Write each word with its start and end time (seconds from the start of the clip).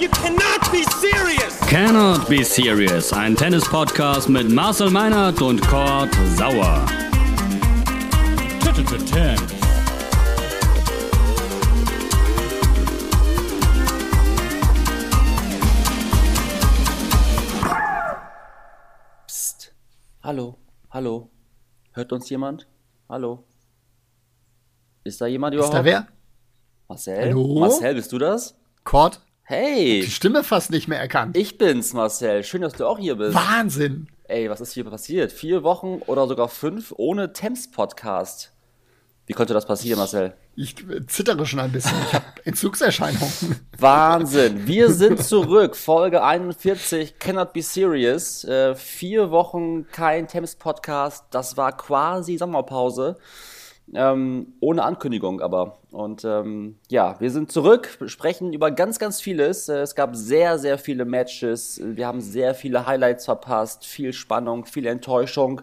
You 0.00 0.08
cannot 0.10 0.70
be 0.70 0.84
serious! 1.00 1.58
Cannot 1.68 2.28
Be 2.28 2.44
Serious, 2.44 3.12
ein 3.12 3.34
Tennis-Podcast 3.36 4.28
mit 4.28 4.48
Marcel 4.48 4.90
Meinert 4.90 5.42
und 5.42 5.60
Kurt 5.66 6.14
Sauer. 6.36 6.86
Psst. 19.26 19.72
Hallo, 20.22 20.56
hallo. 20.90 21.30
Hört 21.92 22.12
uns 22.12 22.28
jemand? 22.30 22.66
Hallo. 23.08 23.44
Ist 25.04 25.20
da 25.20 25.26
jemand 25.26 25.54
Ist 25.54 25.58
überhaupt? 25.60 25.74
da 25.78 25.84
wer? 25.84 26.06
Marcel? 26.88 27.28
Hallo? 27.30 27.58
Marcel, 27.60 27.94
bist 27.94 28.12
du 28.12 28.18
das? 28.18 28.56
Cord? 28.84 29.20
Hey, 29.50 30.02
Die 30.04 30.10
Stimme 30.10 30.44
fast 30.44 30.70
nicht 30.70 30.88
mehr 30.88 31.00
erkannt. 31.00 31.34
ich 31.34 31.56
bin's, 31.56 31.94
Marcel. 31.94 32.44
Schön, 32.44 32.60
dass 32.60 32.74
du 32.74 32.84
auch 32.86 32.98
hier 32.98 33.16
bist. 33.16 33.34
Wahnsinn! 33.34 34.08
Ey, 34.24 34.50
was 34.50 34.60
ist 34.60 34.74
hier 34.74 34.84
passiert? 34.84 35.32
Vier 35.32 35.62
Wochen 35.62 36.02
oder 36.06 36.28
sogar 36.28 36.48
fünf 36.50 36.92
ohne 36.98 37.32
Temps-Podcast. 37.32 38.52
Wie 39.24 39.32
konnte 39.32 39.54
das 39.54 39.64
passieren, 39.64 39.98
Marcel? 40.00 40.34
Ich 40.54 40.74
äh, 40.90 41.06
zittere 41.06 41.46
schon 41.46 41.60
ein 41.60 41.72
bisschen. 41.72 41.96
Ich 42.08 42.12
habe 42.12 42.26
Entzugserscheinungen. 42.44 43.32
Wahnsinn. 43.78 44.66
Wir 44.66 44.92
sind 44.92 45.24
zurück. 45.24 45.76
Folge 45.76 46.22
41, 46.22 47.18
Cannot 47.18 47.54
Be 47.54 47.62
Serious. 47.62 48.44
Äh, 48.44 48.74
vier 48.74 49.30
Wochen 49.30 49.86
kein 49.90 50.28
Temps-Podcast. 50.28 51.24
Das 51.30 51.56
war 51.56 51.74
quasi 51.74 52.36
Sommerpause. 52.36 53.16
Ähm, 53.94 54.54
ohne 54.60 54.82
Ankündigung 54.84 55.40
aber. 55.40 55.78
Und 55.90 56.24
ähm, 56.24 56.76
ja, 56.88 57.18
wir 57.20 57.30
sind 57.30 57.50
zurück, 57.50 57.98
sprechen 58.06 58.52
über 58.52 58.70
ganz, 58.70 58.98
ganz 58.98 59.20
vieles. 59.20 59.68
Äh, 59.68 59.80
es 59.80 59.94
gab 59.94 60.14
sehr, 60.14 60.58
sehr 60.58 60.78
viele 60.78 61.04
Matches. 61.04 61.80
Wir 61.82 62.06
haben 62.06 62.20
sehr 62.20 62.54
viele 62.54 62.86
Highlights 62.86 63.24
verpasst. 63.24 63.86
Viel 63.86 64.12
Spannung, 64.12 64.66
viel 64.66 64.86
Enttäuschung. 64.86 65.62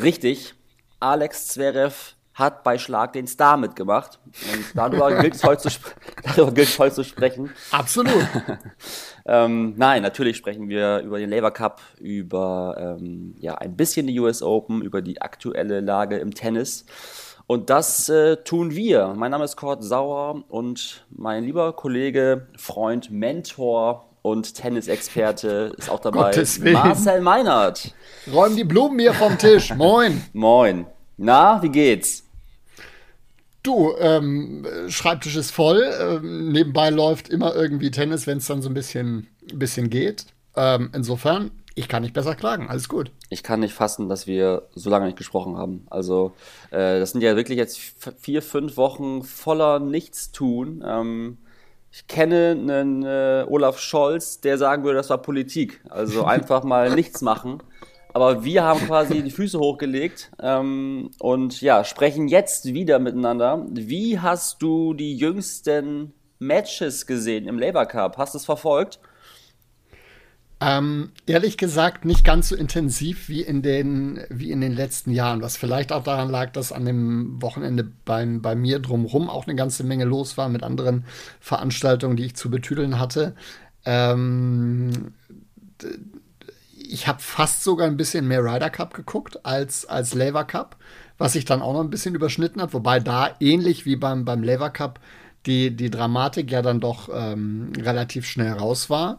Richtig, 0.00 0.54
Alex 1.00 1.48
Zverev 1.48 2.14
hat 2.36 2.62
bei 2.64 2.76
Schlag 2.76 3.14
den 3.14 3.26
Star 3.26 3.56
mitgemacht. 3.56 4.20
Und 4.26 4.66
darüber 4.74 5.20
gilt 5.20 5.34
es 5.34 5.42
heute, 5.42 5.70
heute 6.36 6.94
zu 6.94 7.04
sprechen. 7.04 7.50
Absolut. 7.70 8.12
Ähm, 9.28 9.74
nein, 9.76 10.02
natürlich 10.02 10.36
sprechen 10.36 10.68
wir 10.68 11.00
über 11.00 11.18
den 11.18 11.30
Labour 11.30 11.50
Cup, 11.50 11.82
über 11.98 12.96
ähm, 13.00 13.34
ja, 13.40 13.56
ein 13.56 13.76
bisschen 13.76 14.06
die 14.06 14.20
US 14.20 14.40
Open, 14.40 14.82
über 14.82 15.02
die 15.02 15.20
aktuelle 15.20 15.80
Lage 15.80 16.18
im 16.18 16.32
Tennis. 16.32 16.86
Und 17.46 17.70
das 17.70 18.08
äh, 18.08 18.38
tun 18.38 18.74
wir. 18.74 19.14
Mein 19.16 19.30
Name 19.30 19.44
ist 19.44 19.56
Kurt 19.56 19.84
Sauer 19.84 20.42
und 20.48 21.04
mein 21.10 21.44
lieber 21.44 21.72
Kollege, 21.74 22.48
Freund, 22.56 23.10
Mentor 23.12 24.10
und 24.22 24.54
Tennisexperte 24.54 25.72
ist 25.78 25.88
auch 25.88 26.00
dabei. 26.00 26.32
Marcel 26.72 27.20
Meinert. 27.20 27.94
Räum 28.32 28.56
die 28.56 28.64
Blumen 28.64 28.98
hier 28.98 29.14
vom 29.14 29.38
Tisch. 29.38 29.72
Moin. 29.74 30.24
Moin. 30.32 30.86
Na, 31.16 31.62
wie 31.62 31.68
geht's? 31.68 32.24
Du, 33.62 33.94
ähm, 33.96 34.66
Schreibtisch 34.88 35.36
ist 35.36 35.52
voll. 35.52 35.88
Ähm, 36.00 36.50
nebenbei 36.50 36.90
läuft 36.90 37.28
immer 37.28 37.54
irgendwie 37.54 37.92
Tennis, 37.92 38.26
wenn 38.26 38.38
es 38.38 38.46
dann 38.46 38.60
so 38.60 38.68
ein 38.68 38.74
bisschen, 38.74 39.28
bisschen 39.54 39.88
geht. 39.88 40.26
Ähm, 40.56 40.90
insofern, 40.92 41.52
ich 41.76 41.86
kann 41.86 42.02
nicht 42.02 42.14
besser 42.14 42.34
klagen. 42.34 42.68
Alles 42.68 42.88
gut. 42.88 43.12
Ich 43.28 43.42
kann 43.42 43.60
nicht 43.60 43.74
fassen, 43.74 44.08
dass 44.08 44.26
wir 44.26 44.68
so 44.74 44.88
lange 44.88 45.06
nicht 45.06 45.18
gesprochen 45.18 45.56
haben. 45.56 45.86
Also, 45.90 46.32
äh, 46.70 47.00
das 47.00 47.12
sind 47.12 47.22
ja 47.22 47.34
wirklich 47.36 47.58
jetzt 47.58 47.78
vier, 48.18 48.40
fünf 48.40 48.76
Wochen 48.76 49.22
voller 49.22 49.80
Nichtstun. 49.80 50.84
Ähm, 50.86 51.38
ich 51.90 52.06
kenne 52.06 52.50
einen 52.50 53.04
äh, 53.04 53.46
Olaf 53.48 53.78
Scholz, 53.78 54.40
der 54.40 54.58
sagen 54.58 54.84
würde, 54.84 54.98
das 54.98 55.10
war 55.10 55.18
Politik. 55.18 55.80
Also 55.88 56.24
einfach 56.26 56.62
mal 56.62 56.94
nichts 56.94 57.22
machen. 57.22 57.62
Aber 58.12 58.44
wir 58.44 58.64
haben 58.64 58.80
quasi 58.86 59.22
die 59.22 59.30
Füße 59.30 59.58
hochgelegt 59.58 60.30
ähm, 60.40 61.10
und 61.18 61.60
ja, 61.60 61.84
sprechen 61.84 62.28
jetzt 62.28 62.64
wieder 62.64 62.98
miteinander. 62.98 63.66
Wie 63.70 64.18
hast 64.18 64.62
du 64.62 64.94
die 64.94 65.16
jüngsten 65.16 66.14
Matches 66.38 67.06
gesehen 67.06 67.46
im 67.46 67.58
Labour 67.58 67.86
Cup? 67.86 68.16
Hast 68.16 68.34
du 68.34 68.38
es 68.38 68.46
verfolgt? 68.46 69.00
Ähm, 70.58 71.10
ehrlich 71.26 71.58
gesagt 71.58 72.06
nicht 72.06 72.24
ganz 72.24 72.48
so 72.48 72.56
intensiv 72.56 73.28
wie 73.28 73.42
in 73.42 73.60
den, 73.60 74.20
wie 74.30 74.50
in 74.50 74.62
den 74.62 74.72
letzten 74.72 75.10
Jahren, 75.10 75.42
was 75.42 75.58
vielleicht 75.58 75.92
auch 75.92 76.02
daran 76.02 76.30
lag, 76.30 76.52
dass 76.52 76.72
an 76.72 76.86
dem 76.86 77.42
Wochenende 77.42 77.84
beim, 78.06 78.40
bei 78.40 78.54
mir 78.54 78.78
drumherum 78.78 79.28
auch 79.28 79.46
eine 79.46 79.54
ganze 79.54 79.84
Menge 79.84 80.06
los 80.06 80.38
war 80.38 80.48
mit 80.48 80.62
anderen 80.62 81.04
Veranstaltungen, 81.40 82.16
die 82.16 82.24
ich 82.24 82.36
zu 82.36 82.50
betüdeln 82.50 82.98
hatte. 82.98 83.34
Ähm, 83.84 85.12
ich 86.72 87.06
habe 87.06 87.20
fast 87.20 87.62
sogar 87.62 87.86
ein 87.86 87.98
bisschen 87.98 88.26
mehr 88.26 88.42
Ryder 88.42 88.70
Cup 88.70 88.94
geguckt 88.94 89.44
als, 89.44 89.84
als 89.84 90.14
Laver 90.14 90.44
Cup, 90.44 90.76
was 91.18 91.34
sich 91.34 91.44
dann 91.44 91.60
auch 91.60 91.74
noch 91.74 91.82
ein 91.82 91.90
bisschen 91.90 92.14
überschnitten 92.14 92.62
hat, 92.62 92.72
wobei 92.72 92.98
da 92.98 93.34
ähnlich 93.40 93.84
wie 93.84 93.96
beim, 93.96 94.24
beim 94.24 94.42
Laver 94.42 94.70
Cup 94.70 95.00
die, 95.44 95.76
die 95.76 95.90
Dramatik 95.90 96.50
ja 96.50 96.62
dann 96.62 96.80
doch 96.80 97.10
ähm, 97.12 97.72
relativ 97.78 98.26
schnell 98.26 98.52
raus 98.52 98.88
war. 98.88 99.18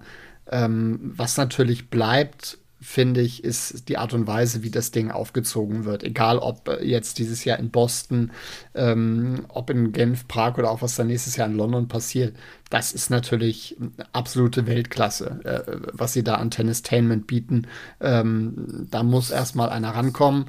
Ähm, 0.49 1.13
was 1.15 1.37
natürlich 1.37 1.89
bleibt, 1.89 2.57
finde 2.79 3.21
ich, 3.21 3.43
ist 3.43 3.89
die 3.89 3.97
Art 3.97 4.13
und 4.13 4.27
Weise, 4.27 4.61
wie 4.61 4.69
das 4.69 4.91
Ding 4.91 5.09
aufgezogen 5.09 5.85
wird. 5.85 6.03
Egal, 6.03 6.37
ob 6.37 6.69
äh, 6.69 6.85
jetzt 6.85 7.17
dieses 7.17 7.43
Jahr 7.43 7.57
in 7.57 7.71
Boston, 7.71 8.31
ähm, 8.75 9.45
ob 9.49 9.69
in 9.69 9.91
Genf, 9.91 10.27
Prag 10.27 10.57
oder 10.57 10.69
auch 10.69 10.81
was 10.81 10.95
dann 10.95 11.07
nächstes 11.07 11.37
Jahr 11.37 11.47
in 11.47 11.57
London 11.57 11.87
passiert. 11.87 12.35
Das 12.69 12.91
ist 12.91 13.09
natürlich 13.09 13.77
absolute 14.13 14.67
Weltklasse, 14.67 15.39
äh, 15.43 15.77
was 15.91 16.13
sie 16.13 16.23
da 16.23 16.35
an 16.35 16.51
Tennistainment 16.51 17.25
bieten. 17.25 17.67
Ähm, 17.99 18.87
da 18.91 19.03
muss 19.03 19.31
erstmal 19.31 19.69
einer 19.69 19.95
rankommen, 19.95 20.45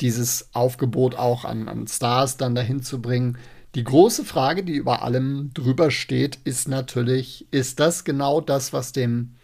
dieses 0.00 0.48
Aufgebot 0.54 1.14
auch 1.16 1.44
an, 1.44 1.68
an 1.68 1.86
Stars 1.86 2.38
dann 2.38 2.54
dahin 2.54 2.82
zu 2.82 3.02
bringen. 3.02 3.36
Die 3.74 3.84
große 3.84 4.24
Frage, 4.24 4.62
die 4.62 4.74
über 4.74 5.02
allem 5.02 5.50
drüber 5.52 5.90
steht, 5.90 6.38
ist 6.44 6.68
natürlich, 6.68 7.46
ist 7.50 7.80
das 7.80 8.04
genau 8.04 8.40
das, 8.40 8.72
was 8.72 8.92
dem, 8.92 9.34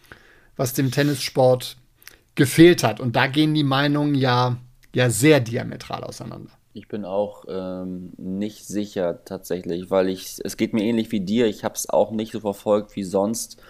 was 0.57 0.73
dem 0.73 0.93
Tennissport 0.93 1.77
gefehlt 2.37 2.85
hat? 2.85 3.01
Und 3.01 3.17
da 3.17 3.27
gehen 3.27 3.55
die 3.55 3.65
Meinungen 3.65 4.15
ja, 4.15 4.59
ja 4.95 5.11
sehr 5.11 5.41
diametral 5.41 6.05
auseinander. 6.05 6.53
Ich 6.73 6.87
bin 6.87 7.05
auch 7.05 7.45
ähm, 7.49 8.13
nicht 8.17 8.65
sicher 8.65 9.25
tatsächlich, 9.25 9.91
weil 9.91 10.09
ich 10.09 10.37
es 10.45 10.57
geht 10.57 10.73
mir 10.73 10.85
ähnlich 10.85 11.11
wie 11.11 11.21
dir. 11.21 11.47
Ich 11.47 11.65
habe 11.65 11.75
es 11.75 11.91
auch 11.91 12.13
nicht 12.13 12.31
so 12.31 12.39
verfolgt 12.39 12.95
wie 12.95 13.03
sonst. 13.03 13.61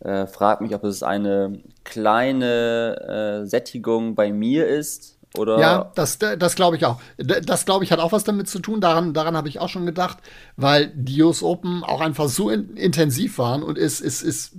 Äh, 0.00 0.26
frag 0.26 0.60
mich, 0.60 0.74
ob 0.74 0.82
es 0.82 1.04
eine 1.04 1.60
kleine 1.84 3.42
äh, 3.44 3.46
Sättigung 3.46 4.16
bei 4.16 4.32
mir 4.32 4.66
ist 4.66 5.17
oder 5.34 5.58
Ja, 5.58 5.92
das, 5.94 6.18
das 6.18 6.54
glaube 6.54 6.76
ich 6.76 6.86
auch. 6.86 7.00
Das 7.16 7.64
glaube 7.66 7.84
ich 7.84 7.92
hat 7.92 7.98
auch 7.98 8.12
was 8.12 8.24
damit 8.24 8.48
zu 8.48 8.60
tun. 8.60 8.80
Daran, 8.80 9.12
daran 9.12 9.36
habe 9.36 9.48
ich 9.48 9.60
auch 9.60 9.68
schon 9.68 9.86
gedacht, 9.86 10.18
weil 10.56 10.92
die 10.94 11.22
US 11.22 11.42
Open 11.42 11.84
auch 11.84 12.00
einfach 12.00 12.28
so 12.28 12.50
in, 12.50 12.76
intensiv 12.76 13.38
waren 13.38 13.62
und 13.62 13.76
es, 13.76 14.00
es, 14.00 14.22
es 14.22 14.52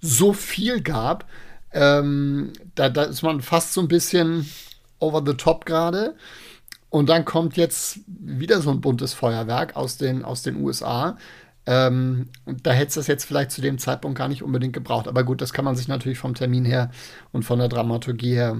so 0.00 0.32
viel 0.32 0.80
gab. 0.80 1.26
Ähm, 1.72 2.52
da, 2.74 2.88
da 2.88 3.04
ist 3.04 3.22
man 3.22 3.40
fast 3.40 3.74
so 3.74 3.80
ein 3.80 3.88
bisschen 3.88 4.48
over 4.98 5.22
the 5.24 5.34
top 5.34 5.66
gerade. 5.66 6.14
Und 6.90 7.08
dann 7.08 7.24
kommt 7.24 7.56
jetzt 7.56 7.98
wieder 8.06 8.60
so 8.60 8.70
ein 8.70 8.80
buntes 8.80 9.14
Feuerwerk 9.14 9.74
aus 9.74 9.96
den, 9.96 10.24
aus 10.24 10.42
den 10.42 10.62
USA. 10.62 11.18
Ähm, 11.66 12.28
da 12.62 12.72
hätte 12.72 12.88
es 12.88 12.94
das 12.94 13.06
jetzt 13.06 13.24
vielleicht 13.24 13.50
zu 13.50 13.62
dem 13.62 13.78
Zeitpunkt 13.78 14.18
gar 14.18 14.28
nicht 14.28 14.42
unbedingt 14.42 14.74
gebraucht. 14.74 15.08
Aber 15.08 15.24
gut, 15.24 15.40
das 15.40 15.52
kann 15.52 15.64
man 15.64 15.76
sich 15.76 15.88
natürlich 15.88 16.18
vom 16.18 16.34
Termin 16.34 16.64
her 16.64 16.90
und 17.32 17.44
von 17.44 17.58
der 17.58 17.68
Dramaturgie 17.68 18.34
her 18.34 18.56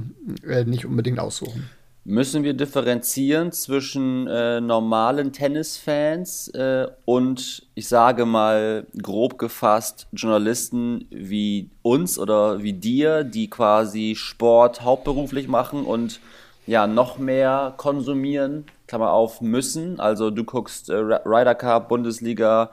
äh, 0.47 0.65
nicht 0.65 0.87
unbedingt 0.87 1.19
aussuchen. 1.21 1.69
müssen 2.05 2.45
wir 2.45 2.55
differenzieren 2.55 3.51
zwischen 3.53 4.27
äh, 4.27 4.61
normalen 4.61 5.33
Tennisfans 5.33 6.49
äh, 6.49 6.87
und 7.05 7.67
ich 7.75 7.89
sage 7.89 8.27
mal 8.27 8.87
grob 9.03 9.39
gefasst 9.39 10.07
Journalisten 10.13 11.07
wie 11.11 11.71
uns 11.83 12.19
oder 12.19 12.63
wie 12.63 12.75
dir, 12.75 13.25
die 13.25 13.49
quasi 13.49 14.15
Sport 14.17 14.83
hauptberuflich 14.83 15.49
machen 15.49 15.85
und 15.85 16.21
ja 16.67 16.87
noch 16.87 17.19
mehr 17.19 17.75
konsumieren, 17.77 18.65
Klammer 18.95 19.11
auf, 19.11 19.41
müssen. 19.41 19.99
Also 19.99 20.31
du 20.31 20.45
guckst 20.45 20.89
äh, 20.89 20.95
Ry- 20.95 21.21
Ryder 21.25 21.57
Cup, 21.57 21.89
Bundesliga, 21.89 22.71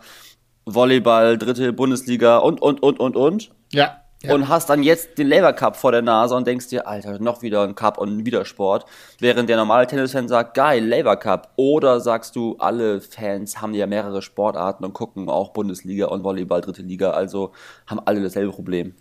Volleyball, 0.66 1.40
dritte 1.40 1.74
Bundesliga 1.74 2.38
und, 2.38 2.62
und, 2.62 2.84
und, 2.84 3.00
und, 3.00 3.16
und. 3.16 3.50
Ja. 3.74 4.04
ja. 4.22 4.36
Und 4.36 4.48
hast 4.48 4.70
dann 4.70 4.84
jetzt 4.84 5.18
den 5.18 5.28
Labour 5.28 5.54
Cup 5.54 5.76
vor 5.76 5.92
der 5.92 6.04
Nase 6.04 6.36
und 6.36 6.46
denkst 6.46 6.68
dir, 6.68 6.88
Alter, 6.88 7.18
noch 7.18 7.42
wieder 7.42 7.64
ein 7.64 7.74
Cup 7.74 7.98
und 7.98 8.24
wieder 8.24 8.46
Sport. 8.46 8.86
Während 9.20 9.50
der 9.50 9.58
normale 9.58 9.88
Tennisfan 9.88 10.28
sagt, 10.28 10.54
geil, 10.54 10.88
Labour 10.88 11.16
Cup. 11.16 11.54
Oder 11.56 12.00
sagst 12.00 12.36
du, 12.36 12.56
alle 12.60 13.02
Fans 13.02 13.60
haben 13.60 13.74
ja 13.74 13.88
mehrere 13.88 14.22
Sportarten 14.22 14.86
und 14.86 14.94
gucken 14.94 15.28
auch 15.28 15.54
Bundesliga 15.54 16.06
und 16.06 16.24
Volleyball, 16.24 16.62
dritte 16.62 16.84
Liga, 16.84 17.12
also 17.12 17.52
haben 17.88 18.00
alle 18.06 18.22
dasselbe 18.22 18.52
Problem. 18.52 18.94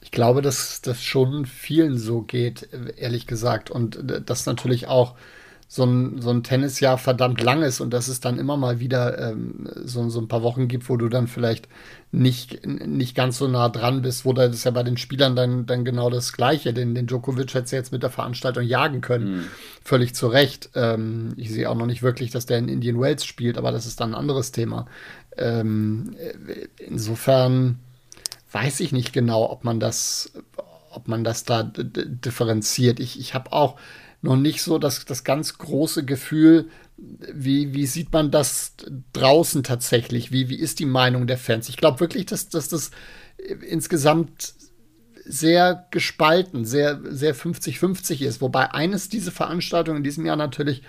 Ich 0.00 0.10
glaube, 0.10 0.40
dass 0.40 0.80
das 0.80 1.02
schon 1.02 1.44
vielen 1.44 1.98
so 1.98 2.22
geht, 2.22 2.70
ehrlich 2.96 3.26
gesagt. 3.26 3.70
Und 3.70 3.98
das 4.26 4.46
natürlich 4.46 4.86
auch 4.88 5.14
so 5.74 5.84
ein, 5.84 6.20
so 6.20 6.28
ein 6.28 6.42
Tennisjahr 6.42 6.98
verdammt 6.98 7.40
lang 7.40 7.62
ist 7.62 7.80
und 7.80 7.94
dass 7.94 8.08
es 8.08 8.20
dann 8.20 8.38
immer 8.38 8.58
mal 8.58 8.78
wieder 8.78 9.18
ähm, 9.18 9.66
so, 9.86 10.06
so 10.10 10.20
ein 10.20 10.28
paar 10.28 10.42
Wochen 10.42 10.68
gibt, 10.68 10.90
wo 10.90 10.98
du 10.98 11.08
dann 11.08 11.28
vielleicht 11.28 11.66
nicht, 12.10 12.66
nicht 12.66 13.14
ganz 13.14 13.38
so 13.38 13.48
nah 13.48 13.70
dran 13.70 14.02
bist, 14.02 14.26
wo 14.26 14.34
das 14.34 14.54
ist 14.54 14.64
ja 14.64 14.70
bei 14.70 14.82
den 14.82 14.98
Spielern 14.98 15.34
dann, 15.34 15.64
dann 15.64 15.86
genau 15.86 16.10
das 16.10 16.34
Gleiche. 16.34 16.74
Den, 16.74 16.94
den 16.94 17.06
Djokovic 17.06 17.54
hätte 17.54 17.74
jetzt 17.74 17.90
mit 17.90 18.02
der 18.02 18.10
Veranstaltung 18.10 18.64
jagen 18.64 19.00
können. 19.00 19.36
Mhm. 19.36 19.44
Völlig 19.82 20.14
zu 20.14 20.26
Recht. 20.26 20.68
Ähm, 20.74 21.32
ich 21.38 21.50
sehe 21.50 21.70
auch 21.70 21.74
noch 21.74 21.86
nicht 21.86 22.02
wirklich, 22.02 22.30
dass 22.30 22.44
der 22.44 22.58
in 22.58 22.68
Indian 22.68 23.00
Wells 23.00 23.24
spielt, 23.24 23.56
aber 23.56 23.72
das 23.72 23.86
ist 23.86 23.98
dann 23.98 24.10
ein 24.10 24.20
anderes 24.20 24.52
Thema. 24.52 24.84
Ähm, 25.38 26.14
insofern 26.86 27.78
weiß 28.52 28.80
ich 28.80 28.92
nicht 28.92 29.14
genau, 29.14 29.50
ob 29.50 29.64
man 29.64 29.80
das, 29.80 30.32
ob 30.90 31.08
man 31.08 31.24
das 31.24 31.44
da 31.44 31.62
differenziert. 31.62 33.00
Ich, 33.00 33.18
ich 33.18 33.32
habe 33.32 33.54
auch 33.54 33.78
noch 34.22 34.36
nicht 34.36 34.62
so 34.62 34.78
das, 34.78 35.04
das 35.04 35.24
ganz 35.24 35.58
große 35.58 36.04
Gefühl, 36.04 36.68
wie, 36.96 37.74
wie 37.74 37.86
sieht 37.86 38.12
man 38.12 38.30
das 38.30 38.74
draußen 39.12 39.64
tatsächlich? 39.64 40.30
Wie, 40.30 40.48
wie 40.48 40.58
ist 40.58 40.78
die 40.78 40.86
Meinung 40.86 41.26
der 41.26 41.38
Fans? 41.38 41.68
Ich 41.68 41.76
glaube 41.76 42.00
wirklich, 42.00 42.26
dass, 42.26 42.48
dass 42.48 42.68
das 42.68 42.92
insgesamt 43.68 44.54
sehr 45.24 45.86
gespalten, 45.90 46.64
sehr, 46.64 47.00
sehr 47.04 47.34
50-50 47.34 48.24
ist. 48.24 48.40
Wobei 48.40 48.72
eines 48.72 49.08
diese 49.08 49.32
Veranstaltungen 49.32 49.98
in 49.98 50.04
diesem 50.04 50.26
Jahr 50.26 50.36
natürlich 50.36 50.82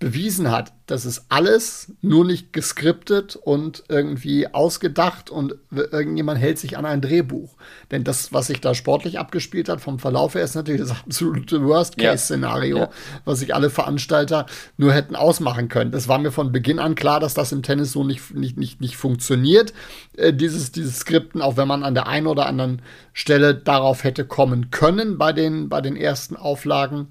bewiesen 0.00 0.50
hat, 0.50 0.72
dass 0.86 1.04
es 1.04 1.26
alles 1.28 1.92
nur 2.00 2.24
nicht 2.24 2.54
geskriptet 2.54 3.36
und 3.36 3.84
irgendwie 3.88 4.52
ausgedacht 4.52 5.28
und 5.28 5.56
irgendjemand 5.70 6.40
hält 6.40 6.58
sich 6.58 6.78
an 6.78 6.86
ein 6.86 7.02
Drehbuch. 7.02 7.54
Denn 7.90 8.02
das, 8.02 8.32
was 8.32 8.46
sich 8.46 8.62
da 8.62 8.74
sportlich 8.74 9.18
abgespielt 9.18 9.68
hat, 9.68 9.82
vom 9.82 9.98
Verlauf 9.98 10.34
her, 10.34 10.42
ist 10.42 10.54
natürlich 10.54 10.80
das 10.80 10.90
absolute 10.90 11.62
Worst-Case-Szenario, 11.62 12.78
ja. 12.78 12.90
was 13.26 13.40
sich 13.40 13.54
alle 13.54 13.68
Veranstalter 13.68 14.46
nur 14.78 14.94
hätten 14.94 15.16
ausmachen 15.16 15.68
können. 15.68 15.92
Das 15.92 16.08
war 16.08 16.18
mir 16.18 16.32
von 16.32 16.50
Beginn 16.50 16.78
an 16.78 16.94
klar, 16.94 17.20
dass 17.20 17.34
das 17.34 17.52
im 17.52 17.62
Tennis 17.62 17.92
so 17.92 18.02
nicht, 18.02 18.34
nicht, 18.34 18.56
nicht, 18.56 18.80
nicht 18.80 18.96
funktioniert, 18.96 19.74
äh, 20.16 20.32
dieses, 20.32 20.72
dieses 20.72 21.00
Skripten, 21.00 21.42
auch 21.42 21.58
wenn 21.58 21.68
man 21.68 21.84
an 21.84 21.94
der 21.94 22.06
einen 22.06 22.26
oder 22.26 22.46
anderen 22.46 22.80
Stelle 23.12 23.54
darauf 23.54 24.02
hätte 24.02 24.24
kommen 24.24 24.70
können 24.70 25.18
bei 25.18 25.34
den, 25.34 25.68
bei 25.68 25.82
den 25.82 25.94
ersten 25.94 26.36
Auflagen. 26.36 27.08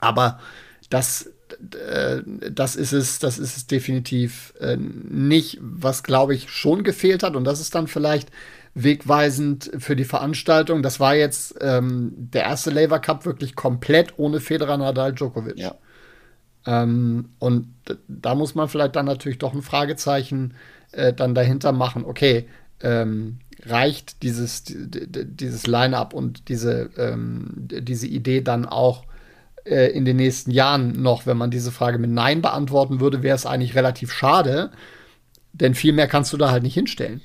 Aber 0.00 0.38
das 0.90 1.30
das 2.50 2.76
ist 2.76 2.92
es, 2.92 3.18
das 3.18 3.38
ist 3.38 3.56
es 3.56 3.66
definitiv 3.66 4.54
äh, 4.60 4.76
nicht, 4.76 5.58
was 5.60 6.02
glaube 6.02 6.34
ich 6.34 6.50
schon 6.50 6.84
gefehlt 6.84 7.22
hat. 7.22 7.36
Und 7.36 7.44
das 7.44 7.60
ist 7.60 7.74
dann 7.74 7.86
vielleicht 7.86 8.30
wegweisend 8.74 9.70
für 9.78 9.96
die 9.96 10.04
Veranstaltung. 10.04 10.82
Das 10.82 11.00
war 11.00 11.14
jetzt 11.14 11.56
ähm, 11.60 12.12
der 12.16 12.44
erste 12.44 12.70
Lever 12.70 12.98
Cup 12.98 13.26
wirklich 13.26 13.54
komplett 13.54 14.18
ohne 14.18 14.40
Federer, 14.40 14.76
Nadal, 14.76 15.12
Djokovic. 15.12 15.58
Ja. 15.58 15.74
Ähm, 16.66 17.30
und 17.38 17.74
da 18.06 18.34
muss 18.34 18.54
man 18.54 18.68
vielleicht 18.68 18.96
dann 18.96 19.06
natürlich 19.06 19.38
doch 19.38 19.54
ein 19.54 19.62
Fragezeichen 19.62 20.54
äh, 20.92 21.12
dann 21.12 21.34
dahinter 21.34 21.72
machen. 21.72 22.04
Okay, 22.04 22.46
ähm, 22.82 23.38
reicht 23.66 24.22
dieses, 24.22 24.64
dieses 24.66 25.66
Line-up 25.66 26.14
und 26.14 26.48
diese, 26.48 26.90
ähm, 26.96 27.50
diese 27.68 28.06
Idee 28.06 28.40
dann 28.40 28.66
auch 28.66 29.04
äh, 29.64 29.90
in 29.90 30.04
den 30.04 30.16
nächsten 30.16 30.50
Jahren 30.50 31.02
noch, 31.02 31.26
wenn 31.26 31.36
man 31.36 31.50
diese 31.50 31.72
Frage 31.72 31.98
mit 31.98 32.10
Nein 32.10 32.42
beantworten 32.42 33.00
würde, 33.00 33.22
wäre 33.22 33.36
es 33.36 33.46
eigentlich 33.46 33.74
relativ 33.74 34.12
schade, 34.12 34.70
denn 35.52 35.74
viel 35.74 35.92
mehr 35.92 36.08
kannst 36.08 36.32
du 36.32 36.36
da 36.36 36.50
halt 36.50 36.62
nicht 36.62 36.74
hinstellen. 36.74 37.20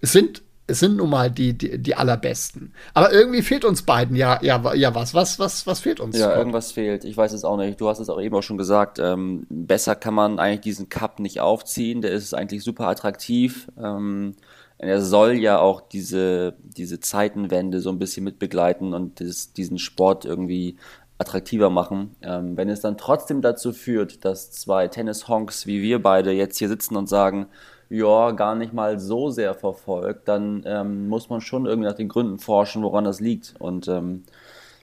Es 0.00 0.12
sind 0.12 0.42
es 0.66 0.80
sind 0.80 0.96
nun 0.96 1.10
mal 1.10 1.30
die, 1.30 1.52
die, 1.52 1.78
die 1.78 1.94
allerbesten. 1.94 2.72
Aber 2.94 3.12
irgendwie 3.12 3.42
fehlt 3.42 3.64
uns 3.64 3.82
beiden 3.82 4.16
ja, 4.16 4.38
ja, 4.42 4.74
ja 4.74 4.94
was. 4.94 5.12
Was, 5.12 5.38
was, 5.38 5.66
was 5.66 5.80
fehlt 5.80 6.00
uns? 6.00 6.18
Ja, 6.18 6.34
irgendwas 6.34 6.72
fehlt. 6.72 7.04
Ich 7.04 7.16
weiß 7.16 7.34
es 7.34 7.44
auch 7.44 7.58
nicht. 7.58 7.80
Du 7.80 7.88
hast 7.88 7.98
es 7.98 8.08
auch 8.08 8.20
eben 8.20 8.34
auch 8.34 8.42
schon 8.42 8.56
gesagt. 8.56 8.98
Ähm, 8.98 9.46
besser 9.50 9.94
kann 9.94 10.14
man 10.14 10.38
eigentlich 10.38 10.60
diesen 10.60 10.88
Cup 10.88 11.20
nicht 11.20 11.40
aufziehen. 11.40 12.00
Der 12.00 12.12
ist 12.12 12.32
eigentlich 12.32 12.64
super 12.64 12.88
attraktiv. 12.88 13.68
Ähm, 13.78 14.36
er 14.78 15.02
soll 15.02 15.34
ja 15.34 15.58
auch 15.58 15.82
diese, 15.82 16.56
diese 16.62 16.98
Zeitenwende 16.98 17.80
so 17.80 17.90
ein 17.90 17.98
bisschen 17.98 18.24
mitbegleiten 18.24 18.94
und 18.94 19.20
das, 19.20 19.52
diesen 19.52 19.78
Sport 19.78 20.24
irgendwie 20.24 20.76
attraktiver 21.24 21.70
machen. 21.70 22.14
Ähm, 22.22 22.56
wenn 22.56 22.68
es 22.68 22.80
dann 22.80 22.98
trotzdem 22.98 23.40
dazu 23.40 23.72
führt, 23.72 24.24
dass 24.24 24.50
zwei 24.52 24.88
Tennis-Honks 24.88 25.66
wie 25.66 25.82
wir 25.82 26.02
beide 26.02 26.32
jetzt 26.32 26.58
hier 26.58 26.68
sitzen 26.68 26.96
und 26.96 27.08
sagen, 27.08 27.46
ja, 27.88 28.30
gar 28.32 28.54
nicht 28.54 28.72
mal 28.72 28.98
so 28.98 29.30
sehr 29.30 29.54
verfolgt, 29.54 30.28
dann 30.28 30.62
ähm, 30.66 31.08
muss 31.08 31.30
man 31.30 31.40
schon 31.40 31.66
irgendwie 31.66 31.88
nach 31.88 31.96
den 31.96 32.08
Gründen 32.08 32.38
forschen, 32.38 32.82
woran 32.82 33.04
das 33.04 33.20
liegt. 33.20 33.54
Und 33.58 33.88
ähm, 33.88 34.24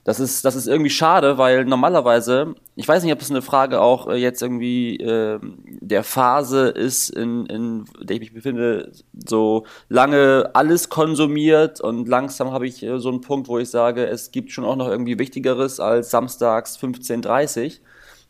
das 0.04 0.18
ist, 0.18 0.44
das 0.44 0.56
ist 0.56 0.66
irgendwie 0.66 0.90
schade, 0.90 1.38
weil 1.38 1.64
normalerweise, 1.64 2.54
ich 2.74 2.88
weiß 2.88 3.04
nicht, 3.04 3.12
ob 3.12 3.20
es 3.20 3.30
eine 3.30 3.42
Frage 3.42 3.80
auch 3.80 4.08
äh, 4.08 4.16
jetzt 4.16 4.42
irgendwie 4.42 4.96
äh, 4.96 5.38
der 5.82 6.04
Phase 6.04 6.68
ist, 6.68 7.10
in, 7.10 7.46
in 7.46 7.84
der 8.00 8.16
ich 8.16 8.20
mich 8.20 8.32
befinde, 8.32 8.92
so 9.26 9.66
lange 9.88 10.50
alles 10.54 10.88
konsumiert 10.88 11.80
und 11.80 12.08
langsam 12.08 12.52
habe 12.52 12.66
ich 12.66 12.82
äh, 12.82 12.98
so 12.98 13.08
einen 13.08 13.20
Punkt, 13.20 13.48
wo 13.48 13.58
ich 13.58 13.68
sage, 13.68 14.06
es 14.06 14.30
gibt 14.30 14.52
schon 14.52 14.64
auch 14.64 14.76
noch 14.76 14.88
irgendwie 14.88 15.18
Wichtigeres 15.18 15.80
als 15.80 16.10
samstags 16.10 16.78
15.30 16.78 17.80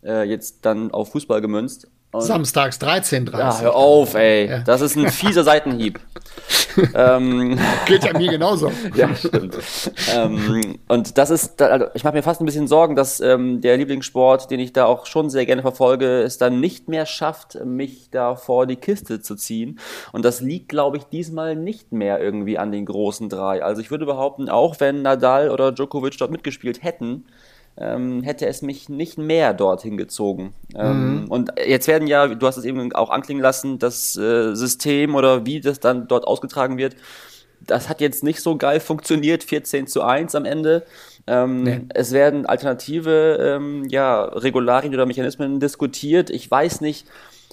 äh, 0.04 0.28
jetzt 0.28 0.64
dann 0.64 0.90
auf 0.90 1.12
Fußball 1.12 1.40
gemünzt. 1.40 1.88
Und 2.12 2.22
Samstags 2.22 2.78
13.30 2.78 3.38
Ja, 3.38 3.60
hör 3.60 3.74
auf, 3.74 4.14
ey. 4.14 4.48
Ja. 4.48 4.58
Das 4.60 4.80
ist 4.82 4.96
ein 4.96 5.08
fieser 5.08 5.44
Seitenhieb. 5.44 5.98
Ähm, 6.94 7.58
Geht 7.86 8.04
ja 8.04 8.16
mir 8.16 8.30
genauso. 8.30 8.70
ja, 8.94 9.14
stimmt. 9.14 9.56
ähm, 10.14 10.78
und 10.88 11.18
das 11.18 11.30
ist, 11.30 11.60
also 11.60 11.86
ich 11.94 12.04
mache 12.04 12.14
mir 12.14 12.22
fast 12.22 12.40
ein 12.40 12.46
bisschen 12.46 12.68
Sorgen, 12.68 12.96
dass 12.96 13.20
ähm, 13.20 13.60
der 13.60 13.76
Lieblingssport, 13.76 14.50
den 14.50 14.60
ich 14.60 14.72
da 14.72 14.86
auch 14.86 15.06
schon 15.06 15.30
sehr 15.30 15.46
gerne 15.46 15.62
verfolge, 15.62 16.22
es 16.22 16.38
dann 16.38 16.60
nicht 16.60 16.88
mehr 16.88 17.06
schafft, 17.06 17.64
mich 17.64 18.10
da 18.10 18.36
vor 18.36 18.66
die 18.66 18.76
Kiste 18.76 19.20
zu 19.20 19.34
ziehen. 19.34 19.78
Und 20.12 20.24
das 20.24 20.40
liegt, 20.40 20.68
glaube 20.68 20.96
ich, 20.96 21.04
diesmal 21.04 21.56
nicht 21.56 21.92
mehr 21.92 22.20
irgendwie 22.20 22.58
an 22.58 22.72
den 22.72 22.86
großen 22.86 23.28
drei. 23.28 23.62
Also 23.62 23.80
ich 23.80 23.90
würde 23.90 24.06
behaupten, 24.06 24.48
auch 24.48 24.80
wenn 24.80 25.02
Nadal 25.02 25.50
oder 25.50 25.72
Djokovic 25.72 26.16
dort 26.18 26.30
mitgespielt 26.30 26.82
hätten, 26.82 27.24
ähm, 27.76 28.22
hätte 28.22 28.46
es 28.46 28.62
mich 28.62 28.88
nicht 28.88 29.18
mehr 29.18 29.54
dorthin 29.54 29.96
gezogen. 29.96 30.54
Ähm, 30.74 31.22
mhm. 31.22 31.28
Und 31.28 31.52
jetzt 31.64 31.88
werden 31.88 32.06
ja, 32.06 32.28
du 32.28 32.46
hast 32.46 32.56
es 32.56 32.64
eben 32.64 32.92
auch 32.94 33.10
anklingen 33.10 33.42
lassen, 33.42 33.78
das 33.78 34.16
äh, 34.16 34.54
System 34.54 35.14
oder 35.14 35.46
wie 35.46 35.60
das 35.60 35.80
dann 35.80 36.08
dort 36.08 36.26
ausgetragen 36.26 36.76
wird, 36.78 36.96
das 37.66 37.88
hat 37.88 38.00
jetzt 38.00 38.24
nicht 38.24 38.40
so 38.40 38.56
geil 38.56 38.80
funktioniert, 38.80 39.44
14 39.44 39.86
zu 39.86 40.02
1 40.02 40.34
am 40.34 40.44
Ende. 40.44 40.84
Ähm, 41.26 41.62
nee. 41.62 41.80
Es 41.94 42.12
werden 42.12 42.46
alternative 42.46 43.38
ähm, 43.40 43.84
ja, 43.88 44.24
Regularien 44.24 44.92
oder 44.92 45.06
Mechanismen 45.06 45.60
diskutiert. 45.60 46.30
Ich 46.30 46.50
weiß 46.50 46.80
nicht, 46.80 47.06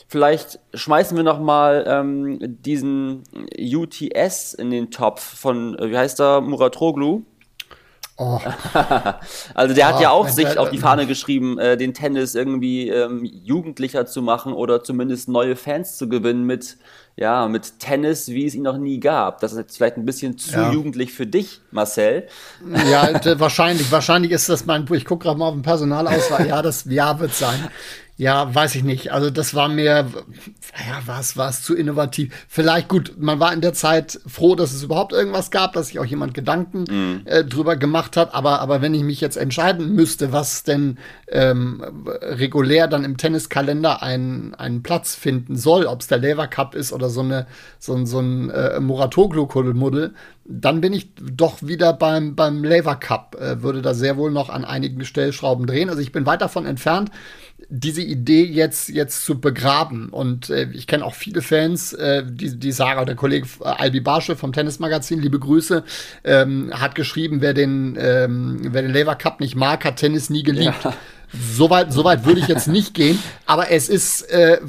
vielleicht 0.07 0.59
schmeißen 0.73 1.15
wir 1.15 1.23
noch 1.23 1.39
mal 1.39 1.85
ähm, 1.87 2.39
diesen 2.41 3.23
UTS 3.57 4.53
in 4.55 4.71
den 4.71 4.89
Topf 4.89 5.21
von, 5.21 5.77
wie 5.79 5.97
heißt 5.97 6.19
er, 6.19 6.41
Muratroglu. 6.41 7.21
Oh. 8.19 8.37
also 9.53 9.73
der 9.73 9.87
oh, 9.87 9.93
hat 9.93 10.01
ja 10.01 10.09
auch 10.09 10.27
sich 10.27 10.57
auf 10.57 10.69
die 10.69 10.77
Fahne 10.77 11.07
geschrieben, 11.07 11.57
äh, 11.57 11.77
den 11.77 11.93
Tennis 11.93 12.35
irgendwie 12.35 12.89
ähm, 12.89 13.23
jugendlicher 13.23 14.05
zu 14.05 14.21
machen 14.21 14.51
oder 14.51 14.83
zumindest 14.83 15.29
neue 15.29 15.55
Fans 15.55 15.97
zu 15.97 16.09
gewinnen 16.09 16.43
mit 16.45 16.75
ja 17.15 17.47
mit 17.47 17.79
Tennis, 17.79 18.27
wie 18.27 18.45
es 18.45 18.55
ihn 18.55 18.63
noch 18.63 18.77
nie 18.77 18.99
gab. 18.99 19.39
Das 19.39 19.53
ist 19.53 19.57
jetzt 19.57 19.77
vielleicht 19.77 19.95
ein 19.95 20.05
bisschen 20.05 20.37
zu 20.37 20.51
ja. 20.51 20.71
jugendlich 20.71 21.13
für 21.13 21.27
dich, 21.27 21.61
Marcel. 21.71 22.27
Ja, 22.91 23.09
wahrscheinlich. 23.39 23.89
Wahrscheinlich 23.89 24.31
ist 24.31 24.49
das 24.49 24.65
mein. 24.65 24.85
Ich 24.91 25.05
gucke 25.05 25.23
gerade 25.23 25.39
mal 25.39 25.47
auf 25.47 25.53
den 25.53 25.61
Personalauswahl. 25.61 26.45
Ja, 26.45 26.61
das 26.61 26.83
ja 26.85 27.19
wird 27.19 27.33
sein. 27.33 27.69
Ja, 28.19 28.53
weiß 28.53 28.75
ich 28.75 28.83
nicht. 28.83 29.13
Also 29.13 29.29
das 29.29 29.55
war 29.55 29.69
mir, 29.69 29.85
ja, 29.85 31.01
was 31.05 31.37
war 31.37 31.47
es 31.47 31.63
zu 31.63 31.73
innovativ. 31.73 32.35
Vielleicht 32.49 32.89
gut, 32.89 33.13
man 33.17 33.39
war 33.39 33.53
in 33.53 33.61
der 33.61 33.73
Zeit 33.73 34.19
froh, 34.27 34.55
dass 34.55 34.73
es 34.73 34.83
überhaupt 34.83 35.13
irgendwas 35.13 35.51
gab, 35.51 35.71
dass 35.71 35.87
sich 35.87 35.99
auch 35.99 36.05
jemand 36.05 36.33
Gedanken 36.33 36.83
mm. 36.83 37.21
äh, 37.23 37.45
drüber 37.45 37.77
gemacht 37.77 38.17
hat. 38.17 38.33
Aber, 38.35 38.59
aber 38.59 38.81
wenn 38.81 38.93
ich 38.93 39.03
mich 39.03 39.21
jetzt 39.21 39.37
entscheiden 39.37 39.95
müsste, 39.95 40.33
was 40.33 40.63
denn 40.63 40.97
ähm, 41.29 41.81
regulär 42.21 42.89
dann 42.89 43.05
im 43.05 43.15
Tenniskalender 43.15 44.03
einen, 44.03 44.53
einen 44.53 44.83
Platz 44.83 45.15
finden 45.15 45.55
soll, 45.55 45.85
ob 45.85 46.01
es 46.01 46.07
der 46.07 46.17
Lever 46.17 46.47
Cup 46.47 46.75
ist 46.75 46.91
oder 46.91 47.09
so, 47.09 47.21
eine, 47.21 47.47
so, 47.79 48.05
so 48.05 48.19
ein 48.19 48.49
äh, 48.49 48.81
Muratoglu-Kuddelmuddel, 48.81 50.13
dann 50.43 50.81
bin 50.81 50.91
ich 50.91 51.13
doch 51.15 51.61
wieder 51.61 51.93
beim, 51.93 52.35
beim 52.35 52.65
Lever 52.65 52.95
Cup, 52.95 53.37
äh, 53.39 53.61
würde 53.61 53.81
da 53.81 53.93
sehr 53.93 54.17
wohl 54.17 54.31
noch 54.31 54.49
an 54.49 54.65
einigen 54.65 55.05
Stellschrauben 55.05 55.67
drehen. 55.67 55.89
Also 55.89 56.01
ich 56.01 56.11
bin 56.11 56.25
weit 56.25 56.41
davon 56.41 56.65
entfernt, 56.65 57.11
diese 57.69 58.01
Idee 58.01 58.43
jetzt, 58.43 58.89
jetzt 58.89 59.23
zu 59.23 59.39
begraben. 59.39 60.09
Und 60.09 60.49
äh, 60.49 60.69
ich 60.73 60.87
kenne 60.87 61.05
auch 61.05 61.13
viele 61.13 61.41
Fans, 61.41 61.93
äh, 61.93 62.23
die, 62.25 62.57
die 62.57 62.71
sagen, 62.71 63.05
der 63.05 63.15
Kollege 63.15 63.47
äh, 63.61 63.65
Albi 63.65 63.99
Barsche 63.99 64.35
vom 64.35 64.53
Tennismagazin, 64.53 65.21
liebe 65.21 65.39
Grüße, 65.39 65.83
ähm, 66.23 66.71
hat 66.73 66.95
geschrieben, 66.95 67.41
wer 67.41 67.53
den, 67.53 67.95
ähm, 67.99 68.59
wer 68.63 68.81
den 68.81 68.91
Lever 68.91 69.15
Cup 69.15 69.39
nicht 69.39 69.55
mag, 69.55 69.85
hat 69.85 69.97
Tennis 69.97 70.29
nie 70.29 70.43
geliebt. 70.43 70.83
Ja. 70.83 70.93
Soweit 71.31 71.93
so 71.93 72.03
weit 72.03 72.25
würde 72.25 72.39
ich 72.39 72.47
jetzt 72.47 72.67
nicht 72.67 72.95
gehen, 72.95 73.19
aber 73.45 73.69
es 73.69 73.87
ist, 73.87 74.23
äh, 74.31 74.59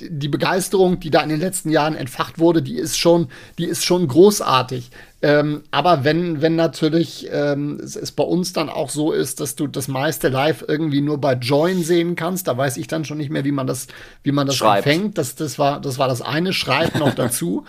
die 0.00 0.28
Begeisterung, 0.28 1.00
die 1.00 1.10
da 1.10 1.22
in 1.22 1.28
den 1.28 1.40
letzten 1.40 1.70
Jahren 1.70 1.96
entfacht 1.96 2.38
wurde, 2.38 2.62
die 2.62 2.76
ist 2.76 2.98
schon, 2.98 3.28
die 3.58 3.64
ist 3.64 3.84
schon 3.84 4.06
großartig. 4.06 4.90
Ähm, 5.22 5.62
aber 5.70 6.04
wenn, 6.04 6.42
wenn 6.42 6.56
natürlich 6.56 7.26
ähm, 7.32 7.80
es, 7.82 7.96
es, 7.96 8.12
bei 8.12 8.22
uns 8.22 8.52
dann 8.52 8.68
auch 8.68 8.90
so 8.90 9.12
ist, 9.12 9.40
dass 9.40 9.56
du 9.56 9.66
das 9.66 9.88
meiste 9.88 10.28
live 10.28 10.64
irgendwie 10.68 11.00
nur 11.00 11.18
bei 11.18 11.32
Join 11.34 11.82
sehen 11.82 12.16
kannst, 12.16 12.48
da 12.48 12.56
weiß 12.56 12.76
ich 12.76 12.86
dann 12.86 13.04
schon 13.06 13.16
nicht 13.16 13.30
mehr, 13.30 13.44
wie 13.44 13.52
man 13.52 13.66
das, 13.66 13.86
wie 14.22 14.32
man 14.32 14.46
das 14.46 14.56
Schreibt. 14.56 14.86
empfängt. 14.86 15.18
Das, 15.18 15.34
das, 15.34 15.58
war, 15.58 15.80
das 15.80 15.98
war 15.98 16.08
das 16.08 16.20
eine, 16.20 16.52
Schreibt 16.52 16.98
noch 16.98 17.14
dazu. 17.14 17.64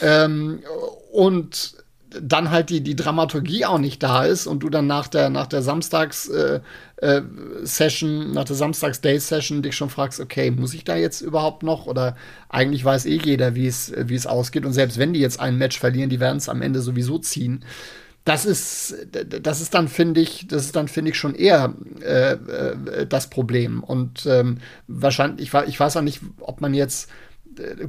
ähm, 0.00 0.60
und 1.12 1.74
dann 2.20 2.50
halt 2.50 2.70
die, 2.70 2.82
die 2.82 2.96
Dramaturgie 2.96 3.64
auch 3.64 3.78
nicht 3.78 4.02
da 4.02 4.24
ist 4.24 4.46
und 4.46 4.60
du 4.60 4.70
dann 4.70 4.86
nach 4.86 5.08
der, 5.08 5.30
nach 5.30 5.46
der 5.46 5.62
Samstags-Session, 5.62 6.60
äh, 8.10 8.24
äh, 8.24 8.34
nach 8.34 8.44
der 8.44 8.56
Samstags-Day-Session 8.56 9.62
dich 9.62 9.76
schon 9.76 9.90
fragst, 9.90 10.20
okay, 10.20 10.50
muss 10.50 10.74
ich 10.74 10.84
da 10.84 10.96
jetzt 10.96 11.20
überhaupt 11.20 11.62
noch? 11.62 11.86
Oder 11.86 12.16
eigentlich 12.48 12.84
weiß 12.84 13.06
eh 13.06 13.20
jeder, 13.22 13.54
wie 13.54 13.66
es, 13.66 13.92
wie 13.96 14.14
es 14.14 14.26
ausgeht. 14.26 14.64
Und 14.64 14.72
selbst 14.72 14.98
wenn 14.98 15.12
die 15.12 15.20
jetzt 15.20 15.40
ein 15.40 15.56
Match 15.58 15.78
verlieren, 15.78 16.10
die 16.10 16.20
werden 16.20 16.38
es 16.38 16.48
am 16.48 16.62
Ende 16.62 16.80
sowieso 16.80 17.18
ziehen. 17.18 17.64
Das 18.24 18.44
ist, 18.44 18.94
das 19.10 19.60
ist 19.60 19.74
dann, 19.74 19.88
finde 19.88 20.20
ich, 20.20 20.46
das 20.46 20.66
ist 20.66 20.76
dann, 20.76 20.86
finde 20.86 21.10
ich, 21.10 21.18
schon 21.18 21.34
eher 21.34 21.74
äh, 22.00 22.34
äh, 22.34 23.06
das 23.06 23.28
Problem. 23.28 23.82
Und 23.82 24.26
ähm, 24.26 24.58
wahrscheinlich, 24.86 25.52
ich, 25.52 25.60
ich 25.66 25.80
weiß 25.80 25.96
auch 25.96 26.02
nicht, 26.02 26.20
ob 26.40 26.60
man 26.60 26.72
jetzt 26.72 27.10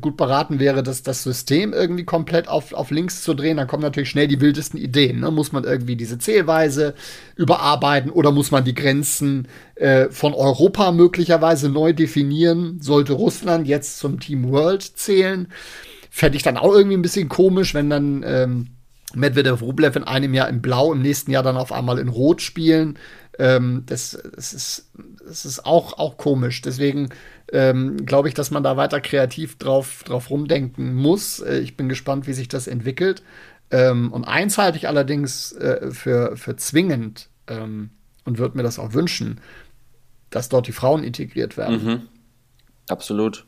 gut 0.02 0.18
beraten 0.18 0.60
wäre, 0.60 0.84
dass 0.84 1.04
das 1.04 1.24
System 1.24 1.74
irgendwie 1.74 2.04
komplett 2.04 2.48
auf, 2.48 2.74
auf 2.74 2.92
links 2.92 3.24
zu 3.24 3.34
drehen, 3.34 3.58
dann 3.58 3.68
kommen 3.68 3.84
natürlich 3.84 4.10
schnell 4.10 4.28
die 4.28 4.42
wildesten 4.42 4.80
Ideen. 4.80 5.20
Ne? 5.20 5.32
Muss 5.32 5.52
man 5.52 5.64
irgendwie 5.64 5.96
diese 5.96 6.18
Zählweise 6.18 6.96
überarbeiten 7.36 8.12
oder 8.12 8.32
muss 8.32 8.52
man 8.52 8.64
die 8.64 8.76
Grenzen 8.76 9.48
äh, 9.76 10.10
von 10.10 10.34
Europa 10.34 10.92
möglicherweise 10.92 11.70
neu 11.70 11.94
definieren? 11.94 12.80
Sollte 12.82 13.14
Russland 13.14 13.68
jetzt 13.68 14.00
zum 14.00 14.20
Team 14.20 14.50
World 14.50 14.84
zählen? 14.84 15.48
Fände 16.10 16.38
ich 16.38 16.44
dann 16.44 16.58
auch 16.58 16.74
irgendwie 16.74 16.98
ein 16.98 17.02
bisschen 17.02 17.30
komisch, 17.30 17.74
wenn 17.74 17.90
dann 17.90 18.24
ähm, 18.26 18.68
Medvedev 19.16 19.62
Rublev 19.62 19.96
in 19.96 20.04
einem 20.04 20.34
Jahr 20.34 20.50
in 20.50 20.62
Blau, 20.62 20.94
im 20.94 21.02
nächsten 21.02 21.32
Jahr 21.32 21.44
dann 21.44 21.58
auf 21.58 21.72
einmal 21.72 22.00
in 22.00 22.08
Rot 22.08 22.42
spielen. 22.42 22.98
Ähm, 23.40 23.84
das, 23.86 24.18
das, 24.36 24.54
ist, 24.54 24.92
das 25.26 25.46
ist 25.46 25.66
auch, 25.66 25.98
auch 25.98 26.18
komisch. 26.18 26.62
Deswegen 26.62 27.10
ähm, 27.54 28.06
glaube 28.06 28.28
ich, 28.28 28.34
dass 28.34 28.52
man 28.52 28.64
da 28.64 28.76
weiter 28.76 29.00
kreativ 29.00 29.58
drauf, 29.58 30.04
drauf 30.04 30.30
rumdenken 30.32 30.96
muss. 30.96 31.40
Äh, 31.40 31.60
ich 31.60 31.78
bin 31.78 31.88
gespannt, 31.88 32.28
wie 32.28 32.34
sich 32.34 32.48
das 32.48 32.68
entwickelt. 32.68 33.22
Ähm, 33.72 34.12
und 34.12 34.26
eins 34.26 34.58
halte 34.58 34.78
ich 34.78 34.88
allerdings 34.88 35.54
äh, 35.54 35.92
für, 35.92 36.36
für 36.36 36.56
zwingend 36.56 37.30
ähm, 37.48 37.92
und 38.26 38.40
würde 38.40 38.58
mir 38.58 38.64
das 38.64 38.80
auch 38.80 38.94
wünschen, 38.94 39.40
dass 40.32 40.50
dort 40.50 40.68
die 40.68 40.72
Frauen 40.72 41.04
integriert 41.04 41.56
werden. 41.56 41.86
Mhm. 41.86 42.02
Absolut. 42.90 43.46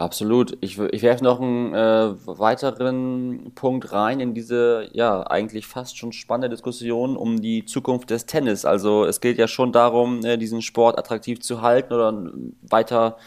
Absolut. 0.00 0.56
Ich, 0.62 0.78
ich 0.78 1.02
werfe 1.02 1.22
noch 1.22 1.42
einen 1.42 1.74
äh, 1.74 2.14
weiteren 2.24 3.52
Punkt 3.54 3.92
rein 3.92 4.18
in 4.18 4.32
diese, 4.32 4.88
ja, 4.94 5.26
eigentlich 5.26 5.66
fast 5.66 5.98
schon 5.98 6.12
spannende 6.12 6.48
Diskussion 6.48 7.18
um 7.18 7.42
die 7.42 7.66
Zukunft 7.66 8.08
des 8.08 8.24
Tennis. 8.24 8.64
Also 8.64 9.04
es 9.04 9.20
geht 9.20 9.36
ja 9.36 9.46
schon 9.46 9.72
darum, 9.72 10.24
äh, 10.24 10.38
diesen 10.38 10.62
Sport 10.62 10.98
attraktiv 10.98 11.40
zu 11.40 11.60
halten 11.60 11.92
oder 11.92 12.32
weiter 12.62 13.18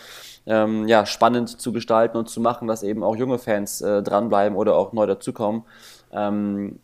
ähm, 0.47 0.87
ja, 0.87 1.05
spannend 1.05 1.61
zu 1.61 1.73
gestalten 1.73 2.17
und 2.17 2.27
zu 2.27 2.41
machen, 2.41 2.67
dass 2.67 2.81
eben 2.81 3.03
auch 3.03 3.15
junge 3.15 3.37
Fans 3.37 3.81
äh, 3.81 4.01
dranbleiben 4.01 4.57
oder 4.57 4.75
auch 4.75 4.93
neu 4.93 5.05
dazukommen. 5.05 5.65
Ähm, 6.11 6.79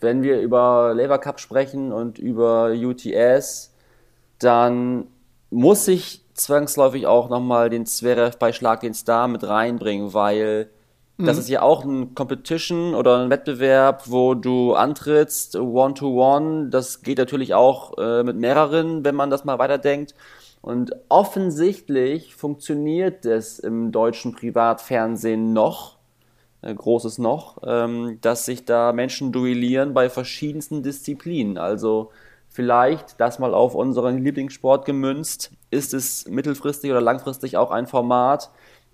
wenn 0.00 0.22
wir 0.22 0.40
über 0.40 0.94
Lever 0.94 1.18
Cup 1.18 1.40
sprechen 1.40 1.92
und 1.92 2.18
über 2.18 2.72
UTS, 2.72 3.70
dann 4.38 5.08
muss 5.50 5.84
sich 5.84 6.23
zwangsläufig 6.34 7.06
auch 7.06 7.28
nochmal 7.28 7.70
den 7.70 7.86
Zverev-Beischlag, 7.86 8.80
den 8.80 8.94
Star 8.94 9.28
mit 9.28 9.44
reinbringen, 9.44 10.12
weil 10.12 10.68
mhm. 11.16 11.26
das 11.26 11.38
ist 11.38 11.48
ja 11.48 11.62
auch 11.62 11.84
ein 11.84 12.14
Competition 12.14 12.94
oder 12.94 13.18
ein 13.18 13.30
Wettbewerb, 13.30 14.04
wo 14.06 14.34
du 14.34 14.74
antrittst, 14.74 15.56
One-to-One. 15.56 16.66
-one. 16.66 16.70
Das 16.70 17.02
geht 17.02 17.18
natürlich 17.18 17.54
auch 17.54 17.96
äh, 17.98 18.22
mit 18.22 18.36
mehreren, 18.36 19.04
wenn 19.04 19.14
man 19.14 19.30
das 19.30 19.44
mal 19.44 19.58
weiterdenkt. 19.58 20.14
Und 20.60 20.92
offensichtlich 21.10 22.34
funktioniert 22.34 23.26
es 23.26 23.58
im 23.58 23.92
deutschen 23.92 24.32
Privatfernsehen 24.34 25.52
noch, 25.52 25.98
äh, 26.62 26.74
großes 26.74 27.18
noch, 27.18 27.58
ähm, 27.66 28.18
dass 28.22 28.46
sich 28.46 28.64
da 28.64 28.92
Menschen 28.94 29.30
duellieren 29.30 29.92
bei 29.92 30.08
verschiedensten 30.08 30.82
Disziplinen. 30.82 31.58
Also 31.58 32.10
vielleicht 32.54 33.20
das 33.20 33.40
mal 33.40 33.52
auf 33.52 33.74
unseren 33.74 34.18
Lieblingssport 34.18 34.86
gemünzt, 34.86 35.50
ist 35.70 35.92
es 35.92 36.28
mittelfristig 36.28 36.92
oder 36.92 37.00
langfristig 37.00 37.56
auch 37.56 37.72
ein 37.72 37.88
Format, 37.88 38.50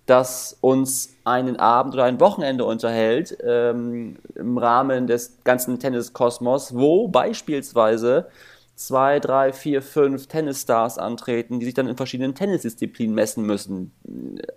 das 0.07 0.57
uns 0.63 1.11
einen 1.25 1.57
Abend 1.57 1.93
oder 1.93 2.05
ein 2.05 2.19
Wochenende 2.21 2.65
unterhält 2.65 3.37
ähm, 3.45 4.17
im 4.35 4.57
Rahmen 4.57 5.07
des 5.07 5.45
ganzen 5.45 5.79
Tenniskosmos, 5.79 6.75
wo 6.75 7.09
beispielsweise 7.09 8.29
zwei, 8.77 9.21
drei, 9.21 9.53
vier, 9.53 9.83
fünf 9.83 10.27
Tennisstars 10.27 10.97
antreten, 10.97 11.61
die 11.61 11.67
sich 11.67 11.75
dann 11.75 11.87
in 11.87 11.99
verschiedenen 11.99 12.35
Tennisdisziplinen 12.35 13.15
messen 13.15 13.45
müssen. 13.45 13.93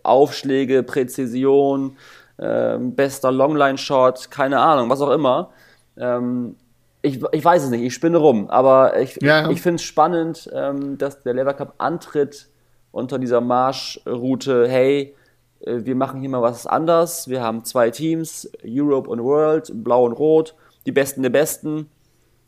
Aufschläge, 0.02 0.82
Präzision, 0.82 1.98
äh, 2.38 2.78
bester 2.78 3.34
Longline-Shot, 3.34 4.32
keine 4.32 4.62
Ahnung, 4.62 4.90
was 4.90 5.02
auch 5.02 5.12
immer. 5.12 5.50
Ähm, 5.98 6.56
ich, 7.04 7.22
ich 7.34 7.46
weiß 7.46 7.66
es 7.66 7.70
nicht, 7.70 7.84
ich 7.84 7.94
spinne 7.94 8.18
rum, 8.18 8.50
aber 8.50 9.00
ich, 9.00 9.20
ja. 9.22 9.46
ich, 9.46 9.58
ich 9.58 9.62
finde 9.62 9.76
es 9.76 9.84
spannend, 9.84 10.50
ähm, 10.54 10.98
dass 10.98 11.22
der 11.22 11.34
Lever 11.34 11.54
Cup 11.54 11.76
antritt 11.78 12.48
unter 12.92 13.20
dieser 13.20 13.42
Marschroute, 13.42 14.68
hey, 14.70 15.14
äh, 15.60 15.80
wir 15.84 15.96
machen 15.96 16.22
hier 16.22 16.30
mal 16.30 16.42
was 16.42 16.66
anders, 16.66 17.28
wir 17.28 17.42
haben 17.42 17.66
zwei 17.66 17.92
Teams, 17.92 18.50
Europe 18.66 19.10
und 19.10 19.22
World, 19.22 19.70
blau 19.84 20.06
und 20.06 20.14
rot, 20.14 20.56
die 20.86 20.94
Besten 20.94 21.24
der 21.24 21.30
Besten 21.30 21.90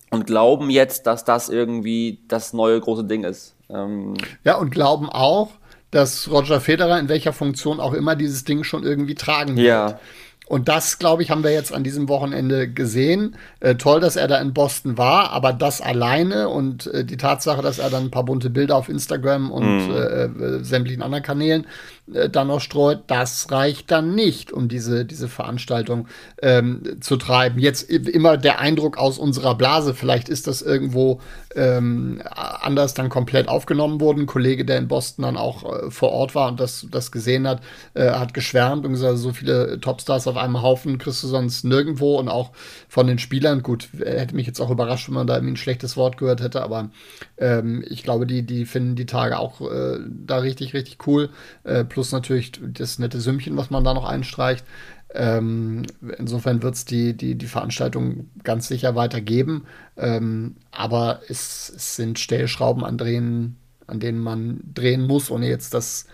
und 0.10 0.26
glauben 0.26 0.70
jetzt, 0.70 1.06
dass 1.06 1.26
das 1.26 1.50
irgendwie 1.50 2.20
das 2.30 2.54
neue 2.54 2.80
große 2.80 3.04
Ding 3.04 3.26
ist. 3.26 3.58
Ähm 3.70 4.14
ja, 4.46 4.56
und 4.56 4.72
glauben 4.72 5.10
auch, 5.10 5.50
dass 5.92 6.32
Roger 6.32 6.62
Federer 6.62 6.98
in 6.98 7.10
welcher 7.10 7.34
Funktion 7.34 7.82
auch 7.82 7.94
immer 7.94 8.16
dieses 8.16 8.46
Ding 8.46 8.64
schon 8.64 8.84
irgendwie 8.84 9.16
tragen 9.16 9.58
wird. 9.58 9.68
Ja. 9.68 10.00
Und 10.48 10.68
das, 10.68 11.00
glaube 11.00 11.24
ich, 11.24 11.32
haben 11.32 11.44
wir 11.44 11.52
jetzt 11.52 11.74
an 11.74 11.84
diesem 11.84 12.08
Wochenende 12.08 12.68
gesehen. 12.68 13.36
Äh, 13.62 13.76
toll, 13.76 14.00
dass 14.00 14.16
er 14.16 14.28
da 14.28 14.38
in 14.40 14.54
Boston 14.54 14.98
war, 14.98 15.32
aber 15.32 15.54
das 15.54 15.82
alleine 15.82 16.50
und 16.50 16.88
äh, 16.88 17.04
die 17.04 17.18
Tatsache, 17.18 17.64
dass 17.64 17.80
er 17.80 17.90
dann 17.90 18.06
ein 18.06 18.12
paar 18.12 18.26
bunte 18.26 18.52
Bilder 18.52 18.76
auf 18.76 18.88
Instagram 18.88 19.52
und 19.52 19.88
mm. 19.88 19.92
äh, 19.92 20.64
sämtlichen 20.64 21.02
anderen 21.02 21.24
Kanälen 21.24 21.66
äh, 22.14 22.30
dann 22.30 22.48
noch 22.48 22.62
streut, 22.62 23.04
das 23.08 23.52
reicht 23.52 23.92
dann 23.92 24.16
nicht, 24.16 24.52
um 24.52 24.68
diese, 24.68 25.06
diese 25.06 25.28
Veranstaltung 25.28 26.08
ähm, 26.42 26.98
zu 27.02 27.18
treiben. 27.18 27.60
Jetzt 27.60 27.90
immer 27.90 28.38
der 28.38 28.60
Eindruck 28.60 28.98
aus 28.98 29.18
unserer 29.18 29.56
Blase, 29.56 29.94
vielleicht 29.94 30.30
ist 30.30 30.48
das 30.48 30.62
irgendwo 30.62 31.20
ähm, 31.56 32.22
anders 32.26 32.94
dann 32.94 33.10
komplett 33.10 33.48
aufgenommen 33.48 34.02
worden. 34.02 34.22
Ein 34.22 34.26
Kollege, 34.28 34.66
der 34.66 34.78
in 34.78 34.88
Boston 34.88 35.24
dann 35.24 35.38
auch 35.38 35.64
äh, 35.64 35.92
vor 35.92 36.12
Ort 36.12 36.36
war 36.36 36.50
und 36.50 36.60
das, 36.60 36.86
das 36.92 37.12
gesehen 37.12 37.48
hat, 37.48 37.62
äh, 37.94 38.12
hat 38.12 38.34
geschwärmt 38.34 38.86
und 38.86 38.92
gesagt, 38.92 39.18
so 39.18 39.34
viele 39.34 39.80
Topstars 39.80 40.28
auf 40.28 40.38
einem 40.38 40.62
Haufen 40.62 40.98
kriegst 40.98 41.24
du 41.24 41.28
sonst 41.28 41.64
nirgendwo 41.64 42.20
und 42.20 42.30
auch 42.30 42.52
von 42.88 43.08
den 43.08 43.20
Spielern. 43.20 43.64
Gut, 43.64 43.90
hätte 43.98 44.36
mich 44.36 44.48
jetzt 44.48 44.60
auch 44.60 44.70
überrascht, 44.70 45.08
wenn 45.08 45.16
man 45.16 45.28
da 45.28 45.36
irgendwie 45.36 45.54
ein 45.54 45.58
schlechtes 45.58 45.98
Wort 45.98 46.18
gehört 46.18 46.42
hätte, 46.42 46.62
aber 46.62 46.90
ähm, 47.38 47.84
ich 47.88 48.04
glaube, 48.04 48.26
die, 48.26 48.44
die 48.44 48.66
finden 48.66 48.96
die 48.96 49.06
Tage 49.06 49.40
auch 49.40 49.62
äh, 49.62 50.00
da 50.08 50.38
richtig, 50.38 50.74
richtig 50.74 51.06
cool. 51.08 51.30
Äh, 51.64 51.84
plus 51.84 52.12
natürlich 52.12 52.54
das 52.62 53.00
nette 53.00 53.20
Sümmchen, 53.20 53.58
was 53.58 53.70
man 53.70 53.84
da 53.84 53.94
noch 53.94 54.06
einstreicht. 54.06 54.66
Ähm, 55.14 55.84
insofern 56.18 56.62
wird 56.62 56.76
es 56.76 56.86
die, 56.86 57.16
die, 57.16 57.36
die 57.36 57.46
Veranstaltung 57.48 58.30
ganz 58.44 58.68
sicher 58.68 58.96
weitergeben. 58.96 59.66
Ähm, 59.98 60.56
aber 60.72 61.22
es, 61.30 61.72
es, 61.76 61.96
sind 61.96 62.20
Stellschrauben, 62.20 62.84
an, 62.84 62.98
drehen, 62.98 63.58
an 63.88 64.00
denen 64.00 64.20
man 64.20 64.62
drehen 64.74 65.06
muss, 65.06 65.32
ohne 65.32 65.48
jetzt 65.48 65.74
das 65.74 66.08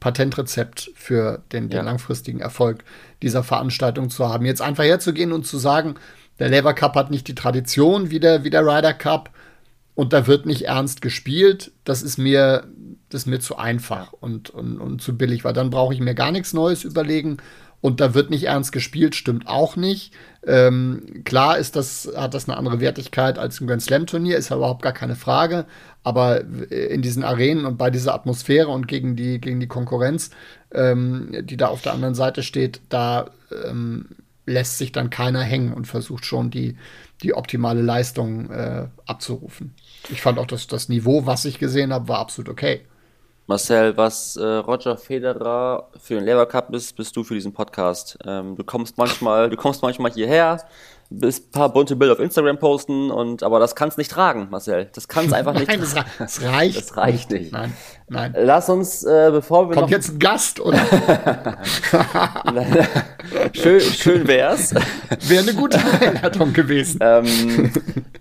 Patentrezept 0.00 0.90
für 0.94 1.42
den, 1.52 1.68
den 1.68 1.78
ja. 1.78 1.82
langfristigen 1.82 2.40
Erfolg 2.40 2.84
dieser 3.22 3.42
Veranstaltung 3.42 4.10
zu 4.10 4.28
haben. 4.28 4.44
Jetzt 4.44 4.62
einfach 4.62 4.84
herzugehen 4.84 5.32
und 5.32 5.46
zu 5.46 5.58
sagen, 5.58 5.94
der 6.38 6.48
Lever 6.48 6.74
Cup 6.74 6.94
hat 6.94 7.10
nicht 7.10 7.26
die 7.28 7.34
Tradition 7.34 8.10
wie 8.10 8.20
der, 8.20 8.44
wie 8.44 8.50
der 8.50 8.64
Ryder 8.64 8.94
Cup 8.94 9.30
und 9.98 10.12
da 10.12 10.28
wird 10.28 10.46
nicht 10.46 10.66
ernst 10.66 11.02
gespielt, 11.02 11.72
das 11.82 12.04
ist 12.04 12.18
mir, 12.18 12.68
das 13.08 13.22
ist 13.22 13.26
mir 13.26 13.40
zu 13.40 13.56
einfach 13.56 14.12
und, 14.12 14.48
und, 14.48 14.78
und 14.78 15.02
zu 15.02 15.18
billig, 15.18 15.42
weil 15.42 15.54
dann 15.54 15.70
brauche 15.70 15.92
ich 15.92 15.98
mir 15.98 16.14
gar 16.14 16.30
nichts 16.30 16.52
Neues 16.52 16.84
überlegen 16.84 17.38
und 17.80 18.00
da 18.00 18.14
wird 18.14 18.30
nicht 18.30 18.44
ernst 18.44 18.70
gespielt, 18.70 19.16
stimmt 19.16 19.48
auch 19.48 19.74
nicht. 19.74 20.12
Ähm, 20.46 21.24
klar 21.24 21.58
ist 21.58 21.74
das, 21.74 22.08
hat 22.14 22.34
das 22.34 22.48
eine 22.48 22.56
andere 22.56 22.78
Wertigkeit 22.78 23.40
als 23.40 23.60
ein 23.60 23.66
Grand 23.66 23.82
Slam 23.82 24.06
Turnier, 24.06 24.36
ist 24.36 24.50
ja 24.50 24.56
überhaupt 24.56 24.82
gar 24.82 24.92
keine 24.92 25.16
Frage. 25.16 25.64
Aber 26.04 26.42
in 26.44 27.02
diesen 27.02 27.24
Arenen 27.24 27.64
und 27.64 27.76
bei 27.76 27.90
dieser 27.90 28.14
Atmosphäre 28.14 28.68
und 28.68 28.86
gegen 28.86 29.16
die, 29.16 29.40
gegen 29.40 29.58
die 29.58 29.66
Konkurrenz, 29.66 30.30
ähm, 30.70 31.34
die 31.42 31.56
da 31.56 31.66
auf 31.66 31.82
der 31.82 31.94
anderen 31.94 32.14
Seite 32.14 32.44
steht, 32.44 32.82
da 32.88 33.30
ähm, 33.66 34.10
lässt 34.46 34.78
sich 34.78 34.92
dann 34.92 35.10
keiner 35.10 35.42
hängen 35.42 35.72
und 35.72 35.88
versucht 35.88 36.24
schon 36.24 36.50
die, 36.50 36.76
die 37.22 37.34
optimale 37.34 37.82
Leistung 37.82 38.48
äh, 38.52 38.86
abzurufen. 39.06 39.74
Ich 40.10 40.22
fand 40.22 40.38
auch, 40.38 40.46
dass 40.46 40.66
das 40.66 40.88
Niveau, 40.88 41.26
was 41.26 41.44
ich 41.44 41.58
gesehen 41.58 41.92
habe, 41.92 42.08
war 42.08 42.18
absolut 42.18 42.50
okay. 42.50 42.86
Marcel, 43.48 43.96
was 43.96 44.36
äh, 44.36 44.44
Roger 44.44 44.98
Federer 44.98 45.88
für 45.98 46.16
den 46.16 46.24
Lever 46.24 46.44
Cup 46.44 46.74
ist, 46.74 46.94
bist 46.96 47.16
du 47.16 47.24
für 47.24 47.32
diesen 47.32 47.54
Podcast. 47.54 48.18
Ähm, 48.26 48.56
du 48.56 48.62
kommst 48.62 48.98
manchmal, 48.98 49.48
du 49.48 49.56
kommst 49.56 49.80
manchmal 49.80 50.12
hierher, 50.12 50.60
bist 51.08 51.46
ein 51.46 51.50
paar 51.52 51.72
bunte 51.72 51.96
Bilder 51.96 52.12
auf 52.12 52.20
Instagram 52.20 52.58
posten 52.58 53.10
und 53.10 53.42
aber 53.42 53.58
das 53.58 53.74
kannst 53.74 53.96
nicht 53.96 54.10
tragen, 54.10 54.48
Marcel. 54.50 54.90
Das 54.92 55.08
kannst 55.08 55.32
einfach 55.32 55.54
nicht. 55.54 55.66
Nein, 55.68 55.80
das, 55.80 55.94
das, 56.18 56.42
reicht. 56.42 56.76
Das 56.76 56.96
reicht 56.98 57.30
nicht. 57.30 57.50
Nein, 57.50 57.72
nein. 58.08 58.34
Lass 58.36 58.68
uns, 58.68 59.04
äh, 59.04 59.30
bevor 59.32 59.70
wir 59.70 59.76
Kommt 59.76 59.90
jetzt 59.90 60.10
ein 60.10 60.18
Gast 60.18 60.60
oder 60.60 60.78
schön, 63.54 63.80
schön 63.80 64.28
wär's. 64.28 64.74
wäre 65.26 65.42
eine 65.42 65.54
gute 65.54 65.78
Einladung 65.78 66.52
gewesen. 66.52 66.98
ähm, 67.00 67.72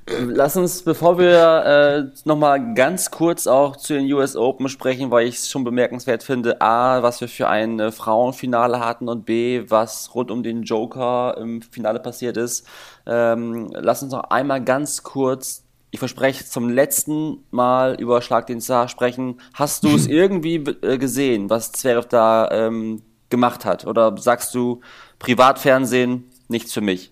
lass 0.08 0.56
uns, 0.56 0.82
bevor 0.84 1.18
wir 1.18 1.66
äh, 1.66 2.20
nochmal 2.26 2.74
ganz 2.74 3.12
kurz 3.12 3.48
auch 3.48 3.76
zu 3.76 3.94
den 3.94 4.12
US 4.14 4.36
Open 4.36 4.70
sprechen, 4.70 5.12
weil 5.12 5.28
ich 5.28 5.36
es 5.36 5.50
schon 5.50 5.64
bemerkenswert 5.64 6.24
finde, 6.24 6.62
A, 6.62 7.04
was 7.04 7.22
wir 7.22 7.28
für 7.28 7.48
ein 7.48 7.80
äh, 7.80 7.92
Frauenfinale 7.92 8.80
hatten 8.80 9.10
und 9.10 9.26
B, 9.26 9.64
was 9.68 10.14
rund 10.16 10.32
um 10.32 10.44
den 10.44 10.64
Joker 10.64 11.38
im 11.38 11.62
Finale 11.62 12.00
passiert 12.00 12.38
ist. 12.38 12.66
Ähm, 13.06 13.70
lass 13.74 14.04
uns 14.04 14.14
noch 14.14 14.24
einmal 14.26 14.64
ganz 14.64 15.04
kurz, 15.04 15.64
ich 15.92 16.00
verspreche, 16.00 16.46
zum 16.46 16.70
letzten 16.70 17.44
Mal 17.52 17.96
über 18.00 18.22
Schlag 18.22 18.48
den 18.48 18.62
Zar 18.62 18.88
sprechen. 18.88 19.42
Hast 19.54 19.84
du 19.84 19.90
es 19.96 20.08
irgendwie 20.08 20.56
äh, 20.82 20.98
gesehen, 20.98 21.50
was 21.50 21.72
Zverev 21.72 22.08
da 22.08 22.50
ähm, 22.52 23.02
gemacht 23.30 23.66
hat? 23.66 23.86
Oder 23.86 24.16
sagst 24.18 24.56
du, 24.56 24.82
Privatfernsehen, 25.20 26.30
nichts 26.48 26.74
für 26.74 26.82
mich? 26.82 27.12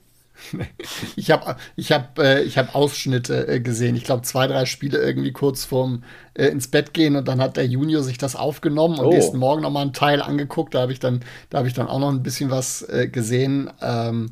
Ich 1.16 1.32
habe 1.32 1.56
ich 1.75 1.92
hab, 1.92 2.20
äh, 2.20 2.42
ich 2.44 2.58
hab 2.58 2.75
Ausschnitte 2.75 3.48
äh, 3.48 3.60
gesehen. 3.60 3.96
Ich 3.96 4.04
glaube, 4.04 4.24
zwei, 4.24 4.48
drei 4.48 4.66
Spiele 4.66 4.98
irgendwie 4.98 5.32
kurz 5.32 5.64
vorm 5.66 6.04
äh, 6.34 6.48
ins 6.48 6.68
Bett 6.70 6.94
gehen 6.94 7.16
und 7.16 7.28
dann 7.28 7.42
hat 7.42 7.58
der 7.58 7.66
Junior 7.68 8.04
sich 8.04 8.18
das 8.18 8.36
aufgenommen 8.36 9.00
und 9.00 9.06
Oh. 9.06 9.10
nächsten 9.14 9.38
Morgen 9.38 9.62
noch 9.62 9.72
mal 9.72 9.82
einen 9.82 9.94
Teil 9.94 10.22
angeguckt. 10.22 10.74
Da 10.75 10.82
habe 10.82 10.92
ich, 10.92 11.00
dann 11.00 11.22
da 11.50 11.60
hab 11.60 11.66
ich 11.66 11.74
dann 11.74 11.88
auch 11.88 12.00
noch 12.00 12.10
ein 12.10 12.24
bisschen 12.24 12.52
was 12.52 12.82
äh, 12.84 13.08
gesehen. 13.08 13.70
Ähm, 13.82 14.32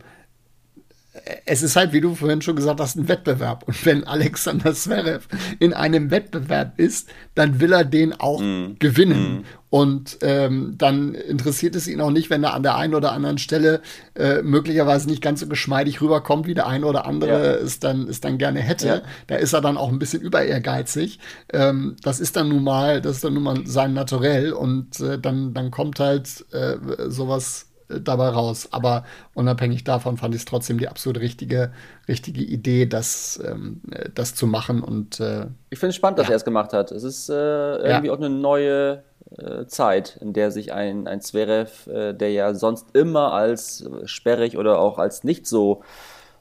es 1.46 1.62
ist 1.62 1.76
halt, 1.76 1.94
wie 1.94 2.02
du 2.02 2.16
vorhin 2.16 2.42
schon 2.42 2.56
gesagt 2.56 2.80
hast, 2.80 2.96
ein 2.96 3.08
Wettbewerb. 3.08 3.64
Und 3.68 3.86
wenn 3.86 4.04
Alexander 4.04 4.74
Zverev 4.74 5.28
in 5.60 5.72
einem 5.74 6.10
Wettbewerb 6.10 6.80
ist, 6.80 7.08
dann 7.36 7.60
will 7.60 7.72
er 7.72 7.86
den 7.86 8.14
auch 8.14 8.40
gewinnen. 8.80 9.46
Und 9.74 10.20
ähm, 10.22 10.76
dann 10.78 11.16
interessiert 11.16 11.76
es 11.76 11.88
ihn 11.88 12.00
auch 12.00 12.12
nicht, 12.12 12.30
wenn 12.30 12.44
er 12.44 12.54
an 12.54 12.62
der 12.62 12.76
einen 12.76 12.94
oder 12.94 13.12
anderen 13.12 13.40
Stelle 13.40 13.82
äh, 14.14 14.44
möglicherweise 14.44 15.10
nicht 15.10 15.24
ganz 15.24 15.40
so 15.40 15.48
geschmeidig 15.48 16.00
rüberkommt, 16.00 16.46
wie 16.46 16.54
der 16.54 16.68
eine 16.68 16.86
oder 16.86 17.08
andere 17.08 17.32
Ja. 17.32 17.56
es, 17.56 17.80
dann, 17.80 18.08
es 18.08 18.22
dann 18.22 18.38
gerne 18.38 18.60
hätte. 18.60 18.88
Ja. 18.88 19.02
Da 19.26 19.36
ist 19.38 19.52
er 19.52 19.62
dann 19.62 19.78
auch 19.78 19.90
ein 19.90 19.98
bisschen 19.98 20.22
über 20.22 20.44
ehrgeizig. 20.46 21.18
Ähm, 21.52 21.96
das 22.04 22.20
ist 22.20 22.36
dann 22.36 22.50
nun 22.50 22.64
mal, 22.64 23.02
das 23.02 23.16
ist 23.16 23.24
dann 23.24 23.34
nun 23.34 23.42
mal 23.42 23.66
sein 23.66 23.96
Naturell 23.96 24.54
und 24.54 25.00
äh, 25.00 25.18
dann, 25.18 25.56
dann 25.56 25.72
kommt 25.72 26.00
halt 26.00 26.46
äh, 26.52 26.78
sowas 27.08 27.73
dabei 28.02 28.30
raus. 28.30 28.70
Aber 28.72 29.04
unabhängig 29.34 29.84
davon 29.84 30.18
fand 30.18 30.36
ich 30.36 30.42
es 30.42 30.46
trotzdem 30.46 30.78
die 30.78 30.88
absolut 30.88 31.20
richtige, 31.22 31.72
richtige 32.08 32.42
Idee, 32.42 32.86
das, 32.86 33.40
ähm, 33.46 33.82
äh, 33.92 34.10
das 34.14 34.36
zu 34.36 34.48
machen. 34.48 34.82
Und 34.82 35.20
äh, 35.20 35.48
Ich 35.70 35.80
finde 35.80 35.90
es 35.92 35.96
spannend, 35.96 36.20
dass 36.20 36.30
er 36.30 36.36
es 36.36 36.46
gemacht 36.46 36.74
hat. 36.74 36.92
Es 36.92 37.04
ist 37.04 37.30
äh, 37.30 37.34
irgendwie 37.34 38.12
auch 38.12 38.18
eine 38.18 38.30
neue 38.30 39.04
äh, 39.38 39.66
Zeit, 39.66 40.18
in 40.22 40.34
der 40.34 40.52
sich 40.52 40.74
ein, 40.74 41.08
ein 41.08 41.22
Zverev, 41.22 41.88
äh, 41.90 42.14
der 42.14 42.32
ja 42.32 42.54
sonst 42.54 42.96
immer 42.96 43.34
als 43.34 43.84
sperrig 44.06 44.58
oder 44.58 44.80
auch 44.80 45.00
als 45.00 45.24
nicht 45.24 45.48
so 45.48 45.82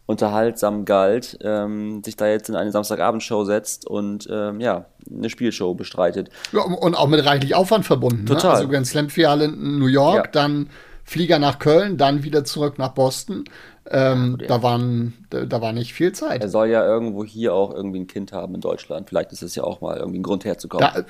unterhaltsam 0.06 0.84
galt, 0.84 1.38
ähm, 1.42 2.02
sich 2.04 2.16
da 2.16 2.26
jetzt 2.26 2.48
in 2.48 2.56
eine 2.56 2.72
Samstagabendshow 2.72 3.44
setzt 3.44 3.86
und 3.86 4.28
ähm, 4.30 4.60
ja, 4.60 4.86
eine 5.10 5.30
Spielshow 5.30 5.74
bestreitet. 5.74 6.28
Ja, 6.52 6.62
und 6.62 6.96
auch 6.96 7.06
mit 7.06 7.24
reichlich 7.24 7.54
Aufwand 7.54 7.86
verbunden. 7.86 8.26
Total. 8.26 8.50
Ne? 8.50 8.56
Also 8.56 8.68
Grand 8.68 8.86
Slam 8.86 9.08
Finale 9.10 9.44
in 9.44 9.78
New 9.78 9.86
York, 9.86 10.26
Ja. 10.26 10.30
dann 10.32 10.68
Flieger 11.12 11.38
nach 11.38 11.58
Köln, 11.58 11.98
dann 11.98 12.22
wieder 12.22 12.44
zurück 12.44 12.78
nach 12.78 12.92
Boston. 12.92 13.44
Ähm, 13.90 14.38
ja. 14.40 14.46
da, 14.46 14.62
waren, 14.62 15.12
da, 15.28 15.44
da 15.44 15.60
war 15.60 15.72
nicht 15.72 15.92
viel 15.92 16.08
Er 16.08 16.14
Zeit. 16.14 16.50
soll 16.50 16.68
ja 16.68 16.84
irgendwo 16.84 17.24
hier 17.24 17.52
auch 17.52 17.74
irgendwie 17.74 18.00
ein 18.00 18.06
Kind 18.06 18.32
haben 18.32 18.54
in 18.54 18.60
Deutschland. 18.60 19.08
Vielleicht 19.08 19.32
ist 19.32 19.42
es 19.42 19.54
ja 19.54 19.64
auch 19.64 19.80
mal 19.80 19.96
irgendwie 19.98 20.20
ein 20.20 20.22
Grund 20.22 20.44
herzukommen. 20.44 20.88
Da, 20.94 21.04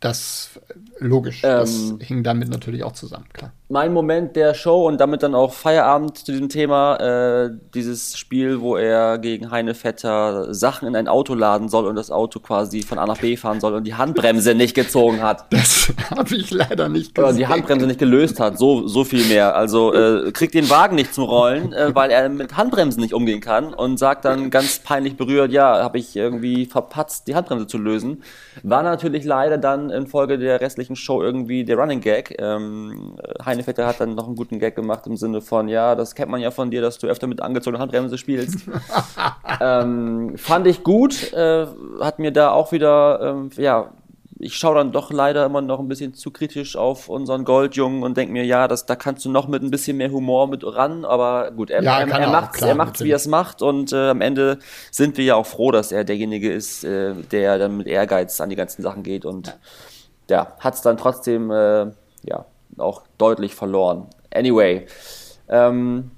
das 0.00 0.50
logisch, 0.98 1.42
das 1.42 1.90
Ähm, 1.90 2.00
hing 2.00 2.22
damit 2.22 2.48
natürlich 2.48 2.84
auch 2.84 2.92
zusammen, 2.92 3.26
klar. 3.32 3.52
Mein 3.70 3.92
Moment 3.92 4.34
der 4.34 4.54
Show 4.54 4.86
und 4.88 5.00
damit 5.00 5.22
dann 5.22 5.34
auch 5.34 5.52
Feierabend 5.52 6.18
zu 6.18 6.32
diesem 6.32 6.48
Thema, 6.48 6.96
äh, 6.96 7.50
dieses 7.72 8.18
Spiel, 8.18 8.60
wo 8.60 8.76
er 8.76 9.18
gegen 9.18 9.52
Heine 9.52 9.74
Vetter 9.74 10.52
Sachen 10.52 10.88
in 10.88 10.96
ein 10.96 11.06
Auto 11.06 11.34
laden 11.34 11.68
soll 11.68 11.86
und 11.86 11.94
das 11.94 12.10
Auto 12.10 12.40
quasi 12.40 12.82
von 12.82 12.98
A 12.98 13.06
nach 13.06 13.18
B 13.18 13.36
fahren 13.36 13.60
soll 13.60 13.74
und 13.74 13.84
die 13.84 13.94
Handbremse 13.94 14.56
nicht 14.56 14.74
gezogen 14.74 15.22
hat. 15.22 15.44
Das 15.50 15.92
habe 16.10 16.34
ich 16.34 16.50
leider 16.50 16.88
nicht 16.88 17.16
Oder 17.16 17.28
gesehen. 17.28 17.38
die 17.38 17.46
Handbremse 17.46 17.86
nicht 17.86 18.00
gelöst 18.00 18.40
hat, 18.40 18.58
so, 18.58 18.88
so 18.88 19.04
viel 19.04 19.24
mehr. 19.26 19.54
Also 19.54 19.94
äh, 19.94 20.32
kriegt 20.32 20.54
den 20.54 20.68
Wagen 20.68 20.96
nicht 20.96 21.14
zum 21.14 21.24
Rollen, 21.24 21.72
äh, 21.72 21.94
weil 21.94 22.10
er 22.10 22.28
mit 22.28 22.56
Handbremsen 22.56 23.00
nicht 23.00 23.14
umgehen 23.14 23.40
kann 23.40 23.72
und 23.72 23.98
sagt 23.98 24.24
dann 24.24 24.50
ganz 24.50 24.80
peinlich 24.80 25.16
berührt, 25.16 25.52
ja, 25.52 25.80
habe 25.80 25.98
ich 25.98 26.16
irgendwie 26.16 26.66
verpatzt, 26.66 27.28
die 27.28 27.36
Handbremse 27.36 27.68
zu 27.68 27.78
lösen. 27.78 28.24
War 28.64 28.82
natürlich 28.82 29.24
leider 29.24 29.58
dann 29.58 29.90
infolge 29.90 30.38
der 30.38 30.60
restlichen 30.60 30.96
Show 30.96 31.22
irgendwie 31.22 31.64
der 31.64 31.76
Running 31.78 32.00
Gag. 32.00 32.34
Ähm, 32.40 33.16
Heine 33.44 33.59
Vetter 33.62 33.86
hat 33.86 34.00
dann 34.00 34.14
noch 34.14 34.26
einen 34.26 34.36
guten 34.36 34.58
Gag 34.58 34.74
gemacht 34.74 35.06
im 35.06 35.16
Sinne 35.16 35.40
von, 35.40 35.68
ja, 35.68 35.94
das 35.94 36.14
kennt 36.14 36.30
man 36.30 36.40
ja 36.40 36.50
von 36.50 36.70
dir, 36.70 36.80
dass 36.80 36.98
du 36.98 37.06
öfter 37.06 37.26
mit 37.26 37.40
angezogener 37.40 37.80
Handbremse 37.80 38.18
spielst. 38.18 38.58
ähm, 39.60 40.36
fand 40.36 40.66
ich 40.66 40.82
gut, 40.82 41.32
äh, 41.32 41.66
hat 42.00 42.18
mir 42.18 42.32
da 42.32 42.50
auch 42.50 42.72
wieder, 42.72 43.20
ähm, 43.22 43.50
ja, 43.56 43.92
ich 44.40 44.56
schaue 44.56 44.76
dann 44.76 44.90
doch 44.90 45.12
leider 45.12 45.44
immer 45.44 45.60
noch 45.60 45.80
ein 45.80 45.88
bisschen 45.88 46.14
zu 46.14 46.30
kritisch 46.30 46.74
auf 46.74 47.08
unseren 47.10 47.44
Goldjungen 47.44 48.02
und 48.02 48.16
denke 48.16 48.32
mir, 48.32 48.44
ja, 48.44 48.68
das, 48.68 48.86
da 48.86 48.96
kannst 48.96 49.24
du 49.24 49.30
noch 49.30 49.48
mit 49.48 49.62
ein 49.62 49.70
bisschen 49.70 49.98
mehr 49.98 50.10
Humor 50.10 50.48
mit 50.48 50.64
ran, 50.64 51.04
aber 51.04 51.50
gut, 51.50 51.68
er, 51.70 51.82
Ja, 51.82 52.00
er, 52.00 52.08
er 52.08 52.18
er 52.20 52.28
auch, 52.28 52.32
macht's, 52.32 53.00
er 53.00 53.06
wie 53.06 53.10
er 53.10 53.16
es 53.16 53.26
macht 53.26 53.60
und 53.60 53.92
äh, 53.92 54.08
am 54.08 54.22
Ende 54.22 54.58
sind 54.90 55.18
wir 55.18 55.24
ja 55.24 55.34
auch 55.34 55.46
froh, 55.46 55.70
dass 55.70 55.92
er 55.92 56.04
derjenige 56.04 56.50
ist, 56.50 56.84
äh, 56.84 57.12
der 57.30 57.58
dann 57.58 57.76
mit 57.76 57.86
Ehrgeiz 57.86 58.40
an 58.40 58.48
die 58.48 58.56
ganzen 58.56 58.82
Sachen 58.82 59.02
geht 59.02 59.26
und 59.26 59.58
ja, 60.30 60.56
hat's 60.60 60.80
dann 60.80 60.96
trotzdem 60.96 61.50
äh, 61.50 61.86
ja 62.22 62.46
auch 62.80 63.02
deutlich 63.18 63.54
verloren. 63.54 64.08
Anyway, 64.32 64.86
ähm, 65.48 66.10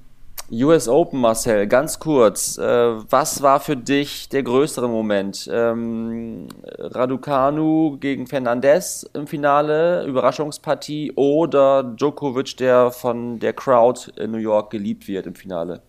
US 0.53 0.87
Open, 0.87 1.19
Marcel, 1.19 1.67
ganz 1.67 1.99
kurz. 1.99 2.59
Äh, 2.59 2.63
was 2.63 3.41
war 3.41 3.59
für 3.59 3.75
dich 3.75 4.29
der 4.29 4.43
größere 4.43 4.87
Moment? 4.87 5.49
Ähm, 5.51 6.49
Raducanu 6.79 7.97
gegen 7.99 8.27
Fernandez 8.27 9.09
im 9.15 9.27
Finale, 9.27 10.05
Überraschungspartie, 10.05 11.13
oder 11.17 11.83
Djokovic, 11.83 12.59
der 12.59 12.91
von 12.91 13.39
der 13.39 13.55
Crowd 13.55 14.13
in 14.17 14.31
New 14.31 14.39
York 14.39 14.71
geliebt 14.71 15.09
wird 15.09 15.27
im 15.27 15.35
Finale? 15.35 15.81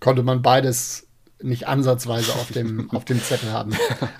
Konnte 0.00 0.24
man 0.24 0.42
beides 0.42 1.06
nicht 1.42 1.68
ansatzweise 1.68 2.32
auf 2.32 2.50
dem, 2.52 2.90
auf 2.94 3.04
dem 3.04 3.22
Zettel 3.22 3.52
haben. 3.52 3.72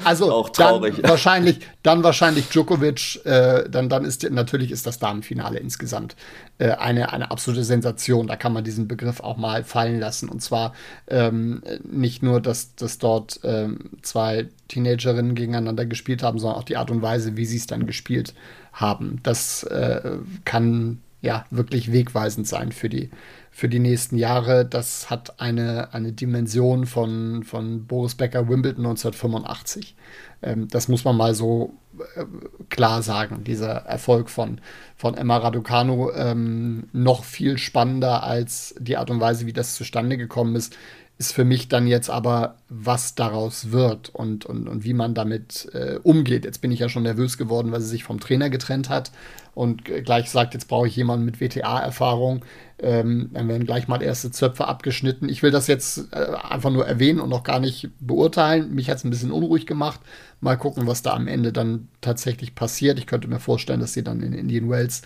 Also 0.04 0.32
Auch 0.32 0.50
traurig. 0.50 0.96
dann 1.00 1.10
wahrscheinlich, 1.10 1.60
dann 1.82 2.02
wahrscheinlich 2.02 2.48
Djokovic, 2.48 3.24
äh, 3.24 3.68
dann, 3.68 3.88
dann 3.88 4.04
ist 4.04 4.28
natürlich 4.30 4.70
ist 4.70 4.86
das 4.86 4.98
Damenfinale 4.98 5.58
insgesamt 5.58 6.16
äh, 6.58 6.70
eine, 6.70 7.12
eine 7.12 7.30
absolute 7.30 7.64
Sensation. 7.64 8.26
Da 8.26 8.36
kann 8.36 8.52
man 8.52 8.64
diesen 8.64 8.88
Begriff 8.88 9.20
auch 9.20 9.36
mal 9.36 9.64
fallen 9.64 10.00
lassen. 10.00 10.28
Und 10.28 10.42
zwar 10.42 10.72
ähm, 11.08 11.62
nicht 11.84 12.22
nur, 12.22 12.40
dass, 12.40 12.74
dass 12.74 12.98
dort 12.98 13.40
ähm, 13.44 13.90
zwei 14.02 14.48
Teenagerinnen 14.68 15.34
gegeneinander 15.34 15.86
gespielt 15.86 16.22
haben, 16.22 16.38
sondern 16.38 16.58
auch 16.58 16.64
die 16.64 16.76
Art 16.76 16.90
und 16.90 17.02
Weise, 17.02 17.36
wie 17.36 17.46
sie 17.46 17.56
es 17.56 17.66
dann 17.66 17.86
gespielt 17.86 18.34
haben. 18.72 19.20
Das 19.22 19.64
äh, 19.64 20.18
kann 20.44 21.00
ja 21.22 21.46
wirklich 21.50 21.92
wegweisend 21.92 22.46
sein 22.46 22.72
für 22.72 22.88
die, 22.88 23.10
für 23.50 23.68
die 23.68 23.78
nächsten 23.78 24.18
Jahre. 24.18 24.66
Das 24.66 25.08
hat 25.08 25.40
eine, 25.40 25.94
eine 25.94 26.12
Dimension 26.12 26.84
von, 26.84 27.44
von 27.44 27.86
Boris 27.86 28.16
Becker 28.16 28.48
Wimbledon 28.48 28.84
1985. 28.84 29.94
Ähm, 30.42 30.68
das 30.68 30.88
muss 30.88 31.04
man 31.04 31.16
mal 31.16 31.34
so 31.34 31.74
äh, 32.16 32.24
klar 32.68 33.02
sagen. 33.02 33.44
Dieser 33.44 33.70
Erfolg 33.70 34.30
von, 34.30 34.60
von 34.96 35.16
Emma 35.16 35.36
Raducanu 35.36 36.10
ähm, 36.10 36.88
noch 36.92 37.22
viel 37.22 37.56
spannender 37.56 38.24
als 38.24 38.74
die 38.80 38.96
Art 38.96 39.10
und 39.10 39.20
Weise, 39.20 39.46
wie 39.46 39.52
das 39.52 39.76
zustande 39.76 40.18
gekommen 40.18 40.56
ist, 40.56 40.76
ist 41.22 41.32
für 41.32 41.44
mich 41.44 41.68
dann 41.68 41.86
jetzt 41.86 42.10
aber, 42.10 42.56
was 42.68 43.14
daraus 43.14 43.70
wird 43.70 44.08
und, 44.08 44.44
und, 44.44 44.66
und 44.66 44.82
wie 44.82 44.92
man 44.92 45.14
damit 45.14 45.68
äh, 45.72 46.00
umgeht. 46.02 46.44
Jetzt 46.44 46.60
bin 46.60 46.72
ich 46.72 46.80
ja 46.80 46.88
schon 46.88 47.04
nervös 47.04 47.38
geworden, 47.38 47.70
weil 47.70 47.80
sie 47.80 47.86
sich 47.86 48.02
vom 48.02 48.18
Trainer 48.18 48.50
getrennt 48.50 48.88
hat 48.88 49.12
und 49.54 49.84
gleich 49.84 50.30
sagt, 50.30 50.54
jetzt 50.54 50.66
brauche 50.66 50.88
ich 50.88 50.96
jemanden 50.96 51.24
mit 51.24 51.40
WTA-Erfahrung. 51.40 52.44
Ähm, 52.80 53.30
dann 53.34 53.46
werden 53.46 53.66
gleich 53.66 53.86
mal 53.86 54.02
erste 54.02 54.32
Zöpfe 54.32 54.66
abgeschnitten. 54.66 55.28
Ich 55.28 55.44
will 55.44 55.52
das 55.52 55.68
jetzt 55.68 56.12
äh, 56.12 56.34
einfach 56.42 56.70
nur 56.70 56.88
erwähnen 56.88 57.20
und 57.20 57.28
noch 57.28 57.44
gar 57.44 57.60
nicht 57.60 57.90
beurteilen. 58.00 58.74
Mich 58.74 58.90
hat 58.90 58.96
es 58.96 59.04
ein 59.04 59.10
bisschen 59.10 59.30
unruhig 59.30 59.66
gemacht. 59.66 60.00
Mal 60.40 60.56
gucken, 60.56 60.88
was 60.88 61.02
da 61.02 61.12
am 61.12 61.28
Ende 61.28 61.52
dann 61.52 61.86
tatsächlich 62.00 62.56
passiert. 62.56 62.98
Ich 62.98 63.06
könnte 63.06 63.28
mir 63.28 63.38
vorstellen, 63.38 63.78
dass 63.78 63.92
sie 63.92 64.02
dann 64.02 64.22
in 64.22 64.32
Indian 64.32 64.68
Wells 64.68 65.02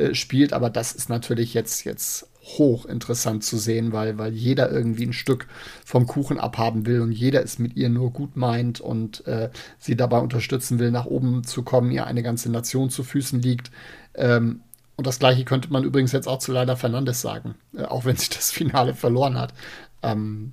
äh, 0.00 0.14
spielt, 0.14 0.52
aber 0.52 0.70
das 0.70 0.92
ist 0.92 1.08
natürlich 1.08 1.54
jetzt, 1.54 1.84
jetzt 1.84 2.26
hoch 2.42 2.86
interessant 2.86 3.44
zu 3.44 3.58
sehen, 3.58 3.92
weil, 3.92 4.18
weil 4.18 4.32
jeder 4.32 4.70
irgendwie 4.70 5.06
ein 5.06 5.12
Stück 5.12 5.46
vom 5.84 6.06
Kuchen 6.06 6.40
abhaben 6.40 6.86
will 6.86 7.00
und 7.00 7.12
jeder 7.12 7.42
es 7.42 7.58
mit 7.58 7.76
ihr 7.76 7.88
nur 7.88 8.12
gut 8.12 8.36
meint 8.36 8.80
und 8.80 9.26
äh, 9.26 9.50
sie 9.78 9.96
dabei 9.96 10.18
unterstützen 10.18 10.78
will, 10.78 10.90
nach 10.90 11.06
oben 11.06 11.44
zu 11.44 11.62
kommen, 11.62 11.90
ihr 11.90 12.06
eine 12.06 12.22
ganze 12.22 12.50
Nation 12.50 12.90
zu 12.90 13.04
Füßen 13.04 13.40
liegt. 13.40 13.70
Ähm, 14.14 14.60
und 14.96 15.06
das 15.06 15.18
gleiche 15.18 15.44
könnte 15.44 15.72
man 15.72 15.84
übrigens 15.84 16.12
jetzt 16.12 16.26
auch 16.26 16.38
zu 16.38 16.52
Leila 16.52 16.76
Fernandes 16.76 17.20
sagen, 17.20 17.54
äh, 17.76 17.84
auch 17.84 18.04
wenn 18.04 18.16
sie 18.16 18.30
das 18.34 18.50
Finale 18.50 18.94
verloren 18.94 19.38
hat. 19.38 19.52
Ähm, 20.02 20.52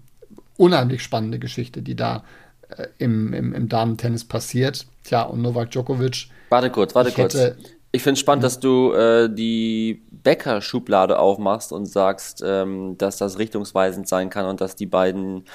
unheimlich 0.57 1.03
spannende 1.03 1.39
Geschichte, 1.39 1.81
die 1.81 1.95
da 1.95 2.23
äh, 2.69 2.87
im, 2.97 3.33
im, 3.33 3.53
im 3.53 3.69
Damen-Tennis 3.69 4.25
passiert. 4.25 4.87
Tja, 5.03 5.23
und 5.23 5.41
Novak 5.41 5.71
Djokovic. 5.71 6.27
Warte 6.49 6.69
kurz, 6.69 6.95
warte 6.95 7.11
kurz. 7.11 7.33
Hätte, 7.33 7.57
ich 7.91 8.03
finde 8.03 8.13
es 8.13 8.19
spannend, 8.19 8.43
dass 8.43 8.59
du 8.59 8.91
äh, 8.93 9.29
die 9.33 10.03
Bäcker-Schublade 10.11 11.19
aufmachst 11.19 11.71
und 11.71 11.85
sagst, 11.85 12.43
ähm, 12.45 12.97
dass 12.97 13.17
das 13.17 13.39
richtungsweisend 13.39 14.07
sein 14.07 14.29
kann 14.29 14.45
und 14.45 14.59
dass 14.59 14.75
die 14.75 14.85
beiden 14.85 15.45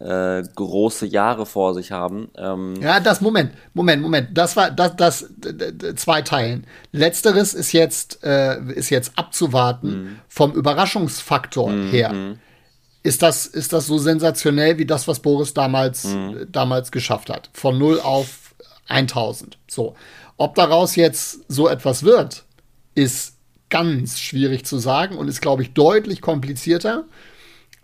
äh, 0.00 0.42
große 0.42 1.04
Jahre 1.06 1.44
vor 1.44 1.74
sich 1.74 1.92
haben. 1.92 2.30
Ähm 2.36 2.76
ja, 2.80 2.98
das 2.98 3.20
Moment, 3.20 3.52
Moment, 3.74 4.00
Moment. 4.00 4.28
Das 4.32 4.56
war 4.56 4.70
das, 4.70 4.96
das 4.96 5.26
zwei 5.96 6.22
Teilen. 6.22 6.66
Letzteres 6.92 7.52
ist 7.52 7.72
jetzt 7.72 8.24
äh, 8.24 8.58
ist 8.72 8.90
jetzt 8.90 9.12
abzuwarten 9.16 9.88
mhm. 9.88 10.18
vom 10.28 10.52
Überraschungsfaktor 10.52 11.70
mhm. 11.70 11.90
her. 11.90 12.12
Mhm. 12.12 12.38
Ist 13.04 13.22
das, 13.22 13.46
ist 13.46 13.72
das 13.72 13.86
so 13.86 13.98
sensationell 13.98 14.78
wie 14.78 14.86
das, 14.86 15.08
was 15.08 15.20
Boris 15.20 15.54
damals, 15.54 16.04
mhm. 16.04 16.46
damals 16.50 16.90
geschafft 16.92 17.30
hat? 17.30 17.50
Von 17.52 17.76
0 17.76 18.00
auf 18.00 18.54
1000. 18.88 19.58
So. 19.68 19.94
Ob 20.36 20.54
daraus 20.54 20.96
jetzt 20.96 21.40
so 21.48 21.68
etwas 21.68 22.02
wird, 22.02 22.44
ist 22.94 23.36
ganz 23.70 24.20
schwierig 24.20 24.66
zu 24.66 24.78
sagen 24.78 25.16
und 25.16 25.28
ist, 25.28 25.40
glaube 25.40 25.62
ich, 25.62 25.72
deutlich 25.72 26.20
komplizierter, 26.20 27.04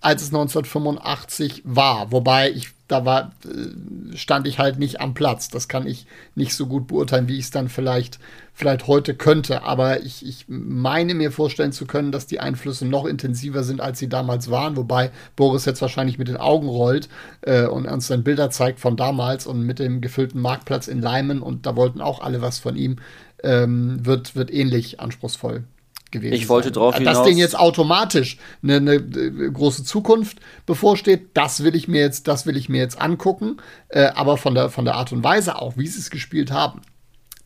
als 0.01 0.23
es 0.23 0.29
1985 0.29 1.63
war. 1.65 2.13
Wobei 2.13 2.51
ich, 2.51 2.71
da 2.87 3.05
war, 3.05 3.33
äh, 3.45 4.17
stand 4.17 4.47
ich 4.47 4.59
halt 4.59 4.79
nicht 4.79 5.01
am 5.01 5.15
Platz. 5.15 5.49
Das 5.49 5.67
kann 5.67 5.87
ich 5.87 6.07
nicht 6.35 6.55
so 6.55 6.67
gut 6.67 6.87
beurteilen, 6.87 7.29
wie 7.29 7.37
ich 7.39 7.47
es 7.47 7.51
dann 7.51 7.69
vielleicht, 7.69 8.21
vielleicht 8.55 8.87
heute 8.87 9.15
könnte. 9.15 9.65
Aber 9.65 10.03
ich, 10.03 10.25
ich 10.25 10.45
meine 10.47 11.15
mir 11.15 11.33
vorstellen 11.33 11.73
zu 11.73 11.87
können, 11.87 12.13
dass 12.13 12.27
die 12.27 12.39
Einflüsse 12.39 12.87
noch 12.87 13.07
intensiver 13.07 13.65
sind, 13.65 13.81
als 13.81 13.99
sie 13.99 14.09
damals 14.09 14.51
waren. 14.51 14.77
Wobei 14.77 15.11
Boris 15.35 15.65
jetzt 15.65 15.83
wahrscheinlich 15.83 16.19
mit 16.19 16.29
den 16.29 16.37
Augen 16.37 16.69
rollt 16.69 17.09
äh, 17.43 17.67
und 17.67 17.87
uns 17.87 18.07
dann 18.07 18.23
Bilder 18.23 18.51
zeigt 18.51 18.79
von 18.79 18.97
damals 18.97 19.47
und 19.47 19.63
mit 19.63 19.81
dem 19.81 20.01
gefüllten 20.01 20.41
Marktplatz 20.41 20.87
in 20.87 21.03
Leimen. 21.03 21.43
Und 21.43 21.67
da 21.67 21.75
wollten 21.75 22.01
auch 22.01 22.21
alle 22.21 22.41
was 22.41 22.61
von 22.61 22.77
ihm. 22.77 22.97
Ähm, 23.43 24.05
wird, 24.05 24.37
wird 24.37 24.53
ähnlich 24.53 25.01
anspruchsvoll 25.01 25.65
gewesen 26.11 26.35
Ich 26.35 26.49
wollte 26.49 26.73
drauf 26.73 26.97
hinaus. 26.97 27.19
Dass 27.19 27.27
denen 27.27 27.39
jetzt 27.39 27.59
automatisch 27.59 28.39
eine, 28.63 28.77
eine, 28.77 28.95
äh, 28.95 29.51
große 29.51 29.85
Zukunft 29.85 30.39
bevorsteht, 30.67 31.31
das 31.35 31.63
will 31.65 31.75
ich 31.75 31.89
mir 31.89 32.01
jetzt, 32.01 32.29
das 32.29 32.47
will 32.47 32.57
ich 32.57 32.69
mir 32.69 32.79
jetzt 32.79 33.01
angucken. 33.01 33.59
Äh, 33.89 34.09
aber 34.15 34.37
von 34.37 34.55
der, 34.55 34.71
von 34.71 34.85
der 34.85 34.95
Art 34.95 35.13
und 35.13 35.25
Weise 35.25 35.61
auch, 35.61 35.77
wie 35.77 35.87
sie 35.87 36.01
es 36.01 36.11
gespielt 36.11 36.51
haben, 36.51 36.83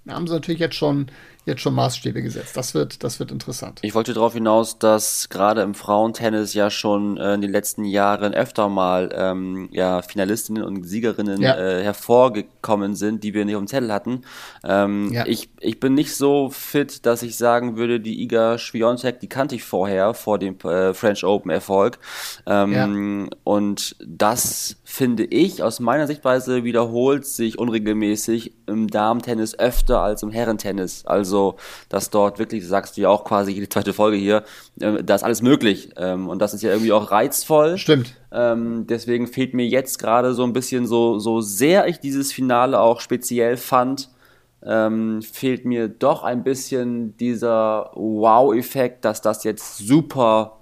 haben 0.08 0.26
sie 0.26 0.34
natürlich 0.34 0.60
jetzt 0.60 0.76
schon 0.76 1.10
jetzt 1.44 1.60
schon 1.60 1.74
Maßstäbe 1.74 2.22
gesetzt. 2.22 2.56
Das 2.56 2.72
wird, 2.72 3.02
das 3.02 3.18
wird 3.18 3.32
interessant. 3.32 3.80
Ich 3.82 3.94
wollte 3.94 4.14
darauf 4.14 4.34
hinaus, 4.34 4.78
dass 4.78 5.28
gerade 5.28 5.62
im 5.62 5.74
Frauentennis 5.74 6.54
ja 6.54 6.70
schon 6.70 7.16
äh, 7.16 7.34
in 7.34 7.40
den 7.40 7.50
letzten 7.50 7.84
Jahren 7.84 8.32
öfter 8.32 8.68
mal 8.68 9.10
ähm, 9.12 9.68
ja, 9.72 10.02
Finalistinnen 10.02 10.62
und 10.62 10.84
Siegerinnen 10.84 11.40
ja. 11.42 11.56
äh, 11.56 11.82
hervorgekommen 11.82 12.94
sind, 12.94 13.24
die 13.24 13.34
wir 13.34 13.44
nicht 13.44 13.56
auf 13.56 13.62
dem 13.62 13.66
Zettel 13.66 13.92
hatten. 13.92 14.22
Ähm, 14.62 15.12
ja. 15.12 15.26
ich, 15.26 15.50
ich 15.58 15.80
bin 15.80 15.94
nicht 15.94 16.14
so 16.14 16.48
fit, 16.48 17.04
dass 17.06 17.24
ich 17.24 17.36
sagen 17.36 17.76
würde, 17.76 17.98
die 17.98 18.22
Iga 18.22 18.58
Schwiontek, 18.58 19.18
die 19.18 19.28
kannte 19.28 19.56
ich 19.56 19.64
vorher, 19.64 20.14
vor 20.14 20.38
dem 20.38 20.56
äh, 20.60 20.94
French 20.94 21.24
Open 21.24 21.50
Erfolg. 21.50 21.98
Ähm, 22.46 22.72
ja. 23.24 23.36
Und 23.42 23.96
das 23.98 24.76
finde 24.92 25.24
ich 25.24 25.62
aus 25.62 25.80
meiner 25.80 26.06
Sichtweise 26.06 26.64
wiederholt 26.64 27.24
sich 27.24 27.58
unregelmäßig 27.58 28.52
im 28.66 28.88
Damen-Tennis 28.88 29.58
öfter 29.58 30.02
als 30.02 30.22
im 30.22 30.30
Herrentennis. 30.30 31.06
Also, 31.06 31.56
dass 31.88 32.10
dort 32.10 32.38
wirklich, 32.38 32.68
sagst 32.68 32.98
du 32.98 33.00
ja 33.00 33.08
auch 33.08 33.24
quasi 33.24 33.52
jede 33.52 33.70
zweite 33.70 33.94
Folge 33.94 34.18
hier, 34.18 34.44
äh, 34.80 35.02
da 35.02 35.14
ist 35.14 35.22
alles 35.22 35.40
möglich. 35.40 35.92
Ähm, 35.96 36.28
und 36.28 36.40
das 36.40 36.52
ist 36.52 36.60
ja 36.60 36.72
irgendwie 36.72 36.92
auch 36.92 37.10
reizvoll. 37.10 37.78
Stimmt. 37.78 38.16
Ähm, 38.30 38.86
deswegen 38.86 39.28
fehlt 39.28 39.54
mir 39.54 39.66
jetzt 39.66 39.98
gerade 39.98 40.34
so 40.34 40.44
ein 40.44 40.52
bisschen 40.52 40.86
so, 40.86 41.18
so 41.18 41.40
sehr 41.40 41.88
ich 41.88 41.98
dieses 41.98 42.30
Finale 42.30 42.78
auch 42.78 43.00
speziell 43.00 43.56
fand, 43.56 44.10
ähm, 44.62 45.22
fehlt 45.22 45.64
mir 45.64 45.88
doch 45.88 46.22
ein 46.22 46.44
bisschen 46.44 47.16
dieser 47.16 47.92
Wow-Effekt, 47.94 49.06
dass 49.06 49.22
das 49.22 49.42
jetzt 49.42 49.78
super 49.78 50.61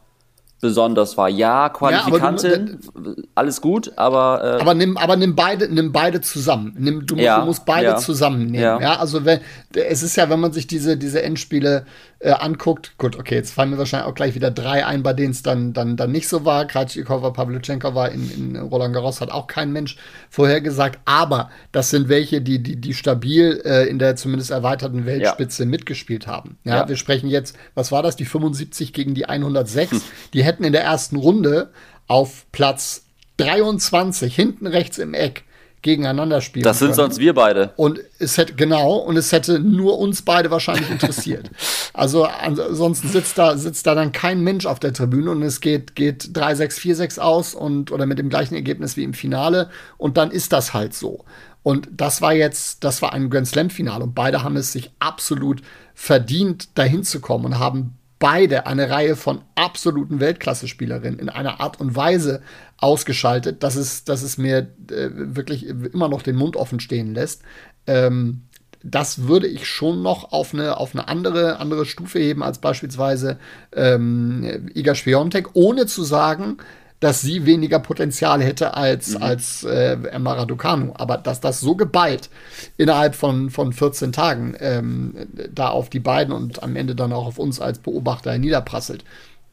besonders 0.60 1.16
war. 1.16 1.28
Ja, 1.28 1.68
Qualifikantin, 1.70 2.78
ja, 2.94 3.00
du, 3.00 3.22
alles 3.34 3.60
gut, 3.60 3.92
aber 3.96 4.58
äh, 4.58 4.60
aber 4.60 4.74
nimm 4.74 4.96
aber 4.96 5.16
nimm 5.16 5.34
beide 5.34 5.72
nimm 5.72 5.92
beide 5.92 6.20
zusammen. 6.20 6.74
Nimm, 6.78 7.06
du, 7.06 7.16
ja, 7.16 7.40
du 7.40 7.46
musst 7.46 7.64
beide 7.64 7.88
ja. 7.88 7.96
zusammennehmen. 7.96 8.80
Ja, 8.80 8.96
also 8.98 9.24
wenn 9.24 9.40
es 9.74 10.02
ist 10.02 10.16
ja, 10.16 10.28
wenn 10.28 10.40
man 10.40 10.52
sich 10.52 10.66
diese 10.66 10.96
diese 10.96 11.22
Endspiele 11.22 11.86
äh, 12.20 12.32
anguckt, 12.32 12.98
gut, 12.98 13.18
okay, 13.18 13.34
jetzt 13.34 13.52
fallen 13.52 13.70
mir 13.70 13.78
wahrscheinlich 13.78 14.06
auch 14.06 14.14
gleich 14.14 14.34
wieder 14.34 14.50
drei 14.50 14.84
ein, 14.84 15.02
bei 15.02 15.14
denen 15.14 15.30
es 15.30 15.42
dann, 15.42 15.72
dann, 15.72 15.96
dann 15.96 16.12
nicht 16.12 16.28
so 16.28 16.44
war. 16.44 16.66
Krajcikova, 16.66 17.30
Pavlyuchenkova 17.30 18.06
in, 18.08 18.30
in 18.30 18.56
Roland 18.56 18.92
Garros 18.92 19.22
hat 19.22 19.30
auch 19.30 19.46
kein 19.46 19.72
Mensch 19.72 19.96
vorhergesagt, 20.28 21.00
aber 21.06 21.50
das 21.72 21.88
sind 21.88 22.10
welche, 22.10 22.42
die, 22.42 22.62
die, 22.62 22.76
die 22.76 22.92
stabil 22.92 23.62
äh, 23.64 23.88
in 23.88 23.98
der 23.98 24.16
zumindest 24.16 24.50
erweiterten 24.50 25.06
Weltspitze 25.06 25.62
ja. 25.62 25.68
mitgespielt 25.68 26.26
haben. 26.26 26.58
Ja, 26.64 26.80
ja, 26.80 26.88
wir 26.88 26.96
sprechen 26.96 27.30
jetzt, 27.30 27.56
was 27.74 27.90
war 27.90 28.02
das, 28.02 28.16
die 28.16 28.26
75 28.26 28.92
gegen 28.92 29.14
die 29.14 29.24
106? 29.24 29.90
Hm. 29.90 30.00
Die 30.34 30.44
hätten 30.44 30.64
in 30.64 30.74
der 30.74 30.82
ersten 30.82 31.16
Runde 31.16 31.70
auf 32.06 32.44
Platz 32.52 33.06
23 33.38 34.34
hinten 34.36 34.66
rechts 34.66 34.98
im 34.98 35.14
Eck 35.14 35.44
gegeneinander 35.82 36.40
spielen. 36.40 36.64
Das 36.64 36.78
sind 36.78 36.88
können. 36.88 36.96
sonst 36.96 37.18
wir 37.18 37.34
beide. 37.34 37.72
Und 37.76 38.00
es 38.18 38.36
hätte, 38.36 38.54
genau, 38.54 38.96
und 38.96 39.16
es 39.16 39.32
hätte 39.32 39.58
nur 39.58 39.98
uns 39.98 40.22
beide 40.22 40.50
wahrscheinlich 40.50 40.90
interessiert. 40.90 41.50
also 41.92 42.24
ansonsten 42.24 43.08
sitzt 43.08 43.38
da, 43.38 43.56
sitzt 43.56 43.86
da 43.86 43.94
dann 43.94 44.12
kein 44.12 44.42
Mensch 44.42 44.66
auf 44.66 44.80
der 44.80 44.92
Tribüne 44.92 45.30
und 45.30 45.42
es 45.42 45.60
geht, 45.60 45.94
geht 45.94 46.24
3-6, 46.24 46.78
4-6 46.80 47.18
aus 47.20 47.54
und 47.54 47.92
oder 47.92 48.06
mit 48.06 48.18
dem 48.18 48.28
gleichen 48.28 48.54
Ergebnis 48.54 48.96
wie 48.96 49.04
im 49.04 49.14
Finale 49.14 49.70
und 49.96 50.16
dann 50.16 50.30
ist 50.30 50.52
das 50.52 50.74
halt 50.74 50.94
so. 50.94 51.24
Und 51.62 51.88
das 51.92 52.22
war 52.22 52.32
jetzt, 52.32 52.84
das 52.84 53.02
war 53.02 53.12
ein 53.12 53.28
Grand 53.28 53.46
Slam-Finale 53.46 54.04
und 54.04 54.14
beide 54.14 54.42
haben 54.42 54.56
es 54.56 54.72
sich 54.72 54.90
absolut 54.98 55.60
verdient, 55.94 56.78
dahin 56.78 57.04
zu 57.04 57.20
kommen 57.20 57.44
und 57.44 57.58
haben 57.58 57.98
beide 58.20 58.66
eine 58.66 58.90
Reihe 58.90 59.16
von 59.16 59.40
absoluten 59.56 60.20
Weltklasse-Spielerinnen 60.20 61.18
in 61.18 61.28
einer 61.28 61.60
Art 61.60 61.80
und 61.80 61.96
Weise 61.96 62.42
ausgeschaltet, 62.76 63.64
dass 63.64 63.74
es, 63.74 64.04
dass 64.04 64.22
es 64.22 64.38
mir 64.38 64.58
äh, 64.90 65.08
wirklich 65.12 65.66
immer 65.66 66.08
noch 66.08 66.22
den 66.22 66.36
Mund 66.36 66.54
offen 66.54 66.78
stehen 66.78 67.14
lässt. 67.14 67.42
Ähm, 67.88 68.42
das 68.82 69.26
würde 69.26 69.46
ich 69.46 69.66
schon 69.66 70.02
noch 70.02 70.32
auf 70.32 70.54
eine, 70.54 70.76
auf 70.76 70.94
eine 70.94 71.08
andere, 71.08 71.58
andere 71.58 71.84
Stufe 71.84 72.18
heben 72.18 72.42
als 72.42 72.58
beispielsweise 72.58 73.38
ähm, 73.74 74.70
Iga 74.74 74.94
Świątek, 74.94 75.50
ohne 75.54 75.86
zu 75.86 76.02
sagen, 76.02 76.58
dass 77.00 77.22
sie 77.22 77.46
weniger 77.46 77.78
Potenzial 77.78 78.42
hätte 78.42 78.74
als, 78.74 79.16
mhm. 79.16 79.22
als 79.22 79.64
äh, 79.64 79.92
Emma 80.10 80.34
Raducanu. 80.34 80.92
Aber 80.94 81.16
dass 81.16 81.40
das 81.40 81.60
so 81.60 81.74
geballt 81.74 82.28
innerhalb 82.76 83.14
von, 83.14 83.50
von 83.50 83.72
14 83.72 84.12
Tagen 84.12 84.54
ähm, 84.60 85.14
da 85.52 85.70
auf 85.70 85.88
die 85.88 86.00
beiden 86.00 86.32
und 86.32 86.62
am 86.62 86.76
Ende 86.76 86.94
dann 86.94 87.12
auch 87.12 87.26
auf 87.26 87.38
uns 87.38 87.60
als 87.60 87.78
Beobachter 87.78 88.36
niederprasselt, 88.38 89.04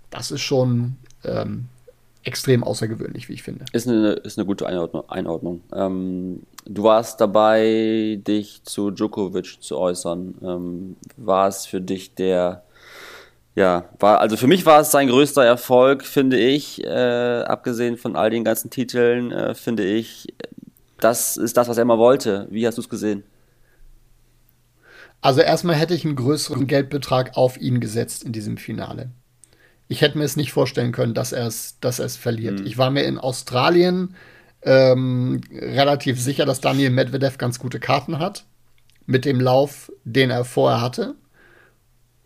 das 0.10 0.32
ist 0.32 0.42
schon 0.42 0.98
ähm, 1.24 1.70
extrem 2.24 2.64
außergewöhnlich, 2.64 3.30
wie 3.30 3.34
ich 3.34 3.44
finde. 3.44 3.66
Ist 3.72 3.88
eine, 3.88 4.12
ist 4.12 4.38
eine 4.38 4.46
gute 4.46 4.68
Einordnung. 4.68 5.10
Einordnung. 5.10 5.62
Ähm, 5.74 6.44
du 6.66 6.84
warst 6.84 7.22
dabei, 7.22 8.20
dich 8.28 8.64
zu 8.64 8.92
Djokovic 8.92 9.62
zu 9.62 9.78
äußern. 9.78 10.36
Ähm, 10.42 10.96
war 11.16 11.48
es 11.48 11.66
für 11.66 11.80
dich 11.80 12.14
der 12.16 12.64
ja, 13.58 13.90
war, 13.98 14.22
also 14.22 14.38
für 14.38 14.46
mich 14.46 14.68
war 14.68 14.82
es 14.82 14.92
sein 14.92 15.08
größter 15.08 15.44
Erfolg, 15.44 16.06
finde 16.06 16.38
ich, 16.38 16.84
äh, 16.84 17.42
abgesehen 17.42 17.98
von 17.98 18.16
all 18.16 18.30
den 18.30 18.44
ganzen 18.44 18.70
Titeln, 18.70 19.32
äh, 19.32 19.56
finde 19.56 19.84
ich, 19.84 20.28
das 21.00 21.38
ist 21.38 21.58
das, 21.58 21.68
was 21.68 21.78
er 21.78 21.82
immer 21.82 21.98
wollte. 21.98 22.46
Wie 22.52 22.68
hast 22.68 22.78
du 22.78 22.84
es 22.84 22.90
gesehen? 22.90 23.24
Also 25.22 25.42
erstmal 25.42 25.76
hätte 25.76 25.96
ich 25.96 26.06
einen 26.06 26.16
größeren 26.16 26.68
Geldbetrag 26.68 27.36
auf 27.36 27.60
ihn 27.60 27.80
gesetzt 27.80 28.24
in 28.24 28.32
diesem 28.32 28.58
Finale. 28.58 29.10
Ich 29.88 30.02
hätte 30.02 30.20
mir 30.20 30.26
es 30.26 30.38
nicht 30.38 30.52
vorstellen 30.52 30.92
können, 30.92 31.16
dass 31.16 31.32
er 31.32 31.48
es, 31.48 31.80
dass 31.80 31.98
er 31.98 32.06
es 32.06 32.16
verliert. 32.16 32.60
Mhm. 32.60 32.68
Ich 32.68 32.78
war 32.78 32.92
mir 32.92 33.06
in 33.06 33.18
Australien 33.18 34.14
ähm, 34.62 35.42
relativ 35.52 36.22
sicher, 36.22 36.46
dass 36.46 36.62
Daniel 36.62 36.92
Medvedev 36.92 37.40
ganz 37.40 37.58
gute 37.58 37.80
Karten 37.80 38.20
hat 38.20 38.46
mit 39.08 39.26
dem 39.26 39.42
Lauf, 39.42 39.92
den 40.04 40.30
er 40.30 40.46
vorher 40.46 40.80
hatte 40.80 41.16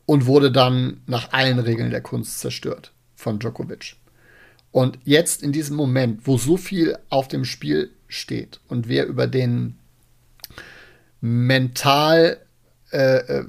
und 0.05 0.25
wurde 0.25 0.51
dann 0.51 1.01
nach 1.05 1.31
allen 1.31 1.59
Regeln 1.59 1.91
der 1.91 2.01
Kunst 2.01 2.39
zerstört 2.39 2.91
von 3.15 3.39
Djokovic. 3.39 3.95
Und 4.71 4.99
jetzt 5.03 5.43
in 5.43 5.51
diesem 5.51 5.75
Moment, 5.75 6.25
wo 6.25 6.37
so 6.37 6.57
viel 6.57 6.97
auf 7.09 7.27
dem 7.27 7.45
Spiel 7.45 7.91
steht 8.07 8.59
und 8.67 8.87
wir 8.87 9.05
über 9.05 9.27
den 9.27 9.77
mental, 11.19 12.37
äh, 12.91 13.17
äh, 13.17 13.45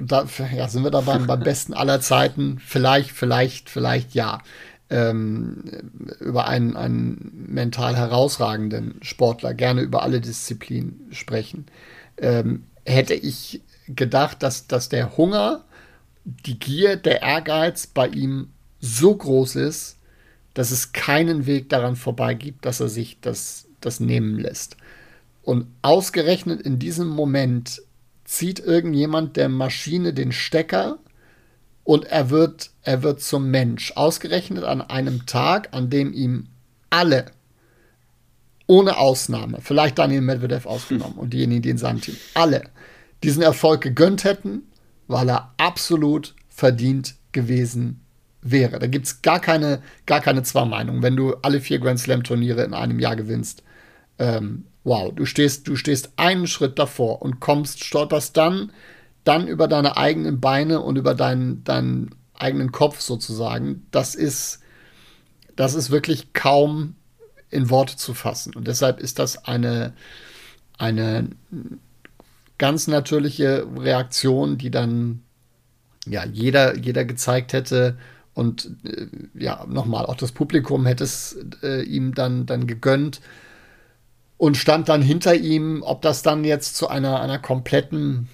da 0.00 0.26
ja, 0.54 0.68
sind 0.68 0.82
wir 0.82 0.90
da 0.90 1.02
beim, 1.02 1.26
beim 1.26 1.40
besten 1.40 1.74
aller 1.74 2.00
Zeiten, 2.00 2.58
vielleicht, 2.58 3.10
vielleicht, 3.10 3.68
vielleicht 3.68 4.14
ja, 4.14 4.40
ähm, 4.88 5.64
über 6.20 6.46
einen, 6.46 6.76
einen 6.76 7.46
mental 7.48 7.96
herausragenden 7.96 8.96
Sportler, 9.02 9.54
gerne 9.54 9.82
über 9.82 10.02
alle 10.02 10.20
Disziplinen 10.20 11.08
sprechen, 11.10 11.66
ähm, 12.18 12.64
hätte 12.84 13.14
ich 13.14 13.62
gedacht, 13.88 14.42
dass, 14.42 14.66
dass 14.66 14.88
der 14.88 15.16
Hunger, 15.16 15.64
die 16.24 16.58
Gier, 16.58 16.96
der 16.96 17.22
Ehrgeiz 17.22 17.86
bei 17.86 18.08
ihm 18.08 18.50
so 18.80 19.14
groß 19.14 19.56
ist, 19.56 19.98
dass 20.54 20.70
es 20.70 20.92
keinen 20.92 21.46
Weg 21.46 21.68
daran 21.68 21.96
vorbei 21.96 22.34
gibt, 22.34 22.66
dass 22.66 22.80
er 22.80 22.88
sich 22.88 23.18
das, 23.20 23.66
das 23.80 24.00
nehmen 24.00 24.38
lässt. 24.38 24.76
Und 25.42 25.66
ausgerechnet 25.82 26.60
in 26.60 26.78
diesem 26.78 27.08
Moment 27.08 27.82
zieht 28.24 28.60
irgendjemand 28.60 29.36
der 29.36 29.48
Maschine 29.48 30.14
den 30.14 30.32
Stecker 30.32 30.98
und 31.84 32.04
er 32.04 32.30
wird, 32.30 32.70
er 32.82 33.02
wird 33.02 33.20
zum 33.20 33.50
Mensch. 33.50 33.92
Ausgerechnet 33.96 34.64
an 34.64 34.82
einem 34.82 35.26
Tag, 35.26 35.68
an 35.72 35.90
dem 35.90 36.12
ihm 36.12 36.46
alle, 36.90 37.26
ohne 38.66 38.96
Ausnahme, 38.96 39.58
vielleicht 39.60 39.98
Daniel 39.98 40.20
Medvedev 40.20 40.66
ausgenommen 40.66 41.14
und 41.18 41.32
diejenigen, 41.32 41.62
die 41.62 41.70
in 41.70 41.78
seinem 41.78 42.00
Team, 42.00 42.16
alle 42.34 42.62
diesen 43.22 43.42
Erfolg 43.42 43.80
gegönnt 43.80 44.24
hätten, 44.24 44.62
weil 45.06 45.28
er 45.28 45.54
absolut 45.56 46.34
verdient 46.48 47.14
gewesen 47.32 48.00
wäre. 48.42 48.78
Da 48.78 48.86
gibt 48.86 49.06
es 49.06 49.22
gar 49.22 49.40
keine, 49.40 49.82
gar 50.06 50.20
keine 50.20 50.42
zwei 50.42 50.64
Meinungen. 50.64 51.02
Wenn 51.02 51.16
du 51.16 51.34
alle 51.42 51.60
vier 51.60 51.78
Grand 51.78 52.00
Slam-Turniere 52.00 52.64
in 52.64 52.74
einem 52.74 52.98
Jahr 52.98 53.16
gewinnst, 53.16 53.62
ähm, 54.18 54.64
wow, 54.84 55.12
du 55.14 55.24
stehst, 55.24 55.68
du 55.68 55.76
stehst 55.76 56.12
einen 56.16 56.46
Schritt 56.46 56.78
davor 56.78 57.22
und 57.22 57.40
kommst, 57.40 57.84
stolperst 57.84 58.36
dann, 58.36 58.72
dann 59.24 59.46
über 59.46 59.68
deine 59.68 59.96
eigenen 59.96 60.40
Beine 60.40 60.80
und 60.80 60.96
über 60.96 61.14
deinen, 61.14 61.62
deinen 61.64 62.14
eigenen 62.34 62.72
Kopf 62.72 63.00
sozusagen. 63.00 63.86
Das 63.92 64.14
ist, 64.14 64.60
das 65.54 65.74
ist 65.74 65.90
wirklich 65.90 66.32
kaum 66.32 66.96
in 67.50 67.70
Worte 67.70 67.96
zu 67.96 68.14
fassen. 68.14 68.54
Und 68.56 68.66
deshalb 68.66 68.98
ist 68.98 69.18
das 69.18 69.44
eine, 69.44 69.92
eine 70.78 71.28
ganz 72.62 72.86
natürliche 72.86 73.66
Reaktion, 73.76 74.56
die 74.56 74.70
dann 74.70 75.24
ja 76.06 76.24
jeder, 76.24 76.76
jeder 76.76 77.04
gezeigt 77.04 77.52
hätte, 77.52 77.96
und 78.34 78.70
äh, 78.84 79.08
ja, 79.34 79.66
nochmal, 79.68 80.06
auch 80.06 80.14
das 80.14 80.30
Publikum 80.30 80.86
hätte 80.86 81.02
es 81.02 81.36
äh, 81.64 81.82
ihm 81.82 82.14
dann, 82.14 82.46
dann 82.46 82.68
gegönnt 82.68 83.20
und 84.38 84.56
stand 84.56 84.88
dann 84.88 85.02
hinter 85.02 85.34
ihm. 85.34 85.82
Ob 85.82 86.02
das 86.02 86.22
dann 86.22 86.44
jetzt 86.44 86.76
zu 86.76 86.86
einer, 86.86 87.20
einer 87.20 87.40
kompletten 87.40 88.28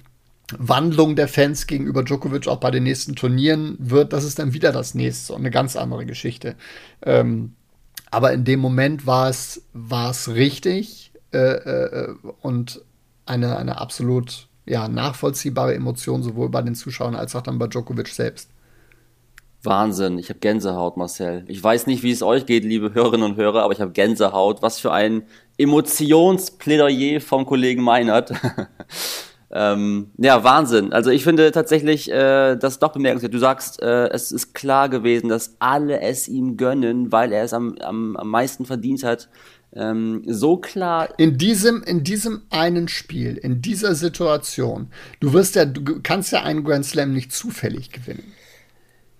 Wandlung 0.55 1.15
der 1.15 1.27
Fans 1.27 1.65
gegenüber 1.65 2.03
Djokovic 2.03 2.47
auch 2.47 2.59
bei 2.59 2.69
den 2.69 2.83
nächsten 2.83 3.15
Turnieren 3.15 3.77
wird, 3.79 4.13
das 4.13 4.23
ist 4.25 4.37
dann 4.37 4.53
wieder 4.53 4.71
das 4.71 4.93
nächste 4.93 5.33
und 5.33 5.39
eine 5.39 5.51
ganz 5.51 5.75
andere 5.75 6.05
Geschichte. 6.05 6.55
Ähm, 7.01 7.55
aber 8.11 8.31
in 8.31 8.45
dem 8.45 8.59
Moment 8.59 9.07
war 9.07 9.27
es, 9.29 9.63
richtig 10.27 11.11
äh, 11.33 11.37
äh, 11.37 12.15
und 12.41 12.83
eine, 13.29 13.57
eine 13.57 13.79
absolut 13.79 14.47
ja, 14.65 14.87
nachvollziehbare 14.87 15.73
Emotion, 15.73 16.23
sowohl 16.23 16.49
bei 16.49 16.61
den 16.61 16.75
Zuschauern 16.75 17.15
als 17.15 17.35
auch 17.35 17.41
dann 17.41 17.59
bei 17.59 17.67
Djokovic 17.67 18.07
selbst. 18.07 18.49
Wahnsinn, 19.63 20.17
ich 20.19 20.29
habe 20.29 20.39
Gänsehaut, 20.39 20.95
Marcel. 20.95 21.43
Ich 21.47 21.61
weiß 21.61 21.87
nicht, 21.87 22.01
wie 22.01 22.11
es 22.11 22.23
euch 22.23 22.45
geht, 22.45 22.63
liebe 22.63 22.93
Hörerinnen 22.93 23.31
und 23.31 23.37
Hörer, 23.37 23.63
aber 23.63 23.73
ich 23.73 23.81
habe 23.81 23.91
Gänsehaut. 23.91 24.61
Was 24.61 24.79
für 24.79 24.93
ein 24.93 25.23
Emotionsplädoyer 25.57 27.19
vom 27.19 27.45
Kollegen 27.45 27.83
Meinert. 27.83 28.31
ähm, 29.51 30.11
ja, 30.17 30.45
Wahnsinn. 30.45 30.93
Also 30.93 31.09
ich 31.09 31.25
finde 31.25 31.51
tatsächlich 31.51 32.09
äh, 32.09 32.55
das 32.55 32.79
doch 32.79 32.93
bemerkenswert. 32.93 33.33
Du 33.33 33.39
sagst, 33.39 33.81
äh, 33.81 34.07
es 34.09 34.31
ist 34.31 34.53
klar 34.53 34.87
gewesen, 34.87 35.27
dass 35.27 35.57
alle 35.59 35.99
es 35.99 36.29
ihm 36.29 36.55
gönnen, 36.55 37.11
weil 37.11 37.33
er 37.33 37.43
es 37.43 37.51
am, 37.51 37.75
am, 37.79 38.15
am 38.15 38.29
meisten 38.29 38.65
verdient 38.65 39.03
hat. 39.03 39.27
Ähm, 39.75 40.23
so 40.25 40.57
klar. 40.57 41.09
In 41.17 41.37
diesem, 41.37 41.83
in 41.83 42.03
diesem 42.03 42.41
einen 42.49 42.87
Spiel, 42.87 43.37
in 43.37 43.61
dieser 43.61 43.95
Situation, 43.95 44.87
du 45.19 45.33
wirst 45.33 45.55
ja, 45.55 45.65
du 45.65 46.01
kannst 46.01 46.31
ja 46.31 46.43
einen 46.43 46.63
Grand 46.63 46.85
Slam 46.85 47.13
nicht 47.13 47.31
zufällig 47.31 47.91
gewinnen. 47.91 48.33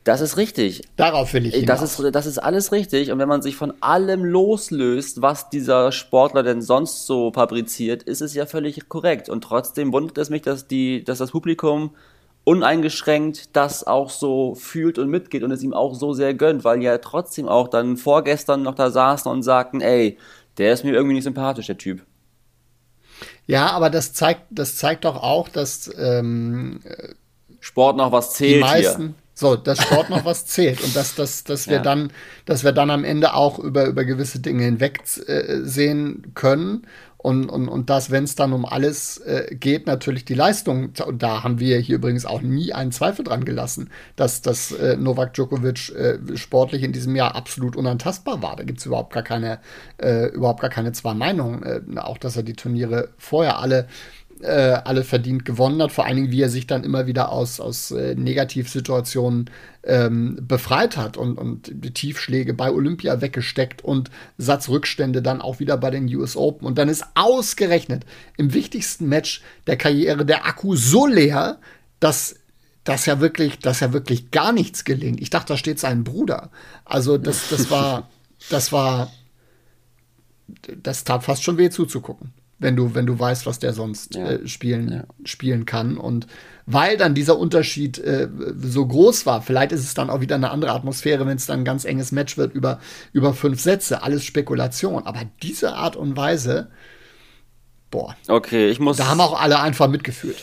Das 0.03 0.21
ist 0.21 0.37
richtig. 0.37 0.81
Darauf 0.95 1.33
will 1.33 1.45
ich 1.45 1.53
hinaus. 1.53 1.81
Das 1.81 1.99
ist, 1.99 2.15
das 2.15 2.25
ist 2.25 2.39
alles 2.39 2.71
richtig. 2.71 3.11
Und 3.11 3.19
wenn 3.19 3.27
man 3.27 3.43
sich 3.43 3.55
von 3.55 3.73
allem 3.81 4.23
loslöst, 4.23 5.21
was 5.21 5.49
dieser 5.49 5.91
Sportler 5.91 6.41
denn 6.41 6.61
sonst 6.63 7.05
so 7.05 7.31
fabriziert, 7.31 8.03
ist 8.03 8.21
es 8.21 8.33
ja 8.33 8.47
völlig 8.47 8.89
korrekt. 8.89 9.29
Und 9.29 9.43
trotzdem 9.43 9.93
wundert 9.93 10.17
es 10.17 10.31
mich, 10.31 10.41
dass, 10.41 10.67
die, 10.67 11.03
dass 11.03 11.19
das 11.19 11.31
Publikum 11.31 11.91
uneingeschränkt 12.43 13.55
das 13.55 13.85
auch 13.85 14.09
so 14.09 14.55
fühlt 14.55 14.97
und 14.97 15.09
mitgeht 15.09 15.43
und 15.43 15.51
es 15.51 15.61
ihm 15.61 15.73
auch 15.73 15.93
so 15.93 16.13
sehr 16.13 16.33
gönnt, 16.33 16.63
weil 16.63 16.81
ja 16.81 16.97
trotzdem 16.97 17.47
auch 17.47 17.67
dann 17.67 17.95
vorgestern 17.95 18.63
noch 18.63 18.73
da 18.73 18.89
saßen 18.89 19.31
und 19.31 19.43
sagten, 19.43 19.81
ey, 19.81 20.17
der 20.59 20.73
ist 20.73 20.83
mir 20.83 20.93
irgendwie 20.93 21.15
nicht 21.15 21.23
sympathisch, 21.23 21.67
der 21.67 21.77
Typ. 21.77 22.05
Ja, 23.47 23.71
aber 23.71 23.89
das 23.89 24.13
zeigt, 24.13 24.43
das 24.51 24.75
zeigt 24.75 25.05
doch 25.05 25.15
auch, 25.15 25.49
dass 25.49 25.91
ähm, 25.97 26.81
Sport 27.59 27.97
noch 27.97 28.11
was 28.11 28.33
zählt 28.35 28.57
die 28.57 28.59
meisten, 28.59 29.01
hier. 29.01 29.13
So, 29.33 29.55
dass 29.55 29.81
Sport 29.81 30.09
noch 30.09 30.25
was 30.25 30.45
zählt 30.45 30.83
und 30.83 30.95
dass, 30.95 31.15
dass, 31.15 31.43
dass 31.45 31.67
wir 31.67 31.77
ja. 31.77 31.81
dann, 31.81 32.11
dass 32.45 32.63
wir 32.63 32.73
dann 32.73 32.89
am 32.89 33.03
Ende 33.03 33.33
auch 33.33 33.57
über, 33.57 33.85
über 33.85 34.03
gewisse 34.03 34.39
Dinge 34.39 34.65
hinweg 34.65 35.01
äh, 35.27 35.61
sehen 35.63 36.33
können. 36.35 36.85
Und, 37.21 37.49
und, 37.49 37.67
und 37.67 37.89
dass, 37.89 38.11
wenn 38.11 38.23
es 38.23 38.35
dann 38.35 38.53
um 38.53 38.65
alles 38.65 39.17
äh, 39.17 39.53
geht, 39.53 39.87
natürlich 39.87 40.23
die 40.23 40.35
Leistung, 40.35 40.93
und 41.05 41.21
da 41.21 41.43
haben 41.43 41.59
wir 41.59 41.77
hier 41.79 41.97
übrigens 41.97 42.25
auch 42.25 42.41
nie 42.41 42.71
einen 42.71 42.93
Zweifel 42.93 43.25
dran 43.25 43.43
gelassen, 43.43 43.89
dass, 44.15 44.41
dass 44.41 44.71
äh, 44.71 44.95
Novak 44.95 45.33
Djokovic 45.33 45.89
äh, 45.89 46.17
sportlich 46.37 46.81
in 46.81 46.93
diesem 46.93 47.17
Jahr 47.17 47.35
absolut 47.35 47.75
unantastbar 47.75 48.41
war. 48.41 48.55
Da 48.55 48.63
gibt 48.63 48.79
es 48.79 48.85
überhaupt 48.85 49.11
gar 49.11 49.23
keine, 49.23 49.59
äh, 49.97 50.27
überhaupt 50.27 50.61
gar 50.61 50.69
keine 50.69 50.93
zwei 50.93 51.13
Meinungen. 51.13 51.63
Äh, 51.63 51.99
auch 51.99 52.17
dass 52.17 52.37
er 52.37 52.43
die 52.43 52.53
Turniere 52.53 53.09
vorher 53.17 53.59
alle 53.59 53.89
äh, 54.41 54.79
alle 54.83 55.03
verdient 55.03 55.45
gewonnen 55.45 55.81
hat. 55.81 55.91
Vor 55.91 56.05
allen 56.05 56.15
Dingen, 56.15 56.31
wie 56.31 56.41
er 56.41 56.49
sich 56.49 56.67
dann 56.67 56.83
immer 56.83 57.07
wieder 57.07 57.31
aus, 57.31 57.59
aus 57.59 57.91
äh, 57.91 58.15
Negativsituationen 58.15 59.49
ähm, 59.83 60.37
befreit 60.41 60.97
hat 60.97 61.17
und, 61.17 61.37
und 61.37 61.93
Tiefschläge 61.93 62.53
bei 62.53 62.71
Olympia 62.71 63.21
weggesteckt 63.21 63.83
und 63.83 64.09
Satzrückstände 64.37 65.21
dann 65.21 65.41
auch 65.41 65.59
wieder 65.59 65.77
bei 65.77 65.89
den 65.91 66.13
US 66.15 66.35
Open. 66.35 66.65
Und 66.65 66.77
dann 66.77 66.89
ist 66.89 67.05
ausgerechnet 67.15 68.05
im 68.37 68.53
wichtigsten 68.53 69.07
Match 69.07 69.41
der 69.67 69.77
Karriere 69.77 70.25
der 70.25 70.45
Akku 70.45 70.75
so 70.75 71.05
leer, 71.05 71.59
dass 71.99 72.35
das 72.83 73.05
ja 73.05 73.19
wirklich, 73.19 73.59
dass 73.59 73.81
ja 73.81 73.93
wirklich 73.93 74.31
gar 74.31 74.53
nichts 74.53 74.85
gelingt. 74.85 75.19
Ich 75.21 75.29
dachte, 75.29 75.53
da 75.53 75.57
steht 75.57 75.79
sein 75.79 76.03
Bruder. 76.03 76.49
Also 76.85 77.17
das, 77.17 77.49
das 77.49 77.69
war, 77.69 78.09
das 78.49 78.71
war, 78.71 79.11
das 80.81 81.03
tat 81.03 81.23
fast 81.23 81.43
schon 81.43 81.57
weh 81.57 81.69
zuzugucken 81.69 82.33
wenn 82.59 82.75
du, 82.75 82.93
wenn 82.93 83.05
du 83.05 83.17
weißt, 83.17 83.45
was 83.45 83.59
der 83.59 83.73
sonst 83.73 84.15
ja. 84.15 84.31
äh, 84.31 84.47
spielen, 84.47 84.91
ja. 84.91 85.03
spielen 85.23 85.65
kann. 85.65 85.97
Und 85.97 86.27
weil 86.65 86.97
dann 86.97 87.15
dieser 87.15 87.37
Unterschied 87.39 87.97
äh, 87.99 88.27
so 88.57 88.85
groß 88.85 89.25
war, 89.25 89.41
vielleicht 89.41 89.71
ist 89.71 89.81
es 89.81 89.93
dann 89.93 90.09
auch 90.09 90.21
wieder 90.21 90.35
eine 90.35 90.51
andere 90.51 90.73
Atmosphäre, 90.73 91.25
wenn 91.25 91.37
es 91.37 91.45
dann 91.45 91.61
ein 91.61 91.65
ganz 91.65 91.85
enges 91.85 92.11
Match 92.11 92.37
wird 92.37 92.53
über, 92.53 92.79
über 93.13 93.33
fünf 93.33 93.61
Sätze. 93.61 94.03
Alles 94.03 94.25
Spekulation. 94.25 95.05
Aber 95.05 95.21
diese 95.41 95.73
Art 95.73 95.95
und 95.95 96.17
Weise, 96.17 96.69
boah. 97.89 98.15
Okay, 98.27 98.69
ich 98.69 98.79
muss. 98.79 98.97
Da 98.97 99.07
haben 99.07 99.21
auch 99.21 99.39
alle 99.39 99.59
einfach 99.61 99.87
mitgefühlt. 99.87 100.37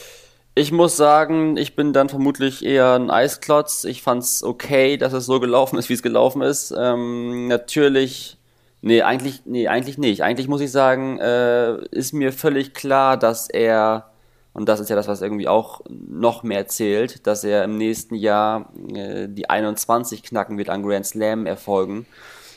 Ich 0.58 0.72
muss 0.72 0.96
sagen, 0.96 1.58
ich 1.58 1.76
bin 1.76 1.92
dann 1.92 2.08
vermutlich 2.08 2.64
eher 2.64 2.94
ein 2.94 3.10
Eisklotz. 3.10 3.84
Ich 3.84 4.00
fand's 4.00 4.42
okay, 4.42 4.96
dass 4.96 5.12
es 5.12 5.26
so 5.26 5.38
gelaufen 5.38 5.78
ist, 5.78 5.90
wie 5.90 5.92
es 5.92 6.02
gelaufen 6.02 6.40
ist. 6.40 6.74
Ähm, 6.74 7.46
natürlich 7.46 8.38
Nee, 8.82 9.02
eigentlich, 9.02 9.42
nee, 9.46 9.68
eigentlich 9.68 9.98
nicht. 9.98 10.22
Eigentlich 10.22 10.48
muss 10.48 10.60
ich 10.60 10.70
sagen, 10.70 11.18
äh, 11.18 11.84
ist 11.90 12.12
mir 12.12 12.32
völlig 12.32 12.74
klar, 12.74 13.16
dass 13.16 13.48
er, 13.48 14.10
und 14.52 14.68
das 14.68 14.80
ist 14.80 14.90
ja 14.90 14.96
das, 14.96 15.08
was 15.08 15.22
irgendwie 15.22 15.48
auch 15.48 15.80
noch 15.88 16.42
mehr 16.42 16.68
zählt, 16.68 17.26
dass 17.26 17.42
er 17.42 17.64
im 17.64 17.78
nächsten 17.78 18.14
Jahr 18.14 18.70
äh, 18.94 19.28
die 19.28 19.50
21 19.50 20.22
knacken 20.22 20.58
wird 20.58 20.70
an 20.70 20.82
Grand 20.82 21.06
Slam 21.06 21.46
erfolgen. 21.46 22.06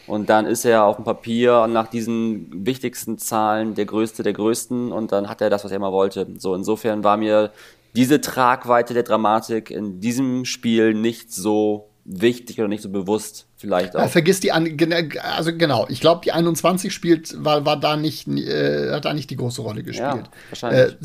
Und 0.07 0.29
dann 0.29 0.47
ist 0.47 0.65
er 0.65 0.85
auf 0.85 0.95
dem 0.95 1.05
Papier 1.05 1.67
nach 1.67 1.87
diesen 1.87 2.65
wichtigsten 2.65 3.19
Zahlen 3.19 3.75
der 3.75 3.85
Größte 3.85 4.23
der 4.23 4.33
Größten 4.33 4.91
und 4.91 5.11
dann 5.11 5.29
hat 5.29 5.39
er 5.39 5.51
das, 5.51 5.63
was 5.63 5.71
er 5.71 5.77
immer 5.77 5.91
wollte. 5.91 6.27
So, 6.37 6.55
insofern 6.55 7.03
war 7.03 7.15
mir 7.17 7.51
diese 7.95 8.19
Tragweite 8.19 8.93
der 8.93 9.03
Dramatik 9.03 9.69
in 9.69 9.99
diesem 9.99 10.45
Spiel 10.45 10.95
nicht 10.95 11.31
so 11.31 11.88
wichtig 12.11 12.59
oder 12.59 12.67
nicht 12.67 12.81
so 12.81 12.89
bewusst 12.89 13.45
vielleicht 13.55 13.95
auch. 13.95 14.01
Ja, 14.01 14.07
vergiss 14.07 14.39
die, 14.39 14.51
an, 14.51 14.77
also 15.21 15.55
genau, 15.55 15.85
ich 15.89 16.01
glaube, 16.01 16.21
die 16.23 16.31
21 16.31 16.91
spielt, 16.91 17.43
war, 17.43 17.65
war 17.65 17.79
da 17.79 17.97
nicht, 17.97 18.27
äh, 18.27 18.91
hat 18.91 19.05
da 19.05 19.13
nicht 19.13 19.29
die 19.29 19.35
große 19.35 19.61
Rolle 19.61 19.83
gespielt. 19.83 20.25
Ja, 20.25 20.31
wahrscheinlich. 20.49 20.93
Äh, 20.93 20.95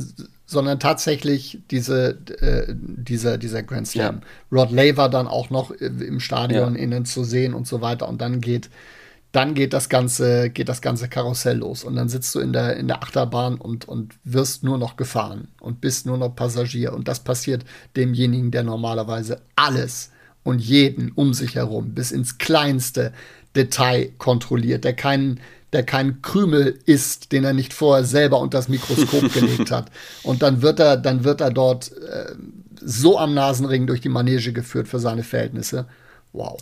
sondern 0.46 0.80
tatsächlich 0.80 1.60
diese, 1.70 2.18
äh, 2.40 2.74
dieser, 2.74 3.38
dieser 3.38 3.62
Grand 3.62 3.86
Slam. 3.86 4.20
Ja. 4.22 4.58
Rod 4.58 4.70
Lay 4.70 4.96
war 4.96 5.10
dann 5.10 5.26
auch 5.26 5.50
noch 5.50 5.70
im 5.70 6.20
Stadion 6.20 6.74
innen 6.74 7.04
zu 7.04 7.24
sehen 7.24 7.54
und 7.54 7.66
so 7.66 7.80
weiter 7.80 8.08
und 8.08 8.20
dann 8.20 8.40
geht 8.40 8.70
dann 9.32 9.54
geht 9.54 9.72
das 9.72 9.88
ganze, 9.88 10.48
geht 10.48 10.68
das 10.68 10.80
ganze 10.80 11.08
Karussell 11.08 11.58
los. 11.58 11.82
Und 11.82 11.96
dann 11.96 12.08
sitzt 12.08 12.32
du 12.36 12.38
in 12.38 12.52
der, 12.52 12.76
in 12.76 12.86
der 12.86 13.02
Achterbahn 13.02 13.56
und, 13.56 13.88
und 13.88 14.14
wirst 14.22 14.62
nur 14.62 14.78
noch 14.78 14.94
gefahren 14.96 15.48
und 15.60 15.80
bist 15.80 16.06
nur 16.06 16.16
noch 16.16 16.36
Passagier. 16.36 16.92
Und 16.92 17.08
das 17.08 17.24
passiert 17.24 17.64
demjenigen, 17.96 18.52
der 18.52 18.62
normalerweise 18.62 19.42
alles 19.56 20.12
und 20.44 20.60
jeden 20.60 21.10
um 21.12 21.34
sich 21.34 21.56
herum 21.56 21.94
bis 21.94 22.12
ins 22.12 22.38
kleinste 22.38 23.12
Detail 23.56 24.10
kontrolliert, 24.18 24.84
der 24.84 24.94
keinen 24.94 25.40
der 25.72 25.82
keinen 25.82 26.22
Krümel 26.22 26.78
isst, 26.86 27.32
den 27.32 27.42
er 27.42 27.52
nicht 27.52 27.74
vorher 27.74 28.04
selber 28.04 28.38
unter 28.38 28.58
das 28.58 28.68
Mikroskop 28.68 29.32
gelegt 29.34 29.72
hat. 29.72 29.90
Und 30.22 30.42
dann 30.42 30.62
wird 30.62 30.78
er, 30.78 30.96
dann 30.96 31.24
wird 31.24 31.40
er 31.40 31.50
dort 31.50 31.90
äh, 31.90 32.32
so 32.80 33.18
am 33.18 33.34
Nasenring 33.34 33.88
durch 33.88 34.00
die 34.00 34.08
Manege 34.08 34.52
geführt 34.52 34.86
für 34.86 35.00
seine 35.00 35.24
Verhältnisse. 35.24 35.86
Wow. 36.32 36.58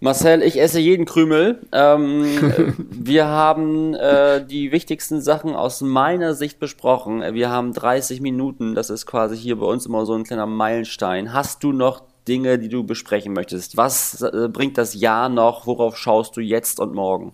Marcel, 0.00 0.42
ich 0.42 0.60
esse 0.60 0.80
jeden 0.80 1.04
Krümel. 1.04 1.60
Ähm, 1.72 2.24
wir 2.90 3.26
haben 3.26 3.94
äh, 3.94 4.44
die 4.44 4.72
wichtigsten 4.72 5.20
Sachen 5.20 5.54
aus 5.54 5.82
meiner 5.82 6.34
Sicht 6.34 6.58
besprochen. 6.58 7.22
Wir 7.34 7.50
haben 7.50 7.74
30 7.74 8.20
Minuten, 8.20 8.74
das 8.74 8.90
ist 8.90 9.06
quasi 9.06 9.36
hier 9.36 9.56
bei 9.56 9.66
uns 9.66 9.86
immer 9.86 10.06
so 10.06 10.14
ein 10.14 10.24
kleiner 10.24 10.46
Meilenstein. 10.46 11.32
Hast 11.32 11.62
du 11.62 11.72
noch 11.72 12.02
Dinge, 12.28 12.58
die 12.58 12.68
du 12.68 12.84
besprechen 12.84 13.32
möchtest? 13.32 13.76
Was 13.76 14.22
äh, 14.22 14.48
bringt 14.48 14.78
das 14.78 14.94
Jahr 14.94 15.28
noch? 15.28 15.66
Worauf 15.66 15.96
schaust 15.96 16.36
du 16.36 16.40
jetzt 16.40 16.78
und 16.78 16.94
morgen? 16.94 17.32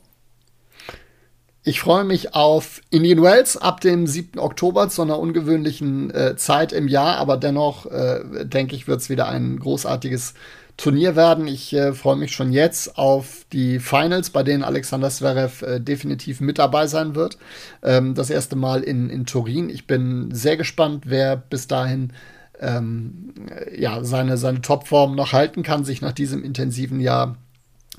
Ich 1.67 1.81
freue 1.81 2.05
mich 2.05 2.35
auf 2.35 2.83
Indian 2.91 3.23
Wells 3.23 3.57
ab 3.57 3.81
dem 3.81 4.07
7. 4.07 4.39
Oktober 4.39 4.91
zu 4.91 5.01
einer 5.01 5.19
ungewöhnlichen 5.19 6.11
äh, 6.11 6.37
Zeit 6.37 6.75
im 6.75 6.89
Jahr, 6.89 7.17
aber 7.17 7.39
dennoch 7.39 7.87
äh, 7.87 8.45
denke 8.45 8.77
ich, 8.77 8.87
wird 8.87 9.01
es 9.01 9.09
wieder 9.09 9.29
ein 9.29 9.59
großartiges 9.59 10.35
Turnier 10.77 11.17
werden. 11.17 11.47
Ich 11.47 11.73
äh, 11.73 11.95
freue 11.95 12.17
mich 12.17 12.33
schon 12.33 12.53
jetzt 12.53 12.99
auf 12.99 13.47
die 13.53 13.79
Finals, 13.79 14.29
bei 14.29 14.43
denen 14.43 14.63
Alexander 14.63 15.09
Zverev 15.09 15.65
äh, 15.65 15.81
definitiv 15.81 16.41
mit 16.41 16.59
dabei 16.59 16.87
sein 16.87 17.15
wird. 17.15 17.39
Ähm, 17.83 18.15
das 18.15 18.29
erste 18.29 18.57
Mal 18.57 18.83
in, 18.83 19.09
in 19.09 19.25
Turin. 19.25 19.71
Ich 19.71 19.87
bin 19.87 20.35
sehr 20.35 20.59
gespannt, 20.59 21.05
wer 21.07 21.37
bis 21.37 21.67
dahin 21.67 22.13
ähm, 22.61 23.35
ja, 23.77 24.05
seine, 24.05 24.37
seine 24.37 24.61
Topform 24.61 25.15
noch 25.15 25.33
halten 25.33 25.63
kann, 25.63 25.85
sich 25.85 26.01
nach 26.01 26.13
diesem 26.13 26.45
intensiven 26.45 27.01
Jahr 27.01 27.37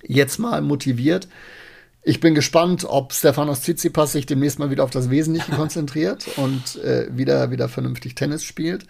jetzt 0.04 0.39
mal 0.39 0.62
motiviert. 0.62 1.28
Ich 2.04 2.20
bin 2.20 2.36
gespannt, 2.36 2.86
ob 2.88 3.13
Stefanos 3.13 3.62
Tsitsipas 3.62 4.12
sich 4.12 4.26
demnächst 4.28 4.60
mal 4.60 4.70
wieder 4.70 4.84
auf 4.84 4.91
das 4.91 5.10
Wesentliche 5.10 5.52
konzentriert 5.56 6.28
und 6.38 6.76
äh, 6.84 7.08
wieder, 7.12 7.52
wieder 7.52 7.68
vernünftig 7.68 8.15
Tennis 8.15 8.44
spielt. 8.44 8.86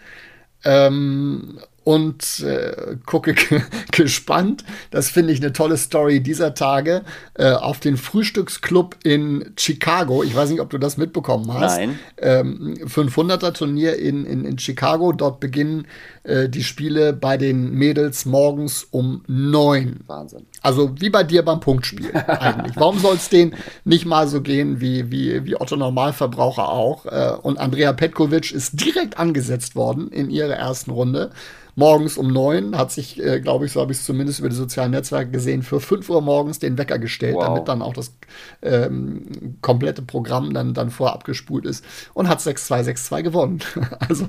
Ähm, 0.64 1.58
und 1.86 2.40
äh, 2.40 2.96
gucke 3.06 3.36
gespannt. 3.92 4.64
Das 4.90 5.08
finde 5.08 5.32
ich 5.32 5.40
eine 5.40 5.52
tolle 5.52 5.76
Story 5.76 6.20
dieser 6.20 6.52
Tage 6.52 7.02
äh, 7.34 7.52
auf 7.52 7.78
den 7.78 7.96
Frühstücksclub 7.96 8.96
in 9.04 9.52
Chicago. 9.56 10.24
Ich 10.24 10.34
weiß 10.34 10.50
nicht, 10.50 10.60
ob 10.60 10.68
du 10.68 10.78
das 10.78 10.96
mitbekommen 10.96 11.54
hast. 11.54 11.76
Nein. 11.76 11.98
Ähm, 12.18 12.74
500er 12.84 13.52
Turnier 13.52 14.00
in, 14.00 14.26
in, 14.26 14.44
in 14.44 14.58
Chicago. 14.58 15.12
Dort 15.12 15.38
beginnen 15.38 15.86
äh, 16.24 16.48
die 16.48 16.64
Spiele 16.64 17.12
bei 17.12 17.36
den 17.36 17.70
Mädels 17.70 18.26
morgens 18.26 18.82
um 18.90 19.22
neun. 19.28 20.00
Wahnsinn. 20.08 20.44
Also 20.62 20.90
wie 20.98 21.10
bei 21.10 21.22
dir 21.22 21.44
beim 21.44 21.60
Punktspiel 21.60 22.10
eigentlich. 22.16 22.74
Warum 22.80 22.98
soll 22.98 23.14
es 23.14 23.28
denen 23.28 23.54
nicht 23.84 24.06
mal 24.06 24.26
so 24.26 24.40
gehen 24.40 24.80
wie, 24.80 25.12
wie, 25.12 25.44
wie 25.44 25.54
Otto 25.54 25.76
Normalverbraucher 25.76 26.68
auch? 26.68 27.06
Äh, 27.06 27.36
und 27.42 27.60
Andrea 27.60 27.92
Petkovic 27.92 28.50
ist 28.50 28.80
direkt 28.84 29.18
angesetzt 29.18 29.76
worden 29.76 30.08
in 30.08 30.30
ihrer 30.30 30.54
ersten 30.54 30.90
Runde 30.90 31.30
morgens 31.76 32.16
um 32.16 32.32
neun, 32.32 32.76
hat 32.76 32.90
sich, 32.90 33.22
äh, 33.22 33.38
glaube 33.40 33.66
ich, 33.66 33.72
so 33.72 33.80
habe 33.80 33.92
ich 33.92 33.98
es 33.98 34.04
zumindest 34.04 34.40
über 34.40 34.48
die 34.48 34.56
sozialen 34.56 34.90
Netzwerke 34.90 35.30
gesehen, 35.30 35.62
für 35.62 35.78
fünf 35.78 36.08
Uhr 36.08 36.22
morgens 36.22 36.58
den 36.58 36.78
Wecker 36.78 36.98
gestellt, 36.98 37.36
wow. 37.36 37.44
damit 37.44 37.68
dann 37.68 37.82
auch 37.82 37.92
das 37.92 38.16
ähm, 38.62 39.58
komplette 39.60 40.02
Programm 40.02 40.54
dann, 40.54 40.72
dann 40.72 40.90
vorab 40.90 41.24
gespult 41.24 41.66
ist 41.66 41.84
und 42.14 42.28
hat 42.28 42.40
6-2, 42.40 42.82
6-2 42.84 43.22
gewonnen. 43.22 43.60
also 44.00 44.26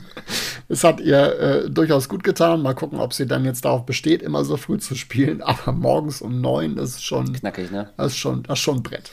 es 0.67 0.83
hat 0.83 0.99
ihr 0.99 1.39
äh, 1.39 1.69
durchaus 1.69 2.09
gut 2.09 2.23
getan. 2.23 2.61
Mal 2.61 2.75
gucken, 2.75 2.99
ob 2.99 3.13
sie 3.13 3.25
dann 3.25 3.45
jetzt 3.45 3.63
darauf 3.63 3.85
besteht, 3.85 4.21
immer 4.21 4.43
so 4.43 4.57
früh 4.57 4.77
zu 4.77 4.95
spielen. 4.95 5.41
Aber 5.47 5.71
morgens 5.71 6.21
um 6.21 6.41
neun, 6.41 6.75
das 6.75 6.89
ist 6.89 7.05
schon 7.05 7.31
knackig, 7.31 7.71
ne? 7.71 7.89
Das 7.95 8.07
ist 8.07 8.17
schon, 8.17 8.43
das 8.43 8.59
ist 8.59 8.63
schon 8.63 8.77
ein 8.77 8.83
Brett. 8.83 9.09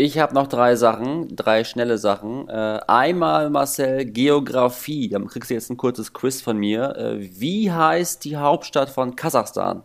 Ich 0.00 0.18
habe 0.18 0.32
noch 0.32 0.46
drei 0.46 0.76
Sachen, 0.76 1.34
drei 1.34 1.64
schnelle 1.64 1.98
Sachen. 1.98 2.48
Äh, 2.48 2.78
einmal, 2.86 3.50
Marcel, 3.50 4.04
Geografie. 4.04 5.08
Da 5.08 5.18
kriegst 5.18 5.50
du 5.50 5.54
jetzt 5.54 5.70
ein 5.70 5.76
kurzes 5.76 6.12
Quiz 6.12 6.40
von 6.40 6.56
mir. 6.56 6.94
Äh, 6.96 7.40
wie 7.40 7.72
heißt 7.72 8.24
die 8.24 8.36
Hauptstadt 8.36 8.90
von 8.90 9.16
Kasachstan? 9.16 9.82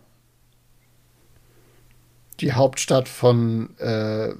Die 2.43 2.53
Hauptstadt 2.53 3.07
von 3.07 3.69
äh, 3.79 4.33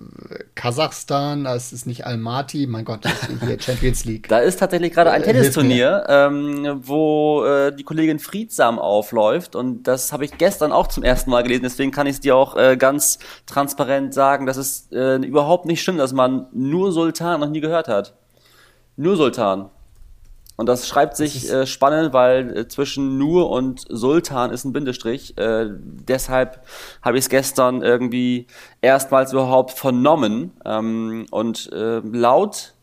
Kasachstan. 0.55 1.45
Das 1.45 1.71
ist 1.71 1.87
nicht 1.87 2.05
Almaty, 2.05 2.67
mein 2.67 2.83
Gott, 2.83 3.05
das 3.05 3.13
ist 3.29 3.43
hier 3.45 3.59
Champions 3.59 4.05
League. 4.05 4.27
Da 4.33 4.39
ist 4.39 4.59
tatsächlich 4.59 4.93
gerade 4.93 5.11
ein 5.11 5.21
äh, 5.21 5.25
Tennisturnier, 5.25 6.05
ähm, 6.07 6.81
wo 6.83 7.45
äh, 7.45 7.73
die 7.75 7.83
Kollegin 7.83 8.19
Friedsam 8.19 8.77
aufläuft. 8.79 9.55
Und 9.55 9.83
das 9.83 10.11
habe 10.11 10.25
ich 10.25 10.37
gestern 10.37 10.71
auch 10.71 10.87
zum 10.87 11.03
ersten 11.03 11.29
Mal 11.29 11.43
gelesen. 11.43 11.63
Deswegen 11.63 11.91
kann 11.91 12.07
ich 12.07 12.15
es 12.15 12.19
dir 12.19 12.35
auch 12.35 12.57
äh, 12.57 12.75
ganz 12.77 13.19
transparent 13.45 14.13
sagen, 14.13 14.45
dass 14.45 14.57
es 14.57 14.89
äh, 14.91 15.15
überhaupt 15.17 15.65
nicht 15.65 15.81
stimmt, 15.81 15.99
dass 15.99 16.13
man 16.13 16.47
nur 16.51 16.91
Sultan 16.91 17.39
noch 17.39 17.49
nie 17.49 17.61
gehört 17.61 17.87
hat. 17.87 18.15
Nur 18.97 19.15
Sultan. 19.15 19.69
Und 20.55 20.67
das 20.67 20.87
schreibt 20.87 21.17
sich 21.17 21.51
äh, 21.51 21.65
spannend, 21.65 22.13
weil 22.13 22.55
äh, 22.55 22.67
zwischen 22.67 23.17
Nur 23.17 23.49
und 23.49 23.85
Sultan 23.89 24.51
ist 24.51 24.65
ein 24.65 24.73
Bindestrich. 24.73 25.37
Äh, 25.37 25.67
deshalb 25.71 26.63
habe 27.01 27.17
ich 27.17 27.25
es 27.25 27.29
gestern 27.29 27.81
irgendwie 27.81 28.47
erstmals 28.81 29.31
überhaupt 29.33 29.71
vernommen. 29.71 30.51
Ähm, 30.63 31.25
und 31.31 31.71
äh, 31.73 31.99
laut 31.99 32.75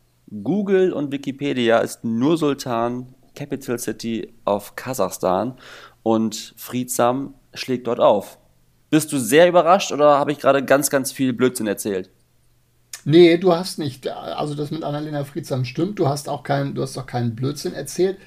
Google 0.43 0.91
und 0.91 1.11
Wikipedia 1.11 1.79
ist 1.79 2.03
Nur 2.03 2.37
Sultan 2.37 3.15
Capital 3.35 3.79
City 3.79 4.33
of 4.45 4.75
Kasachstan 4.75 5.57
und 6.03 6.53
Friedsam 6.57 7.35
schlägt 7.53 7.87
dort 7.87 7.99
auf. 7.99 8.37
Bist 8.89 9.11
du 9.13 9.17
sehr 9.17 9.47
überrascht 9.47 9.91
oder 9.91 10.19
habe 10.19 10.31
ich 10.31 10.39
gerade 10.39 10.63
ganz, 10.63 10.89
ganz 10.89 11.11
viel 11.11 11.31
Blödsinn 11.31 11.67
erzählt? 11.67 12.09
Nee, 13.05 13.37
du 13.37 13.53
hast 13.53 13.79
nicht, 13.79 14.07
also 14.07 14.53
das 14.53 14.71
mit 14.71 14.83
Annalena 14.83 15.23
Friedsam 15.23 15.65
stimmt, 15.65 15.99
du 15.99 16.07
hast 16.07 16.29
auch 16.29 16.43
keinen, 16.43 16.75
du 16.75 16.81
hast 16.81 16.95
doch 16.97 17.05
keinen 17.05 17.35
Blödsinn 17.35 17.73
erzählt. 17.73 18.17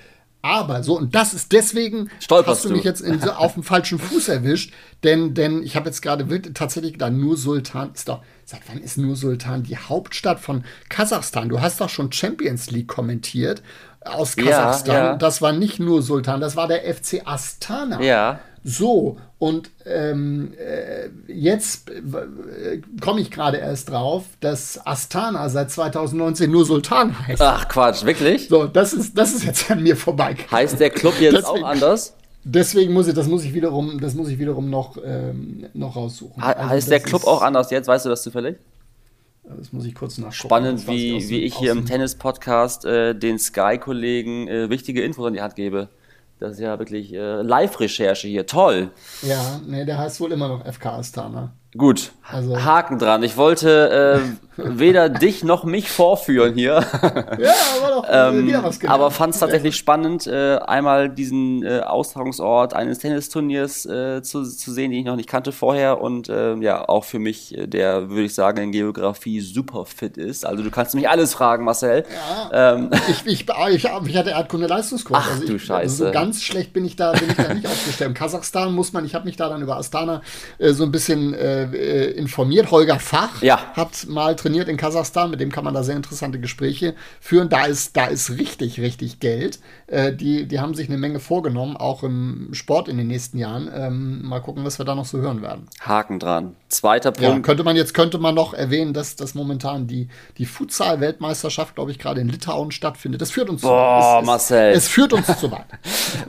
Aber 0.43 0.83
so, 0.83 0.99
und 0.99 1.15
das 1.15 1.33
ist 1.33 1.53
deswegen, 1.53 2.11
Stolperst 2.21 2.65
hast 2.65 2.65
du 2.67 2.75
mich 2.75 2.85
jetzt 2.85 3.01
in, 3.01 3.23
auf 3.23 3.55
dem 3.55 3.63
falschen 3.63 3.99
Fuß 3.99 4.29
erwischt, 4.29 4.75
denn, 5.03 5.33
denn 5.33 5.63
ich 5.63 5.75
habe 5.75 5.87
jetzt 5.87 6.03
gerade 6.03 6.27
tatsächlich 6.53 6.93
gedacht, 6.93 7.13
nur 7.13 7.39
Sultan 7.39 7.93
ist 7.95 8.11
doch, 8.11 8.23
seit 8.45 8.61
wann 8.69 8.77
ist 8.77 8.99
nur 8.99 9.17
Sultan 9.17 9.63
die 9.63 9.79
Hauptstadt 9.79 10.41
von 10.41 10.65
Kasachstan? 10.91 11.49
Du 11.49 11.63
hast 11.63 11.81
doch 11.81 11.89
schon 11.89 12.13
Champions 12.13 12.71
League 12.71 12.89
kommentiert 12.89 13.63
aus 14.05 14.37
Kasachstan. 14.37 14.95
Ja, 14.95 15.05
ja. 15.05 15.17
Das 15.17 15.43
war 15.43 15.53
nicht 15.53 15.81
nur 15.81 16.03
Sultan, 16.03 16.41
das 16.41 16.57
war 16.57 16.69
der 16.69 16.83
FC 16.83 17.23
Astana. 17.25 18.01
Ja. 18.01 18.41
So, 18.67 19.19
und 19.39 19.71
ähm, 19.85 20.55
äh, 20.59 21.11
jetzt 21.31 21.91
äh, 21.91 22.81
komme 23.03 23.21
ich 23.21 23.31
gerade 23.31 23.59
erst 23.59 23.91
drauf, 23.91 24.25
dass 24.41 24.81
Astana 24.87 25.51
seit 25.51 25.71
2019 25.71 26.51
nur 26.51 26.65
Sultan 26.65 27.15
heißt. 27.27 27.43
Ach 27.43 27.69
Quatsch, 27.69 28.05
wirklich? 28.07 28.49
So, 28.49 28.67
das 28.67 28.95
ist, 28.95 29.19
das 29.19 29.35
ist 29.35 29.45
jetzt 29.45 29.71
an 29.71 29.83
mir 29.83 29.97
vorbei. 29.97 30.37
Heißt 30.51 30.81
der 30.81 30.89
Club 30.89 31.21
jetzt 31.21 31.35
deswegen, 31.35 31.63
auch 31.63 31.69
anders? 31.69 32.15
Deswegen 32.43 32.95
muss 32.95 33.07
ich, 33.07 33.13
das 33.13 33.27
muss 33.27 33.45
ich 33.45 33.53
wiederum, 33.53 34.01
das 34.01 34.15
muss 34.15 34.29
ich 34.29 34.39
wiederum 34.39 34.71
noch, 34.71 34.97
ähm, 35.05 35.67
noch 35.75 35.95
raussuchen. 35.95 36.43
Also 36.43 36.69
heißt 36.69 36.91
der 36.91 37.01
Club 37.01 37.27
auch 37.27 37.43
anders 37.43 37.71
jetzt? 37.71 37.87
Weißt 37.87 38.07
du 38.07 38.09
das 38.09 38.23
zufällig? 38.23 38.57
Das 39.45 39.73
muss 39.73 39.85
ich 39.85 39.95
kurz 39.95 40.19
nachschauen. 40.19 40.49
Spannend, 40.49 40.89
wie, 40.89 41.29
wie 41.29 41.43
ich 41.43 41.57
hier 41.57 41.73
im 41.73 41.85
Tennis-Podcast 41.85 42.85
äh, 42.85 43.15
den 43.15 43.39
Sky-Kollegen 43.39 44.49
äh, 44.49 44.71
wichtige 44.71 45.03
Infos 45.03 45.27
an 45.27 45.35
die 45.35 45.43
Hand 45.43 45.55
gebe. 45.55 45.89
Das 46.39 46.55
ist 46.55 46.61
ja 46.61 46.79
wirklich 46.79 47.13
äh, 47.13 47.43
Live-Recherche 47.43 48.27
hier. 48.27 48.47
Toll. 48.47 48.91
Ja, 49.23 49.61
nee, 49.67 49.85
der 49.85 49.99
heißt 49.99 50.21
wohl 50.21 50.33
immer 50.33 50.49
noch 50.49 50.65
FK 50.65 50.99
Astana. 50.99 51.53
Gut, 51.77 52.13
also. 52.31 52.65
Haken 52.65 52.99
dran. 52.99 53.23
Ich 53.23 53.37
wollte 53.37 54.21
äh, 54.21 54.45
weder 54.57 55.09
dich 55.11 55.45
noch 55.45 55.65
mich 55.65 55.91
vorführen 55.91 56.55
hier. 56.55 56.85
ja, 57.39 57.53
aber 57.77 57.89
doch 57.91 58.07
ähm, 58.09 58.47
wieder 58.47 58.63
was 58.63 58.81
gelernt. 58.81 58.95
Aber 58.95 59.11
fand 59.11 59.35
es 59.35 59.41
tatsächlich 59.41 59.77
spannend, 59.77 60.27
äh, 60.27 60.57
einmal 60.59 61.11
diesen 61.11 61.63
äh, 61.65 61.81
Austragungsort 61.81 62.75
eines 62.75 62.99
Tennisturniers 62.99 63.87
äh, 63.87 64.23
zu, 64.23 64.45
zu 64.45 64.73
sehen, 64.73 64.91
den 64.91 65.01
ich 65.01 65.07
noch 65.07 65.17
nicht 65.17 65.29
kannte 65.29 65.53
vorher 65.53 66.01
und 66.01 66.29
äh, 66.29 66.55
ja, 66.57 66.89
auch 66.89 67.05
für 67.05 67.19
mich, 67.19 67.59
äh, 67.59 67.67
der, 67.67 68.09
würde 68.09 68.23
ich 68.23 68.35
sagen, 68.35 68.63
in 68.63 68.73
Geografie 68.73 69.41
super 69.41 69.85
fit 69.85 70.17
ist. 70.17 70.47
Also 70.47 70.63
du 70.63 70.71
kannst 70.71 70.95
mich 70.95 71.09
alles 71.09 71.35
fragen, 71.35 71.65
Marcel. 71.65 72.05
Ja, 72.53 72.75
ähm. 72.75 72.91
ich, 73.09 73.27
ich, 73.27 73.47
ich, 73.71 73.85
ich 73.85 74.17
hatte 74.17 74.31
Erdkunde-Leistungskurs. 74.31 75.21
Ach 75.23 75.31
also 75.31 75.47
du 75.47 75.57
ich, 75.57 75.65
Scheiße. 75.65 75.83
Also 75.83 76.07
so 76.07 76.13
ganz 76.13 76.43
schlecht 76.43 76.73
bin 76.73 76.85
ich 76.85 76.97
da, 76.97 77.13
bin 77.13 77.29
ich 77.29 77.37
da 77.37 77.53
nicht 77.53 77.67
aufgestellt. 77.67 78.11
In 78.11 78.15
Kasachstan 78.15 78.73
muss 78.73 78.93
man, 78.93 79.05
ich 79.05 79.15
habe 79.15 79.27
mich 79.27 79.37
da 79.37 79.49
dann 79.49 79.61
über 79.61 79.77
Astana 79.77 80.23
äh, 80.59 80.73
so 80.73 80.85
ein 80.85 80.91
bisschen 80.91 81.35
äh, 81.35 81.64
informiert. 81.73 82.71
Holger 82.71 82.99
Fach 82.99 83.43
Ja. 83.43 83.73
hat 83.75 84.07
mal 84.09 84.37
trainiert 84.37 84.69
in 84.69 84.77
Kasachstan, 84.77 85.31
mit 85.31 85.41
dem 85.41 85.51
kann 85.53 85.65
man 85.65 85.75
da 85.75 85.83
sehr 85.83 85.97
interessante 85.97 86.39
Gespräche 86.41 86.95
führen. 87.21 87.49
Da 87.49 87.65
ist, 87.67 87.97
da 87.97 88.07
ist 88.07 88.31
richtig, 88.39 88.81
richtig 88.81 89.21
Geld. 89.21 89.59
Äh, 89.87 90.13
die, 90.13 90.47
die 90.47 90.61
haben 90.61 90.75
sich 90.75 90.89
eine 90.89 90.99
Menge 90.99 91.21
vorgenommen, 91.21 91.77
auch 91.77 92.03
im 92.03 92.49
Sport 92.53 92.89
in 92.89 92.97
den 92.99 93.07
nächsten 93.07 93.39
Jahren. 93.39 93.71
Ähm, 93.75 94.23
mal 94.23 94.41
gucken, 94.41 94.65
was 94.65 94.79
wir 94.79 94.85
da 94.85 94.95
noch 94.95 95.05
so 95.05 95.19
hören 95.19 95.43
werden. 95.43 95.67
Haken 95.81 96.19
dran. 96.19 96.57
Zweiter 96.69 97.13
Ja, 97.21 97.31
Punkt. 97.31 97.47
könnte 97.47 97.63
man 97.65 97.77
jetzt 97.77 97.95
könnte 97.95 98.19
man 98.19 98.35
noch 98.35 98.55
erwähnen, 98.55 98.93
dass, 98.93 99.15
dass 99.17 99.35
momentan 99.35 99.87
die, 99.87 100.09
die 100.39 100.47
Futsal-Weltmeisterschaft, 100.47 101.75
glaube 101.75 101.91
ich, 101.91 101.99
gerade 101.99 102.21
in 102.21 102.29
Litauen 102.29 102.71
stattfindet. 102.73 103.21
Das 103.21 103.31
führt 103.31 103.49
uns 103.49 103.61
zu 103.61 103.69
Boah, 103.69 104.17
es, 104.17 104.23
es, 104.23 104.27
Marcel. 104.27 104.73
Es 104.73 104.89
führt 104.89 105.13
uns 105.13 105.27
zu 105.39 105.51
weit. 105.51 105.67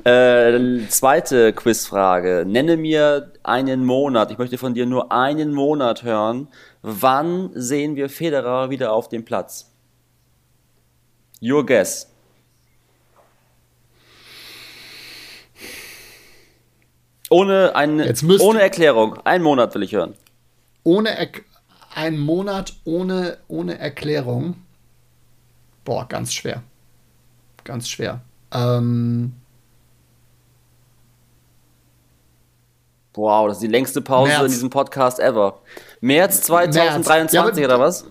Äh, 0.06 0.88
zweite 0.90 1.54
Quizfrage. 1.54 2.44
Nenne 2.48 2.78
mir 2.78 3.32
einen 3.48 3.86
Monat. 3.86 4.32
Ich 4.32 4.38
möchte 4.38 4.58
von 4.58 4.74
dir 4.74 4.86
nur 4.86 5.12
einen 5.12 5.54
Monat 5.54 6.04
hören. 6.04 6.48
Wann 6.82 7.52
sehen 7.54 7.96
wir 7.96 8.10
Federer 8.10 8.70
wieder 8.70 8.94
auf 8.94 9.10
dem 9.10 9.26
Platz? 9.26 9.72
Your 11.42 11.66
guess. 11.66 12.12
Ohne, 17.30 17.72
müsst- 18.22 18.44
ohne 18.44 18.62
Erklärung. 18.62 19.18
Einen 19.24 19.44
Monat 19.44 19.74
will 19.76 19.84
ich 19.84 19.94
hören. 19.94 20.14
Ohne 20.84 21.10
er 21.18 21.28
ein 21.96 22.20
Monat 22.20 22.74
ohne, 22.84 23.38
ohne 23.48 23.80
Erklärung. 23.80 24.58
Boah, 25.84 26.08
ganz 26.08 26.34
schwer. 26.34 26.62
Ganz 27.64 27.90
schwer. 27.90 28.22
Ähm, 28.52 29.34
Wow, 33.16 33.48
das 33.48 33.58
ist 33.58 33.64
die 33.64 33.68
längste 33.68 34.02
Pause 34.02 34.30
März. 34.32 34.42
in 34.44 34.48
diesem 34.52 34.70
Podcast 34.70 35.20
ever. 35.20 35.60
März 36.02 36.42
2023 36.42 37.34
Ja, 37.36 37.44
aber- 37.44 37.58
oder 37.58 37.80
was? 37.80 38.06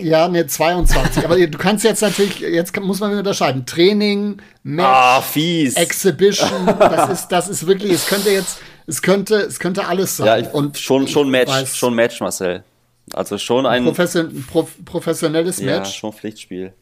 ja, 0.00 0.28
ne, 0.28 0.46
22. 0.46 1.24
Aber 1.24 1.36
du 1.38 1.58
kannst 1.58 1.84
jetzt 1.84 2.02
natürlich, 2.02 2.38
jetzt 2.40 2.78
muss 2.80 3.00
man 3.00 3.16
unterscheiden. 3.16 3.66
Training, 3.66 4.36
Match, 4.62 5.24
fies. 5.26 5.74
Exhibition, 5.76 6.66
das 6.66 7.10
ist, 7.10 7.28
das 7.28 7.48
ist 7.48 7.66
wirklich, 7.66 7.92
es 7.92 8.06
könnte 8.06 8.30
jetzt, 8.30 8.58
es 8.86 9.02
könnte, 9.02 9.36
es 9.36 9.58
könnte 9.58 9.86
alles 9.86 10.16
sein. 10.16 10.26
Ja, 10.26 10.38
ich, 10.38 10.52
und 10.54 10.78
schon, 10.78 11.08
schon 11.08 11.28
Match, 11.30 11.50
weiß, 11.50 11.76
schon 11.76 11.94
Match, 11.94 12.20
Marcel. 12.20 12.62
Also 13.14 13.36
schon 13.38 13.66
ein, 13.66 13.84
Profession, 13.84 14.44
prof, 14.50 14.70
professionelles 14.84 15.58
ja, 15.58 15.78
Match. 15.78 15.96
schon 15.96 16.12
Pflichtspiel. 16.12 16.72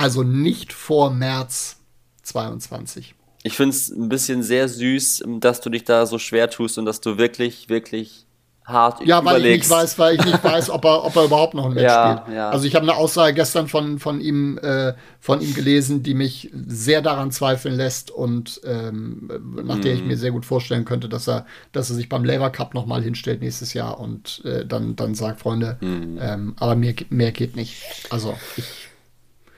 Also 0.00 0.22
nicht 0.22 0.72
vor 0.72 1.10
März 1.10 1.76
22. 2.22 3.14
Ich 3.42 3.56
finde 3.56 3.74
es 3.76 3.90
ein 3.90 4.08
bisschen 4.08 4.42
sehr 4.42 4.68
süß, 4.68 5.24
dass 5.40 5.60
du 5.60 5.70
dich 5.70 5.84
da 5.84 6.06
so 6.06 6.18
schwer 6.18 6.50
tust 6.50 6.78
und 6.78 6.84
dass 6.84 7.00
du 7.00 7.16
wirklich, 7.18 7.68
wirklich 7.68 8.26
hart 8.66 9.04
Ja, 9.04 9.24
weil 9.24 9.36
ich 9.38 9.40
überlegst. 9.44 9.70
nicht 9.70 9.78
weiß, 9.78 9.98
weil 9.98 10.14
ich 10.16 10.24
nicht 10.24 10.44
weiß, 10.44 10.68
ob 10.70 10.84
er, 10.84 11.04
ob 11.04 11.16
er 11.16 11.24
überhaupt 11.24 11.54
noch 11.54 11.64
ein 11.64 11.72
Match 11.74 11.84
Ja, 11.84 12.22
spielt. 12.22 12.36
ja. 12.36 12.50
Also 12.50 12.66
ich 12.66 12.74
habe 12.76 12.84
eine 12.84 12.94
Aussage 12.96 13.34
gestern 13.34 13.66
von, 13.66 13.98
von 13.98 14.20
ihm 14.20 14.58
äh, 14.58 14.92
von 15.18 15.40
ihm 15.40 15.54
gelesen, 15.54 16.02
die 16.02 16.14
mich 16.14 16.50
sehr 16.52 17.00
daran 17.02 17.32
zweifeln 17.32 17.74
lässt 17.74 18.10
und 18.10 18.60
ähm, 18.64 19.28
nach 19.64 19.78
der 19.80 19.94
ich 19.94 20.02
Mhm. 20.02 20.08
mir 20.08 20.16
sehr 20.18 20.30
gut 20.30 20.44
vorstellen 20.44 20.84
könnte, 20.84 21.08
dass 21.08 21.26
er, 21.26 21.46
dass 21.72 21.88
er 21.90 21.96
sich 21.96 22.08
beim 22.08 22.24
Lever 22.24 22.50
Cup 22.50 22.74
noch 22.74 22.86
mal 22.86 23.02
hinstellt 23.02 23.40
nächstes 23.40 23.72
Jahr 23.72 23.98
und 23.98 24.42
äh, 24.44 24.64
dann, 24.66 24.94
dann 24.96 25.14
sagt, 25.14 25.40
Freunde, 25.40 25.78
Mhm. 25.80 26.18
ähm, 26.20 26.54
aber 26.60 26.76
mehr, 26.76 26.94
mehr 27.08 27.32
geht 27.32 27.56
nicht. 27.56 27.82
Also 28.10 28.36
ich, 28.56 28.79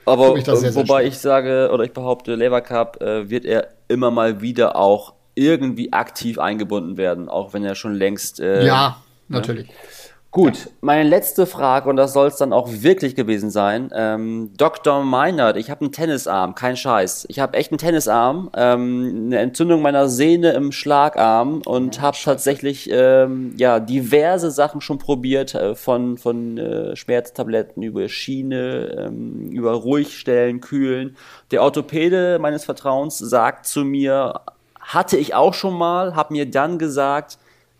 Aber 0.05 0.39
sehr, 0.39 0.53
äh, 0.53 0.57
sehr 0.57 0.75
wobei 0.75 1.01
schwer. 1.01 1.07
ich 1.07 1.17
sage, 1.19 1.69
oder 1.73 1.83
ich 1.83 1.93
behaupte, 1.93 2.35
Lever 2.35 2.61
Cup 2.61 3.01
äh, 3.01 3.29
wird 3.29 3.45
er 3.45 3.69
immer 3.87 4.11
mal 4.11 4.41
wieder 4.41 4.75
auch 4.75 5.13
irgendwie 5.35 5.93
aktiv 5.93 6.39
eingebunden 6.39 6.97
werden, 6.97 7.29
auch 7.29 7.53
wenn 7.53 7.63
er 7.63 7.75
schon 7.75 7.93
längst 7.95 8.39
äh, 8.39 8.65
ja, 8.65 8.97
natürlich. 9.27 9.69
Gut, 10.33 10.71
meine 10.81 11.07
letzte 11.07 11.45
Frage, 11.45 11.87
und 11.87 11.95
das 11.95 12.11
soll 12.13 12.27
es 12.27 12.37
dann 12.37 12.53
auch 12.53 12.67
wirklich 12.67 13.13
gewesen 13.13 13.51
sein. 13.51 13.91
Ähm, 13.93 14.49
Dr. 14.57 15.03
Meinert, 15.03 15.57
ich 15.57 15.69
habe 15.69 15.81
einen 15.81 15.91
Tennisarm, 15.91 16.55
kein 16.55 16.75
Scheiß. 16.75 17.27
Ich 17.29 17.39
habe 17.39 17.55
echt 17.55 17.71
einen 17.71 17.77
Tennisarm, 17.77 18.49
ähm, 18.55 19.25
eine 19.27 19.37
Entzündung 19.37 19.83
meiner 19.83 20.09
Sehne 20.09 20.53
im 20.53 20.71
Schlagarm 20.71 21.61
und 21.65 22.01
habe 22.01 22.17
tatsächlich 22.19 22.89
ähm, 22.91 23.53
ja 23.57 23.79
diverse 23.79 24.49
Sachen 24.49 24.81
schon 24.81 24.97
probiert, 24.97 25.53
äh, 25.53 25.75
von, 25.75 26.17
von 26.17 26.57
äh, 26.57 26.95
Schmerztabletten 26.95 27.83
über 27.83 28.09
Schiene, 28.09 29.05
ähm, 29.05 29.51
über 29.51 29.73
Ruhigstellen, 29.73 30.61
Kühlen. 30.61 31.15
Der 31.51 31.61
Orthopäde 31.61 32.39
meines 32.39 32.65
Vertrauens 32.65 33.19
sagt 33.19 33.67
zu 33.67 33.85
mir, 33.85 34.41
hatte 34.79 35.15
ich 35.15 35.35
auch 35.35 35.53
schon 35.53 35.77
mal, 35.77 36.15
habe 36.15 36.33
mir 36.33 36.49
dann 36.49 36.79
gesagt, 36.79 37.37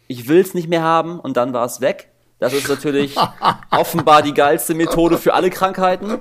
ich 0.07 0.27
will 0.27 0.41
es 0.41 0.53
nicht 0.53 0.69
mehr 0.69 0.83
haben 0.83 1.19
und 1.19 1.35
dann 1.35 1.51
war 1.51 1.65
es 1.65 1.81
weg. 1.81 2.12
Das 2.43 2.51
ist 2.51 2.67
natürlich 2.67 3.15
offenbar 3.71 4.21
die 4.21 4.33
geilste 4.33 4.73
Methode 4.73 5.17
für 5.17 5.33
alle 5.33 5.49
Krankheiten. 5.49 6.19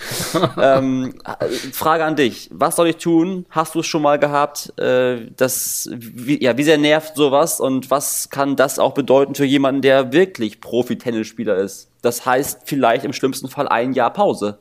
ähm, 0.60 1.14
Frage 1.72 2.04
an 2.04 2.16
dich: 2.16 2.50
Was 2.52 2.74
soll 2.74 2.88
ich 2.88 2.96
tun? 2.96 3.46
Hast 3.50 3.76
du 3.76 3.78
es 3.78 3.86
schon 3.86 4.02
mal 4.02 4.18
gehabt? 4.18 4.76
Äh, 4.80 5.30
das, 5.36 5.88
wie, 5.92 6.42
ja, 6.42 6.56
wie 6.56 6.64
sehr 6.64 6.76
nervt 6.76 7.14
sowas 7.14 7.60
und 7.60 7.88
was 7.88 8.30
kann 8.30 8.56
das 8.56 8.80
auch 8.80 8.94
bedeuten 8.94 9.36
für 9.36 9.44
jemanden, 9.44 9.80
der 9.80 10.12
wirklich 10.12 10.60
Profi-Tennisspieler 10.60 11.54
ist? 11.54 11.88
Das 12.02 12.26
heißt 12.26 12.62
vielleicht 12.64 13.04
im 13.04 13.12
schlimmsten 13.12 13.48
Fall 13.48 13.68
ein 13.68 13.92
Jahr 13.92 14.12
Pause. 14.12 14.58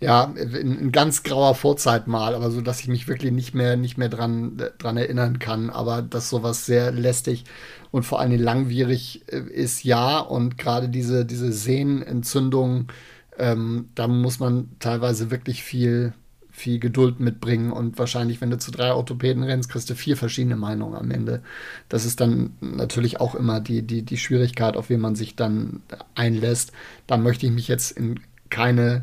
Ja, 0.00 0.32
in, 0.36 0.78
in 0.78 0.92
ganz 0.92 1.24
grauer 1.24 1.56
Vorzeit 1.56 2.06
mal, 2.06 2.36
aber 2.36 2.52
so, 2.52 2.60
dass 2.60 2.78
ich 2.80 2.86
mich 2.86 3.08
wirklich 3.08 3.32
nicht 3.32 3.52
mehr, 3.52 3.76
nicht 3.76 3.98
mehr 3.98 4.08
dran, 4.08 4.56
dran 4.78 4.96
erinnern 4.96 5.40
kann. 5.40 5.70
Aber 5.70 6.02
dass 6.02 6.30
sowas 6.30 6.66
sehr 6.66 6.92
lästig 6.92 7.44
und 7.90 8.04
vor 8.04 8.20
allem 8.20 8.38
langwierig 8.40 9.24
äh, 9.26 9.38
ist, 9.38 9.82
ja. 9.82 10.20
Und 10.20 10.56
gerade 10.56 10.88
diese, 10.88 11.24
diese 11.26 11.52
Sehnenentzündung, 11.52 12.92
ähm, 13.38 13.88
da 13.96 14.06
muss 14.06 14.38
man 14.38 14.70
teilweise 14.78 15.32
wirklich 15.32 15.64
viel, 15.64 16.12
viel 16.52 16.78
Geduld 16.78 17.18
mitbringen. 17.18 17.72
Und 17.72 17.98
wahrscheinlich, 17.98 18.40
wenn 18.40 18.50
du 18.50 18.58
zu 18.58 18.70
drei 18.70 18.92
Orthopäden 18.92 19.42
rennst, 19.42 19.68
kriegst 19.68 19.90
du 19.90 19.94
vier 19.96 20.16
verschiedene 20.16 20.56
Meinungen 20.56 20.94
am 20.94 21.10
Ende. 21.10 21.42
Das 21.88 22.04
ist 22.04 22.20
dann 22.20 22.52
natürlich 22.60 23.20
auch 23.20 23.34
immer 23.34 23.60
die, 23.60 23.82
die, 23.82 24.02
die 24.02 24.16
Schwierigkeit, 24.18 24.76
auf 24.76 24.90
wen 24.90 25.00
man 25.00 25.16
sich 25.16 25.34
dann 25.34 25.82
einlässt. 26.14 26.70
Da 27.08 27.16
möchte 27.16 27.46
ich 27.46 27.52
mich 27.52 27.66
jetzt 27.66 27.90
in 27.92 28.20
keine 28.50 29.02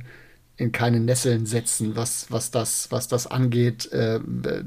in 0.57 0.71
keine 0.71 0.99
Nesseln 0.99 1.45
setzen, 1.45 1.95
was, 1.95 2.27
was, 2.29 2.49
das, 2.51 2.91
was 2.91 3.07
das 3.07 3.27
angeht. 3.27 3.91
Äh, 3.91 4.19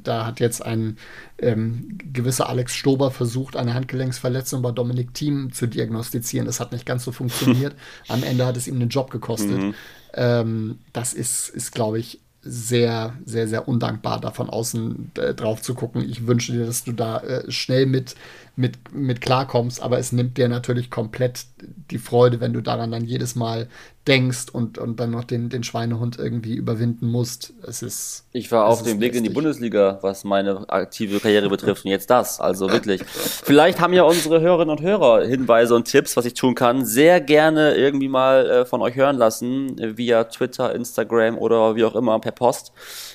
da 0.02 0.26
hat 0.26 0.40
jetzt 0.40 0.64
ein 0.64 0.98
ähm, 1.38 1.98
gewisser 2.12 2.48
Alex 2.48 2.74
Stober 2.74 3.10
versucht, 3.10 3.56
eine 3.56 3.74
Handgelenksverletzung 3.74 4.60
bei 4.60 4.70
Dominik 4.70 5.14
Thiem 5.14 5.52
zu 5.52 5.66
diagnostizieren. 5.66 6.46
Das 6.46 6.60
hat 6.60 6.72
nicht 6.72 6.84
ganz 6.84 7.04
so 7.04 7.12
funktioniert. 7.12 7.74
Am 8.08 8.22
Ende 8.22 8.44
hat 8.44 8.56
es 8.56 8.68
ihm 8.68 8.74
einen 8.74 8.90
Job 8.90 9.10
gekostet. 9.10 9.74
Ähm, 10.12 10.78
das 10.92 11.14
ist, 11.14 11.48
ist 11.48 11.72
glaube 11.72 11.98
ich, 11.98 12.20
sehr, 12.42 13.14
sehr, 13.24 13.48
sehr 13.48 13.66
undankbar, 13.66 14.20
da 14.20 14.30
von 14.30 14.48
außen 14.48 15.12
äh, 15.16 15.34
drauf 15.34 15.60
zu 15.60 15.74
gucken. 15.74 16.08
Ich 16.08 16.26
wünsche 16.26 16.52
dir, 16.52 16.66
dass 16.66 16.84
du 16.84 16.92
da 16.92 17.18
äh, 17.20 17.50
schnell 17.50 17.86
mit, 17.86 18.14
mit, 18.58 18.92
mit 18.92 19.20
klarkommst, 19.20 19.80
aber 19.80 19.98
es 19.98 20.10
nimmt 20.10 20.36
dir 20.36 20.48
natürlich 20.48 20.90
komplett 20.90 21.46
die 21.90 21.98
Freude, 21.98 22.40
wenn 22.40 22.52
du 22.52 22.60
daran 22.60 22.90
dann 22.90 23.04
jedes 23.04 23.36
Mal 23.36 23.68
denkst 24.08 24.46
und, 24.50 24.78
und 24.78 24.98
dann 24.98 25.10
noch 25.10 25.24
den, 25.24 25.50
den 25.50 25.62
Schweinehund 25.62 26.18
irgendwie 26.18 26.54
überwinden 26.54 27.06
musst. 27.06 27.52
Es 27.62 27.82
ist. 27.82 28.26
Ich 28.32 28.50
war 28.50 28.66
auf 28.66 28.82
dem 28.82 28.98
Blick 28.98 29.14
in 29.14 29.22
die. 29.22 29.28
Bundesliga, 29.28 29.98
was 30.00 30.24
meine 30.24 30.68
aktive 30.68 31.20
Karriere 31.20 31.50
betrifft. 31.50 31.84
Und 31.84 31.90
jetzt 31.90 32.08
das. 32.08 32.40
Also 32.40 32.72
wirklich. 32.72 33.02
Vielleicht 33.04 33.78
haben 33.80 33.92
ja 33.92 34.02
unsere 34.02 34.40
Hörerinnen 34.40 34.70
und 34.70 34.82
Hörer 34.82 35.26
Hinweise 35.26 35.74
und 35.74 35.84
Tipps, 35.84 36.16
was 36.16 36.24
ich 36.24 36.34
tun 36.34 36.54
kann. 36.54 36.86
Sehr 36.86 37.20
gerne 37.20 37.74
irgendwie 37.74 38.08
mal 38.08 38.48
äh, 38.48 38.64
von 38.64 38.80
euch 38.80 38.96
hören 38.96 39.16
lassen. 39.16 39.78
äh, 39.78 39.98
Via 39.98 40.24
Twitter, 40.24 40.74
Instagram 40.74 41.36
oder 41.36 41.76
wie 41.76 41.84
auch 41.84 41.94
immer 41.94 42.18
per 42.18 42.32
Post. 42.32 42.72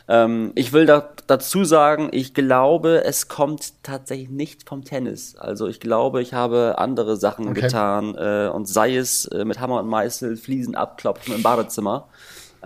Ähm, 0.08 0.52
ich 0.54 0.72
will 0.72 0.86
da, 0.86 1.10
dazu 1.26 1.66
sagen, 1.66 2.10
ich 2.12 2.34
glaube, 2.36 3.04
es 3.04 3.28
kommt 3.28 3.84
tatsächlich 3.84 4.30
nicht 4.30 4.70
vom 4.70 4.84
Tennis. 4.84 5.33
Also 5.38 5.68
ich 5.68 5.80
glaube, 5.80 6.22
ich 6.22 6.34
habe 6.34 6.76
andere 6.78 7.18
Sachen 7.18 7.50
Okay. 7.50 7.62
getan. 7.62 8.16
Äh, 8.16 8.50
und 8.54 8.68
sei 8.68 8.96
es 8.96 9.26
äh, 9.26 9.46
mit 9.46 9.60
Hammer 9.60 9.80
und 9.80 9.88
Meißel, 9.88 10.38
Fliesen 10.38 10.76
abklopfen 10.76 11.36
im 11.36 11.44
Badezimmer 11.44 12.08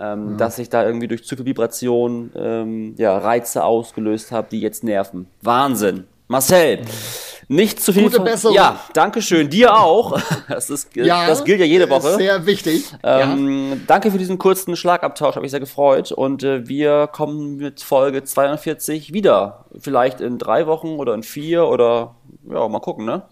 ähm, 0.00 0.36
dass 0.36 0.58
ich 0.58 0.70
da 0.70 0.84
irgendwie 0.84 1.08
durch 1.08 1.24
zu 1.24 1.36
viel 1.36 1.44
Vibration 1.44 2.30
ähm, 2.36 2.94
ja, 2.98 3.18
Reize 3.18 3.64
ausgelöst 3.64 4.30
habe, 4.30 4.46
die 4.50 4.60
jetzt 4.60 4.84
nerven. 4.84 5.26
Wahnsinn. 5.42 6.04
Marcel, 6.28 6.82
nicht 7.48 7.80
zu 7.80 7.92
viel 7.92 8.04
Gute 8.04 8.20
Besserung. 8.20 8.54
Ja, 8.54 8.78
danke 8.92 9.22
schön. 9.22 9.48
Dir 9.50 9.76
auch. 9.76 10.20
Das, 10.48 10.70
ist, 10.70 10.90
das 10.96 11.44
gilt 11.44 11.60
ja 11.60 11.66
jede 11.66 11.90
Woche. 11.90 12.14
Sehr 12.16 12.46
wichtig. 12.46 12.92
ja. 13.04 13.20
Ähm, 13.20 13.82
Danke 13.86 14.10
für 14.10 14.18
diesen 14.18 14.38
kurzen 14.38 14.76
Schlagabtausch, 14.76 15.36
habe 15.36 15.44
ich 15.44 15.50
sehr 15.50 15.60
gefreut. 15.60 16.10
Und 16.10 16.42
äh, 16.42 16.66
wir 16.68 17.06
kommen 17.06 17.56
mit 17.56 17.82
Folge 17.82 18.24
42 18.24 19.12
wieder. 19.12 19.66
Vielleicht 19.78 20.20
in 20.20 20.38
drei 20.38 20.66
Wochen 20.66 20.96
oder 20.98 21.14
in 21.14 21.22
vier 21.22 21.66
oder 21.66 22.16
ja, 22.50 22.66
mal 22.66 22.80
gucken, 22.80 23.04
ne? 23.04 23.22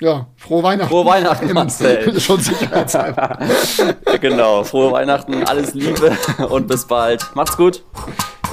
ja, 0.00 0.26
frohe 0.36 0.62
Weihnachten. 0.62 0.90
Frohe 0.90 1.04
Weihnachten, 1.04 1.52
Marcel. 1.52 2.18
Schon 2.20 2.40
sicherheitshalber. 2.40 3.38
genau. 4.20 4.64
Frohe 4.64 4.92
Weihnachten, 4.92 5.44
alles 5.44 5.74
Liebe 5.74 6.16
und 6.48 6.66
bis 6.66 6.86
bald. 6.86 7.22
Macht's 7.34 7.56
gut. 7.56 7.84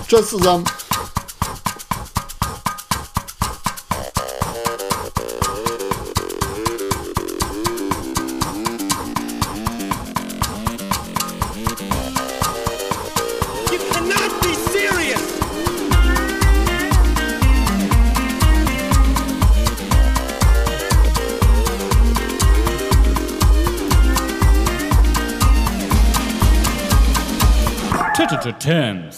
Tschüss 0.08 0.30
zusammen. 0.30 0.66
terms. 28.68 29.17